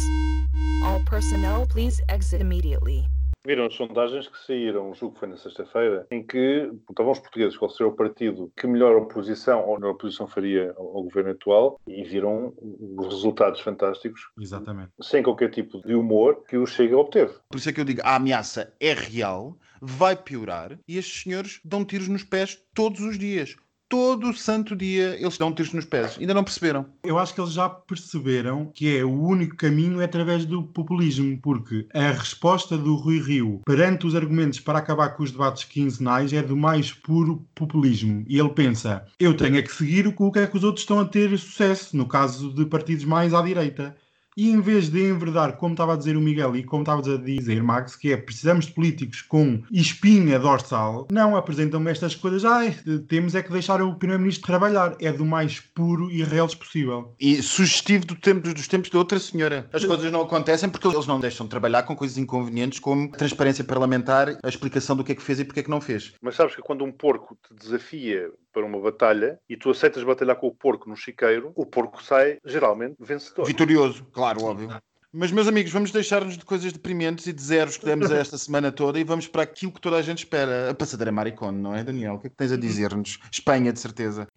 All 0.83 1.01
personnel 1.05 1.65
please 1.67 1.92
exit 2.09 2.41
immediately. 2.41 3.05
Viram 3.45 3.65
as 3.65 3.73
sondagens 3.73 4.29
que 4.29 4.37
saíram, 4.37 4.93
julgo 4.93 5.15
que 5.15 5.19
foi 5.19 5.27
na 5.27 5.35
sexta-feira, 5.35 6.07
em 6.09 6.25
que 6.25 6.71
estavam 6.89 7.11
os 7.11 7.19
portugueses 7.19 7.57
qual 7.57 7.69
seria 7.69 7.91
o 7.91 7.95
partido 7.95 8.49
que 8.55 8.65
melhor 8.65 8.95
oposição 8.95 9.67
ou 9.67 9.75
melhor 9.77 9.91
oposição 9.91 10.25
faria 10.25 10.73
ao, 10.77 10.95
ao 10.95 11.03
governo 11.03 11.31
atual 11.31 11.77
e 11.85 12.03
viram 12.05 12.53
os 12.57 13.07
resultados 13.07 13.59
fantásticos, 13.59 14.29
Exatamente. 14.39 14.91
sem 15.01 15.21
qualquer 15.21 15.51
tipo 15.51 15.85
de 15.85 15.93
humor, 15.93 16.41
que 16.47 16.55
o 16.55 16.65
Chega 16.65 16.97
obteve. 16.97 17.33
Por 17.49 17.57
isso 17.57 17.69
é 17.69 17.73
que 17.73 17.81
eu 17.81 17.85
digo, 17.85 17.99
a 18.05 18.15
ameaça 18.15 18.73
é 18.79 18.93
real, 18.93 19.57
vai 19.81 20.15
piorar 20.15 20.79
e 20.87 20.97
estes 20.97 21.23
senhores 21.23 21.59
dão 21.65 21.83
tiros 21.83 22.07
nos 22.07 22.23
pés 22.23 22.57
todos 22.73 23.01
os 23.01 23.19
dias. 23.19 23.57
Todo 23.93 24.33
santo 24.33 24.75
dia 24.75 25.15
eles 25.19 25.37
dão 25.37 25.53
tiros 25.53 25.71
nos 25.71 25.85
pés. 25.85 26.17
Ainda 26.19 26.33
não 26.33 26.43
perceberam. 26.43 26.87
Eu 27.03 27.19
acho 27.19 27.31
que 27.31 27.39
eles 27.39 27.53
já 27.53 27.69
perceberam 27.69 28.71
que 28.73 28.97
é 28.97 29.05
o 29.05 29.21
único 29.21 29.55
caminho 29.55 30.01
é 30.01 30.05
através 30.05 30.45
do 30.45 30.63
populismo, 30.63 31.37
porque 31.39 31.85
a 31.93 32.09
resposta 32.09 32.75
do 32.75 32.95
Rui 32.95 33.19
Rio 33.19 33.61
perante 33.63 34.07
os 34.07 34.15
argumentos 34.15 34.59
para 34.59 34.79
acabar 34.79 35.09
com 35.09 35.21
os 35.21 35.29
debates 35.29 35.65
quinzenais 35.65 36.33
é 36.33 36.41
do 36.41 36.57
mais 36.57 36.91
puro 36.91 37.45
populismo. 37.53 38.25
E 38.27 38.39
ele 38.39 38.49
pensa: 38.49 39.05
eu 39.19 39.37
tenho 39.37 39.57
é 39.57 39.61
que 39.61 39.71
seguir 39.71 40.07
o 40.07 40.31
que 40.31 40.39
é 40.39 40.47
que 40.47 40.57
os 40.57 40.63
outros 40.63 40.81
estão 40.81 40.99
a 40.99 41.05
ter 41.05 41.37
sucesso, 41.37 41.95
no 41.95 42.07
caso 42.07 42.51
de 42.51 42.65
partidos 42.65 43.05
mais 43.05 43.31
à 43.31 43.43
direita. 43.43 43.95
E 44.35 44.49
em 44.49 44.59
vez 44.59 44.89
de 44.89 45.09
enverdar, 45.09 45.57
como 45.57 45.73
estava 45.73 45.93
a 45.93 45.97
dizer 45.97 46.17
o 46.17 46.21
Miguel 46.21 46.55
e 46.55 46.63
como 46.63 46.83
estavas 46.83 47.07
a 47.07 47.17
dizer, 47.17 47.61
Max, 47.61 47.95
que 47.95 48.11
é 48.11 48.17
precisamos 48.17 48.65
de 48.65 48.73
políticos 48.73 49.21
com 49.21 49.61
espinha 49.71 50.39
dorsal, 50.39 51.07
não 51.11 51.35
apresentam-me 51.35 51.91
estas 51.91 52.15
coisas. 52.15 52.43
Ai, 52.43 52.75
temos 53.07 53.35
é 53.35 53.43
que 53.43 53.51
deixar 53.51 53.81
o 53.81 53.95
Primeiro-Ministro 53.95 54.45
trabalhar. 54.45 54.95
É 54.99 55.11
do 55.11 55.25
mais 55.25 55.59
puro 55.59 56.09
e 56.11 56.23
reles 56.23 56.55
possível. 56.55 57.13
E 57.19 57.41
sugestivo 57.41 58.05
do 58.05 58.15
tempo, 58.15 58.53
dos 58.53 58.67
tempos 58.67 58.89
de 58.89 58.97
outra 58.97 59.19
senhora. 59.19 59.69
As 59.71 59.85
coisas 59.85 60.11
não 60.11 60.21
acontecem 60.21 60.69
porque 60.69 60.87
eles 60.87 61.07
não 61.07 61.19
deixam 61.19 61.45
de 61.45 61.49
trabalhar 61.49 61.83
com 61.83 61.95
coisas 61.95 62.17
inconvenientes 62.17 62.79
como 62.79 63.05
a 63.13 63.17
transparência 63.17 63.63
parlamentar, 63.63 64.37
a 64.41 64.49
explicação 64.49 64.95
do 64.95 65.03
que 65.03 65.11
é 65.11 65.15
que 65.15 65.21
fez 65.21 65.39
e 65.39 65.45
porque 65.45 65.59
é 65.59 65.63
que 65.63 65.69
não 65.69 65.81
fez. 65.81 66.13
Mas 66.21 66.35
sabes 66.35 66.55
que 66.55 66.61
quando 66.61 66.83
um 66.83 66.91
porco 66.91 67.37
te 67.47 67.53
desafia 67.53 68.31
para 68.53 68.65
uma 68.65 68.79
batalha 68.79 69.39
e 69.49 69.57
tu 69.57 69.71
aceitas 69.71 70.03
batalhar 70.03 70.35
com 70.35 70.47
o 70.47 70.53
porco 70.53 70.87
no 70.87 70.95
chiqueiro, 70.95 71.51
o 71.55 71.65
porco 71.65 72.01
sai 72.03 72.37
geralmente 72.45 72.95
vencedor. 72.99 73.45
Vitorioso, 73.45 74.05
claro, 74.13 74.43
óbvio. 74.43 74.69
Mas, 75.11 75.31
meus 75.31 75.47
amigos, 75.47 75.71
vamos 75.71 75.91
deixar-nos 75.91 76.37
de 76.37 76.45
coisas 76.45 76.71
deprimentes 76.71 77.27
e 77.27 77.33
de 77.33 77.41
zeros 77.41 77.77
que 77.77 77.85
demos 77.85 78.11
a 78.11 78.17
esta 78.17 78.37
semana 78.39 78.71
toda 78.71 78.99
e 78.99 79.03
vamos 79.03 79.27
para 79.27 79.43
aquilo 79.43 79.71
que 79.71 79.81
toda 79.81 79.97
a 79.97 80.01
gente 80.01 80.19
espera. 80.19 80.71
A 80.71 80.73
passadeira 80.73 81.11
Maricone, 81.11 81.59
não 81.59 81.75
é, 81.75 81.83
Daniel? 81.83 82.15
O 82.15 82.19
que 82.19 82.27
é 82.27 82.29
que 82.29 82.35
tens 82.35 82.51
a 82.51 82.57
dizer-nos? 82.57 83.19
Espanha, 83.31 83.71
de 83.71 83.79
certeza. 83.79 84.27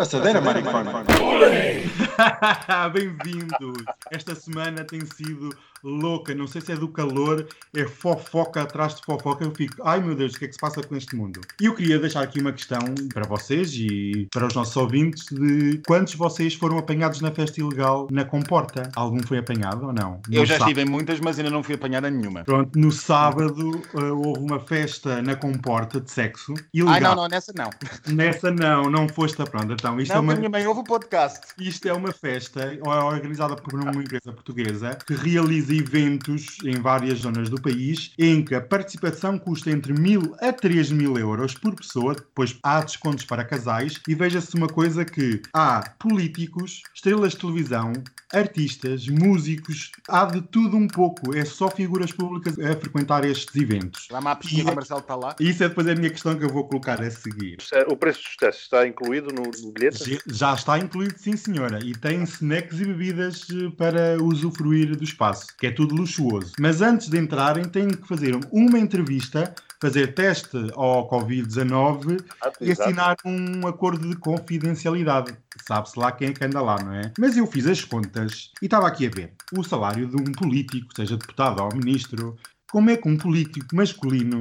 Passadeira, 0.00 0.40
maricona. 0.40 1.04
Bem-vindos! 2.90 3.84
Esta 4.10 4.34
semana 4.34 4.82
tem 4.82 5.00
sido 5.04 5.50
louca. 5.82 6.34
Não 6.34 6.46
sei 6.46 6.60
se 6.60 6.72
é 6.72 6.76
do 6.76 6.88
calor, 6.88 7.46
é 7.74 7.84
fofoca 7.86 8.62
atrás 8.62 8.94
de 8.96 9.02
fofoca. 9.04 9.44
Eu 9.44 9.54
fico, 9.54 9.76
ai 9.84 10.00
meu 10.00 10.14
Deus, 10.14 10.34
o 10.34 10.38
que 10.38 10.44
é 10.44 10.48
que 10.48 10.54
se 10.54 10.60
passa 10.60 10.82
com 10.82 10.96
este 10.96 11.14
mundo? 11.16 11.40
E 11.60 11.66
eu 11.66 11.74
queria 11.74 11.98
deixar 11.98 12.22
aqui 12.22 12.40
uma 12.40 12.52
questão 12.52 12.78
para 13.12 13.26
vocês 13.26 13.72
e 13.74 14.28
para 14.32 14.46
os 14.46 14.54
nossos 14.54 14.76
ouvintes 14.76 15.26
de 15.30 15.80
quantos 15.86 16.14
vocês 16.14 16.54
foram 16.54 16.78
apanhados 16.78 17.20
na 17.20 17.30
festa 17.30 17.60
ilegal 17.60 18.08
na 18.10 18.24
Comporta? 18.24 18.90
Algum 18.96 19.22
foi 19.22 19.38
apanhado 19.38 19.86
ou 19.86 19.92
não? 19.92 20.20
Eu 20.30 20.40
No 20.40 20.46
já 20.46 20.58
sá- 20.58 20.64
estive 20.64 20.82
em 20.82 20.86
muitas, 20.90 21.20
mas 21.20 21.38
ainda 21.38 21.50
não 21.50 21.62
fui 21.62 21.74
apanhada 21.74 22.10
nenhuma. 22.10 22.44
Pronto, 22.44 22.78
no 22.78 22.90
sábado 22.92 23.80
eh, 23.94 24.02
houve 24.12 24.40
uma 24.40 24.60
festa 24.60 25.20
na 25.22 25.36
Comporta 25.36 26.00
de 26.00 26.10
sexo 26.10 26.54
ilegal. 26.72 26.94
Ai, 26.94 27.00
não, 27.00 27.14
não, 27.14 27.28
nessa 27.28 27.52
não. 27.56 27.70
Nessa 28.14 28.50
não, 28.50 28.84
não 28.90 29.08
foste 29.08 29.40
a 29.40 29.44
pronto. 29.46 29.72
Então, 29.72 29.98
isto 30.00 30.12
é 30.12 30.14
Não, 30.16 30.22
uma... 30.22 30.32
a 30.32 30.36
minha 30.36 30.48
mãe 30.50 30.66
ouve 30.66 30.80
o 30.80 30.84
podcast. 30.84 31.40
Isto 31.58 31.88
é 31.88 31.92
uma 31.92 32.12
festa 32.12 32.76
organizada 32.82 33.56
por 33.56 33.74
uma 33.74 33.90
empresa 34.02 34.32
portuguesa 34.32 34.96
que 35.06 35.14
realiza 35.14 35.69
eventos 35.72 36.58
em 36.64 36.80
várias 36.80 37.20
zonas 37.20 37.48
do 37.48 37.60
país 37.60 38.12
em 38.18 38.44
que 38.44 38.54
a 38.54 38.60
participação 38.60 39.38
custa 39.38 39.70
entre 39.70 39.92
mil 39.92 40.34
a 40.40 40.52
3 40.52 40.90
mil 40.90 41.16
euros 41.18 41.54
por 41.54 41.74
pessoa, 41.74 42.14
depois 42.14 42.56
há 42.62 42.80
descontos 42.80 43.24
para 43.24 43.44
casais 43.44 44.00
e 44.08 44.14
veja-se 44.14 44.54
uma 44.56 44.68
coisa 44.68 45.04
que 45.04 45.40
há 45.52 45.80
políticos, 45.98 46.82
estrelas 46.94 47.32
de 47.32 47.38
televisão, 47.38 47.92
artistas, 48.32 49.06
músicos, 49.08 49.90
há 50.08 50.24
de 50.24 50.40
tudo 50.42 50.76
um 50.76 50.86
pouco, 50.86 51.34
é 51.36 51.44
só 51.44 51.68
figuras 51.68 52.12
públicas 52.12 52.58
a 52.58 52.76
frequentar 52.76 53.24
estes 53.24 53.54
eventos. 53.56 54.06
Lá 54.10 54.20
má 54.20 54.36
pesquisa, 54.36 54.70
o 54.70 54.74
Marcelo 54.74 55.00
está 55.00 55.16
lá. 55.16 55.34
E 55.40 55.50
isso 55.50 55.64
é 55.64 55.68
depois 55.68 55.86
a 55.88 55.94
minha 55.94 56.10
questão 56.10 56.36
que 56.38 56.44
eu 56.44 56.48
vou 56.48 56.64
colocar 56.68 57.00
a 57.02 57.10
seguir. 57.10 57.58
O 57.88 57.96
preço 57.96 58.22
dos 58.22 58.36
testes 58.36 58.64
está 58.64 58.86
incluído 58.86 59.28
no, 59.32 59.42
no 59.42 59.72
bilhete? 59.72 60.14
Já- 60.14 60.20
Já 60.26 60.54
está 60.54 60.78
incluído, 60.78 61.14
sim 61.18 61.36
senhora. 61.36 61.80
E 61.84 61.92
tem 61.92 62.22
snacks 62.22 62.80
e 62.80 62.84
bebidas 62.84 63.46
eh, 63.50 63.70
para 63.76 64.22
usufruir 64.22 64.96
do 64.96 65.04
espaço, 65.04 65.46
que 65.60 65.66
é 65.66 65.70
tudo 65.70 65.94
luxuoso. 65.94 66.52
Mas 66.58 66.80
antes 66.80 67.08
de 67.08 67.18
entrarem, 67.18 67.64
têm 67.64 67.88
que 67.90 68.08
fazer 68.08 68.34
uma 68.50 68.78
entrevista, 68.78 69.54
fazer 69.80 70.14
teste 70.14 70.56
ao 70.74 71.08
Covid-19 71.08 72.18
Ah, 72.42 72.50
e 72.60 72.70
exato. 72.70 72.88
assinar 72.88 73.16
um 73.26 73.66
acordo 73.66 74.08
de 74.08 74.16
confidencialidade. 74.16 75.36
Sabe-se 75.68 75.98
lá 75.98 76.10
quem 76.12 76.28
é 76.28 76.32
que 76.32 76.44
anda 76.44 76.62
lá, 76.62 76.82
não 76.82 76.94
é? 76.94 77.12
Mas 77.18 77.36
eu 77.36 77.46
fiz 77.46 77.66
as 77.66 77.84
contas 77.84 78.50
e 78.62 78.64
estava 78.64 78.88
aqui 78.88 79.06
a 79.06 79.10
ver 79.10 79.34
o 79.52 79.62
salário 79.62 80.08
de 80.08 80.16
um 80.16 80.32
político, 80.32 80.88
seja 80.96 81.16
deputado 81.16 81.62
ou 81.62 81.68
ministro, 81.74 82.36
como 82.72 82.88
é 82.88 82.96
que 82.96 83.08
um 83.08 83.16
político 83.18 83.76
masculino 83.76 84.40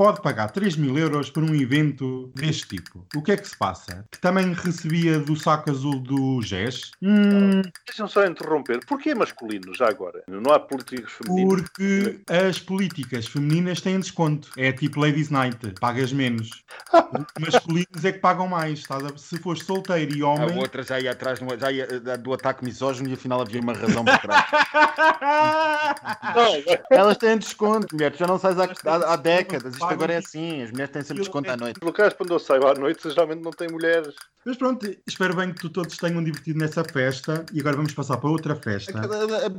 pode 0.00 0.22
pagar 0.22 0.50
3 0.50 0.76
mil 0.76 0.96
euros 0.96 1.28
por 1.28 1.42
um 1.42 1.54
evento 1.54 2.32
deste 2.34 2.68
tipo? 2.78 3.06
O 3.14 3.20
que 3.22 3.32
é 3.32 3.36
que 3.36 3.46
se 3.46 3.54
passa? 3.54 4.02
Que 4.10 4.18
também 4.18 4.54
recebia 4.54 5.18
do 5.18 5.36
saco 5.36 5.70
azul 5.70 6.00
do 6.00 6.40
GES? 6.40 6.92
Hum, 7.02 7.60
Deixa-me 7.86 8.08
só 8.08 8.24
interromper. 8.24 8.80
Porquê 8.86 9.14
masculino, 9.14 9.74
já 9.74 9.90
agora? 9.90 10.22
Não 10.26 10.54
há 10.54 10.58
políticos 10.58 11.12
femininos? 11.12 11.60
porque 11.68 12.18
as 12.30 12.58
políticas 12.58 13.26
femininas 13.26 13.82
têm 13.82 14.00
desconto. 14.00 14.48
É 14.56 14.72
tipo 14.72 14.98
Ladies 15.00 15.28
Night, 15.28 15.58
pagas 15.78 16.14
menos. 16.14 16.64
Masculinos 17.38 18.02
é 18.02 18.12
que 18.12 18.20
pagam 18.20 18.48
mais. 18.48 18.78
estás 18.78 19.04
a- 19.04 19.18
Se 19.18 19.36
fores 19.36 19.64
solteiro 19.64 20.16
e 20.16 20.22
A 20.22 20.26
homem. 20.28 20.58
outra 20.58 20.82
já 20.82 20.98
ia 20.98 21.10
atrás 21.12 21.38
do- 21.40 21.58
já 21.58 21.70
ia, 21.70 21.86
eh, 21.90 22.16
do 22.16 22.32
ataque 22.32 22.64
misógino 22.64 23.10
e 23.10 23.12
afinal 23.12 23.42
havia 23.42 23.60
uma 23.60 23.74
razão 23.74 24.02
por 24.02 24.16
trás. 24.18 24.46
Elas 26.90 27.18
têm 27.18 27.36
desconto, 27.36 27.94
mulher. 27.94 28.12
Tu 28.12 28.18
já 28.18 28.26
não 28.26 28.38
sais 28.38 28.58
há, 28.58 28.64
há, 28.64 29.12
há 29.12 29.16
décadas. 29.16 29.74
Isto 29.74 29.89
agora 29.92 30.12
é 30.14 30.16
assim. 30.16 30.62
As 30.62 30.70
mulheres 30.70 30.92
têm 30.92 31.02
sempre 31.02 31.22
desconto 31.22 31.50
à 31.50 31.56
noite. 31.56 31.78
os 31.80 31.86
locais 31.86 32.12
para 32.12 32.24
onde 32.24 32.32
eu 32.34 32.38
saio 32.38 32.66
à 32.66 32.74
noite 32.74 33.08
geralmente 33.08 33.42
não 33.42 33.50
têm 33.50 33.68
mulheres. 33.68 34.14
Mas 34.44 34.56
pronto, 34.56 34.90
espero 35.06 35.36
bem 35.36 35.52
que 35.52 35.60
tu 35.60 35.68
todos 35.68 35.96
tenham 35.98 36.24
divertido 36.24 36.58
nessa 36.58 36.82
festa. 36.82 37.44
E 37.52 37.60
agora 37.60 37.76
vamos 37.76 37.92
passar 37.92 38.16
para 38.16 38.30
outra 38.30 38.56
festa. 38.56 39.00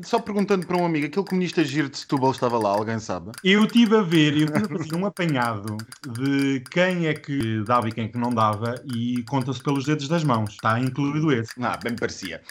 Só 0.03 0.19
perguntando 0.19 0.65
para 0.65 0.77
um 0.77 0.85
amigo, 0.85 1.05
aquele 1.05 1.25
comunista 1.25 1.63
giro 1.63 1.89
de 1.89 1.97
Setúbal 1.97 2.31
estava 2.31 2.57
lá, 2.57 2.69
alguém 2.69 2.99
sabe? 2.99 3.31
Eu 3.43 3.65
estive 3.65 3.95
a 3.95 4.01
ver, 4.01 4.35
eu 4.35 4.45
estive 4.45 4.75
a 4.75 4.77
fazer 4.77 4.95
um 4.95 5.05
apanhado 5.05 5.77
de 6.07 6.63
quem 6.71 7.07
é 7.07 7.13
que 7.13 7.63
dava 7.63 7.89
e 7.89 7.91
quem 7.91 8.05
é 8.05 8.07
que 8.07 8.17
não 8.17 8.31
dava, 8.31 8.75
e 8.93 9.23
conta-se 9.23 9.61
pelos 9.61 9.85
dedos 9.85 10.07
das 10.07 10.23
mãos. 10.23 10.51
Está 10.51 10.79
incluído 10.79 11.31
esse. 11.31 11.51
Ah, 11.61 11.77
bem 11.77 11.91
me 11.93 11.99
parecia. 11.99 12.41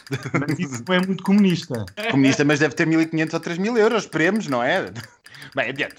Mas 0.41 0.59
isso 0.59 0.85
não 0.87 0.95
é 0.95 1.05
muito 1.05 1.25
comunista. 1.25 1.85
Comunista, 2.11 2.45
mas 2.45 2.61
deve 2.61 2.75
ter 2.75 2.87
1500 2.87 3.35
ou 3.35 3.41
3000 3.41 3.79
euros. 3.79 4.05
Esperemos, 4.05 4.47
não 4.47 4.63
é? 4.63 4.93
Bem, 5.55 5.71
adiante. 5.71 5.97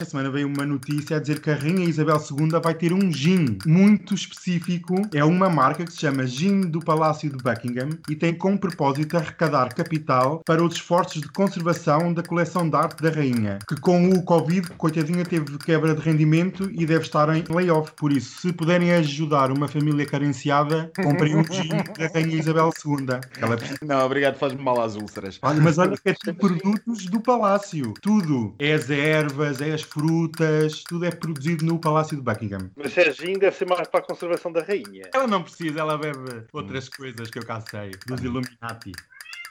Esta 0.00 0.12
semana 0.12 0.30
veio 0.30 0.48
uma 0.48 0.64
notícia 0.64 1.18
a 1.18 1.20
dizer 1.20 1.40
que 1.40 1.50
a 1.50 1.54
Rainha 1.54 1.84
Isabel 1.84 2.16
II 2.16 2.58
vai 2.62 2.72
ter 2.72 2.90
um 2.90 3.12
gin 3.12 3.58
muito 3.66 4.14
específico. 4.14 4.94
É 5.12 5.22
uma 5.22 5.50
marca 5.50 5.84
que 5.84 5.92
se 5.92 5.98
chama 5.98 6.26
Gin 6.26 6.62
do 6.62 6.80
Palácio 6.80 7.28
de 7.28 7.36
Buckingham 7.36 7.90
e 8.08 8.16
tem 8.16 8.32
como 8.32 8.58
propósito 8.58 9.18
arrecadar 9.18 9.74
capital 9.74 10.40
para 10.46 10.64
os 10.64 10.76
esforços 10.76 11.20
de 11.20 11.28
conservação 11.28 12.14
da 12.14 12.22
coleção 12.22 12.66
de 12.66 12.74
arte 12.76 13.02
da 13.02 13.10
Rainha, 13.10 13.58
que 13.68 13.78
com 13.78 14.08
o 14.08 14.22
Covid, 14.22 14.70
coitadinha, 14.70 15.22
teve 15.22 15.58
quebra 15.58 15.94
de 15.94 16.00
rendimento 16.00 16.70
e 16.72 16.86
deve 16.86 17.04
estar 17.04 17.28
em 17.36 17.44
layoff. 17.50 17.92
Por 17.94 18.10
isso, 18.10 18.40
se 18.40 18.54
puderem 18.54 18.92
ajudar 18.92 19.52
uma 19.52 19.68
família 19.68 20.06
carenciada, 20.06 20.90
comprem 20.96 21.36
um 21.36 21.44
gin 21.44 21.68
da 21.98 22.06
Rainha 22.14 22.38
Isabel 22.38 22.70
II. 22.86 23.20
Ela 23.38 23.58
Não, 23.82 24.06
obrigado, 24.06 24.38
faz-me 24.38 24.62
mal 24.62 24.80
às 24.80 24.96
úlceras. 24.96 25.38
Olha, 25.42 25.60
mas 25.60 25.76
olha 25.76 25.94
que 25.94 26.08
é 26.08 26.14
tudo 26.14 26.34
produtos 26.38 27.04
do 27.04 27.20
Palácio. 27.20 27.92
Tudo. 28.00 28.54
É 28.58 28.72
as 28.72 28.88
ervas, 28.88 29.60
é 29.60 29.72
as 29.72 29.89
frutas, 29.92 30.82
tudo 30.88 31.04
é 31.04 31.10
produzido 31.10 31.64
no 31.64 31.78
Palácio 31.78 32.16
de 32.16 32.22
Buckingham. 32.22 32.70
Mas 32.76 32.96
é 32.96 33.12
gin, 33.12 33.34
deve 33.34 33.56
ser 33.56 33.66
mais 33.68 33.88
para 33.88 34.00
a 34.00 34.02
conservação 34.02 34.52
da 34.52 34.62
rainha. 34.62 35.08
Ela 35.14 35.26
não 35.26 35.42
precisa, 35.42 35.80
ela 35.80 35.98
bebe 35.98 36.46
outras 36.52 36.88
coisas 36.88 37.30
que 37.30 37.38
eu 37.38 37.44
cá 37.46 37.60
sei, 37.60 37.90
dos 38.06 38.20
Illuminati. 38.22 38.92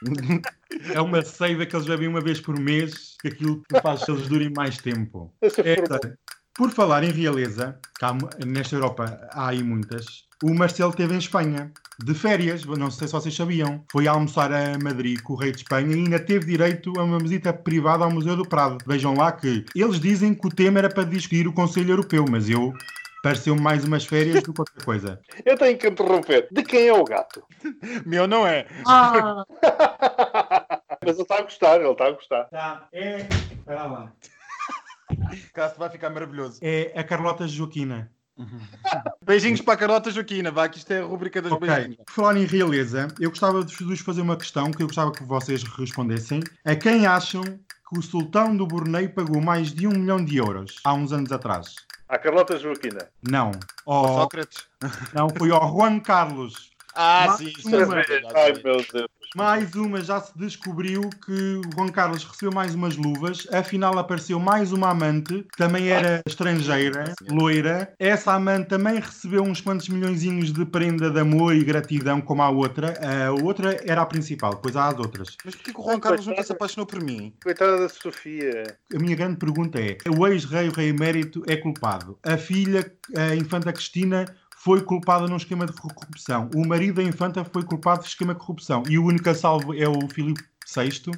É 0.93 1.01
uma 1.01 1.21
seiva 1.23 1.65
que 1.65 1.75
eles 1.75 1.85
bebem 1.85 2.07
uma 2.07 2.21
vez 2.21 2.39
por 2.39 2.57
mês, 2.57 3.17
que 3.21 3.27
aquilo 3.27 3.61
que 3.63 3.81
faz 3.81 4.05
que 4.05 4.11
eles 4.11 4.29
durem 4.29 4.49
mais 4.55 4.77
tempo. 4.77 5.33
É 5.41 5.73
É, 5.73 5.75
por- 6.55 6.71
falar 6.71 7.03
em 7.03 7.11
realeza, 7.11 7.77
nesta 8.45 8.75
Europa 8.75 9.27
há 9.31 9.49
aí 9.49 9.61
muitas, 9.61 10.25
o 10.43 10.53
Marcelo 10.53 10.91
esteve 10.91 11.13
em 11.13 11.17
Espanha, 11.17 11.71
de 12.03 12.13
férias, 12.13 12.63
não 12.65 12.89
sei 12.89 13.07
se 13.07 13.13
vocês 13.13 13.35
sabiam. 13.35 13.83
Foi 13.91 14.07
almoçar 14.07 14.51
a 14.53 14.77
Madrid 14.79 15.21
com 15.21 15.33
o 15.33 15.35
rei 15.35 15.51
de 15.51 15.57
Espanha 15.57 15.95
e 15.95 15.99
ainda 15.99 16.19
teve 16.19 16.45
direito 16.45 16.93
a 16.97 17.03
uma 17.03 17.19
visita 17.19 17.51
privada 17.51 18.05
ao 18.05 18.11
Museu 18.11 18.37
do 18.37 18.47
Prado. 18.47 18.77
Vejam 18.87 19.13
lá 19.15 19.31
que 19.31 19.65
eles 19.75 19.99
dizem 19.99 20.33
que 20.33 20.47
o 20.47 20.49
tema 20.49 20.79
era 20.79 20.89
para 20.89 21.03
discutir 21.03 21.47
o 21.47 21.53
Conselho 21.53 21.91
Europeu, 21.91 22.25
mas 22.29 22.49
eu 22.49 22.73
pareceu-me 23.21 23.61
mais 23.61 23.83
umas 23.83 24.05
férias 24.05 24.41
do 24.43 24.53
que 24.53 24.61
outra 24.61 24.83
coisa. 24.83 25.19
Eu 25.45 25.57
tenho 25.57 25.77
que 25.77 25.89
interromper. 25.89 26.47
De 26.49 26.63
quem 26.63 26.87
é 26.87 26.93
o 26.93 27.03
gato? 27.03 27.43
Meu 28.05 28.25
não 28.27 28.47
é. 28.47 28.65
Mas 31.01 31.15
ele 31.15 31.21
está 31.21 31.37
a 31.37 31.41
gostar, 31.41 31.75
ele 31.79 31.89
está 31.89 32.05
a 32.05 32.11
gostar. 32.11 32.43
Tá, 32.45 32.87
é. 32.91 33.27
Espera 33.51 33.83
lá. 33.85 34.13
Caso 35.53 35.75
vai 35.77 35.89
ficar 35.89 36.09
maravilhoso. 36.09 36.59
É 36.61 36.93
a 36.95 37.03
Carlota 37.03 37.47
Joaquina. 37.47 38.11
Beijinhos 39.21 39.61
para 39.61 39.73
a 39.73 39.77
Carlota 39.77 40.11
Joaquina, 40.11 40.51
vá, 40.51 40.67
que 40.69 40.77
isto 40.77 40.91
é 40.91 40.99
a 41.01 41.05
rubrica 41.05 41.41
das 41.41 41.51
Ok. 41.51 41.67
beijinhos. 41.67 41.97
Por 42.05 42.11
falar 42.13 42.37
em 42.37 42.45
realeza, 42.45 43.07
eu 43.19 43.29
gostava 43.29 43.63
de 43.63 43.75
vos 43.83 43.99
fazer 43.99 44.21
uma 44.21 44.37
questão 44.37 44.71
que 44.71 44.81
eu 44.81 44.87
gostava 44.87 45.11
que 45.11 45.23
vocês 45.23 45.63
respondessem. 45.63 46.41
A 46.65 46.75
quem 46.75 47.05
acham 47.05 47.43
que 47.43 47.97
o 47.97 48.01
sultão 48.01 48.55
do 48.55 48.65
Brunei 48.67 49.07
pagou 49.07 49.41
mais 49.41 49.71
de 49.73 49.87
um 49.87 49.91
milhão 49.91 50.23
de 50.23 50.37
euros 50.37 50.75
há 50.83 50.93
uns 50.93 51.11
anos 51.11 51.31
atrás? 51.31 51.75
A 52.07 52.17
Carlota 52.17 52.57
Joaquina. 52.57 53.07
Não. 53.29 53.51
Ao- 53.85 54.15
Sócrates. 54.21 54.65
não, 55.13 55.29
foi 55.29 55.51
ao 55.51 55.71
Juan 55.71 55.99
Carlos. 55.99 56.69
Ah, 56.95 57.25
Mas 57.27 57.37
sim, 57.37 57.49
isso 57.49 57.67
uma 57.67 57.77
é 57.77 57.85
verdade. 57.85 58.27
Ai 58.35 58.53
meu 58.63 58.83
Deus. 58.91 59.09
Mais 59.35 59.75
uma, 59.75 60.01
já 60.01 60.19
se 60.19 60.35
descobriu 60.35 61.01
que 61.23 61.31
o 61.31 61.61
Juan 61.75 61.89
Carlos 61.89 62.23
recebeu 62.23 62.51
mais 62.51 62.73
umas 62.73 62.97
luvas. 62.97 63.47
Afinal, 63.51 63.97
apareceu 63.99 64.39
mais 64.39 64.71
uma 64.71 64.89
amante, 64.89 65.43
que 65.43 65.57
também 65.57 65.89
era 65.89 66.21
estrangeira, 66.25 67.13
loira. 67.29 67.93
Essa 67.99 68.33
amante 68.33 68.69
também 68.69 68.95
recebeu 68.95 69.43
uns 69.43 69.61
quantos 69.61 69.87
milhõezinhos 69.87 70.51
de 70.51 70.65
prenda 70.65 71.11
de 71.11 71.19
amor 71.19 71.55
e 71.55 71.63
gratidão, 71.63 72.19
como 72.21 72.41
a 72.41 72.49
outra. 72.49 72.95
A 73.27 73.31
outra 73.31 73.79
era 73.85 74.01
a 74.01 74.05
principal, 74.05 74.55
depois 74.55 74.75
há 74.75 74.87
as 74.87 74.97
outras. 74.97 75.37
Mas 75.45 75.53
porquê 75.53 75.73
que 75.73 75.79
o 75.79 75.83
Juan 75.83 75.99
Carlos 75.99 76.25
nunca 76.25 76.43
se 76.43 76.51
apaixonou 76.51 76.87
por 76.87 77.03
mim? 77.03 77.31
Coitada 77.43 77.77
da 77.77 77.89
Sofia. 77.89 78.63
A 78.93 78.97
minha 78.97 79.15
grande 79.15 79.37
pergunta 79.37 79.79
é: 79.79 79.97
o 80.09 80.25
ex-rei, 80.25 80.69
o 80.69 80.73
rei 80.73 80.89
emérito, 80.89 81.43
é 81.47 81.55
culpado? 81.55 82.17
A 82.23 82.35
filha, 82.35 82.91
a 83.15 83.35
infanta 83.35 83.71
Cristina, 83.71 84.25
foi 84.61 84.81
culpada 84.81 85.25
num 85.25 85.37
esquema 85.37 85.65
de 85.65 85.71
corrupção. 85.71 86.49
O 86.53 86.67
marido 86.67 86.95
da 86.95 87.03
infanta 87.03 87.45
foi 87.45 87.63
culpado 87.63 88.01
de 88.01 88.09
esquema 88.09 88.33
de 88.33 88.41
corrupção. 88.41 88.83
E 88.89 88.99
o 88.99 89.05
único 89.05 89.29
a 89.29 89.33
salvo 89.33 89.73
é 89.73 89.87
o 89.87 90.07
Filipe 90.09 90.43
VI. 90.75 91.11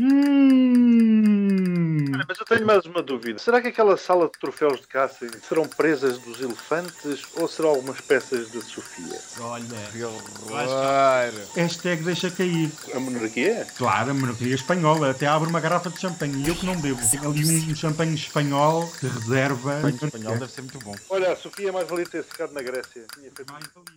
Hum... 0.00 1.44
Mas 2.26 2.38
eu 2.38 2.44
tenho 2.46 2.66
mais 2.66 2.84
uma 2.84 3.02
dúvida. 3.02 3.38
Será 3.38 3.60
que 3.60 3.68
aquela 3.68 3.96
sala 3.96 4.26
de 4.26 4.32
troféus 4.40 4.80
de 4.80 4.86
caça 4.86 5.26
serão 5.46 5.68
presas 5.68 6.18
dos 6.18 6.40
elefantes 6.40 7.22
ou 7.36 7.46
serão 7.46 7.70
algumas 7.70 8.00
peças 8.00 8.50
de 8.50 8.60
Sofia? 8.62 9.20
Olha, 9.40 9.64
Que 9.92 10.02
horror! 10.02 11.32
hashtag 11.54 12.02
deixa 12.02 12.30
cair. 12.30 12.70
A 12.94 12.98
monarquia? 12.98 13.66
Claro, 13.76 14.10
a 14.10 14.14
monarquia 14.14 14.54
espanhola. 14.54 15.10
Até 15.10 15.26
abre 15.26 15.48
uma 15.48 15.60
garrafa 15.60 15.90
de 15.90 16.00
champanhe. 16.00 16.44
E 16.44 16.48
eu 16.48 16.56
que 16.56 16.66
não 16.66 16.80
bebo. 16.80 16.98
Tenho 17.10 17.30
ali 17.30 17.70
um 17.70 17.76
champanhe 17.76 18.14
espanhol 18.14 18.90
de 19.00 19.06
reserva. 19.08 19.80
Banho 19.80 19.98
espanhol 20.02 20.38
deve 20.38 20.52
ser 20.52 20.62
muito 20.62 20.78
bom. 20.80 20.94
Olha, 21.10 21.32
a 21.32 21.36
Sofia 21.36 21.72
mais 21.72 21.86
valia 21.88 22.06
ter 22.06 22.24
ficado 22.24 22.52
na 22.52 22.62
Grécia. 22.62 23.04
Mais 23.50 23.64
valia. 23.74 23.94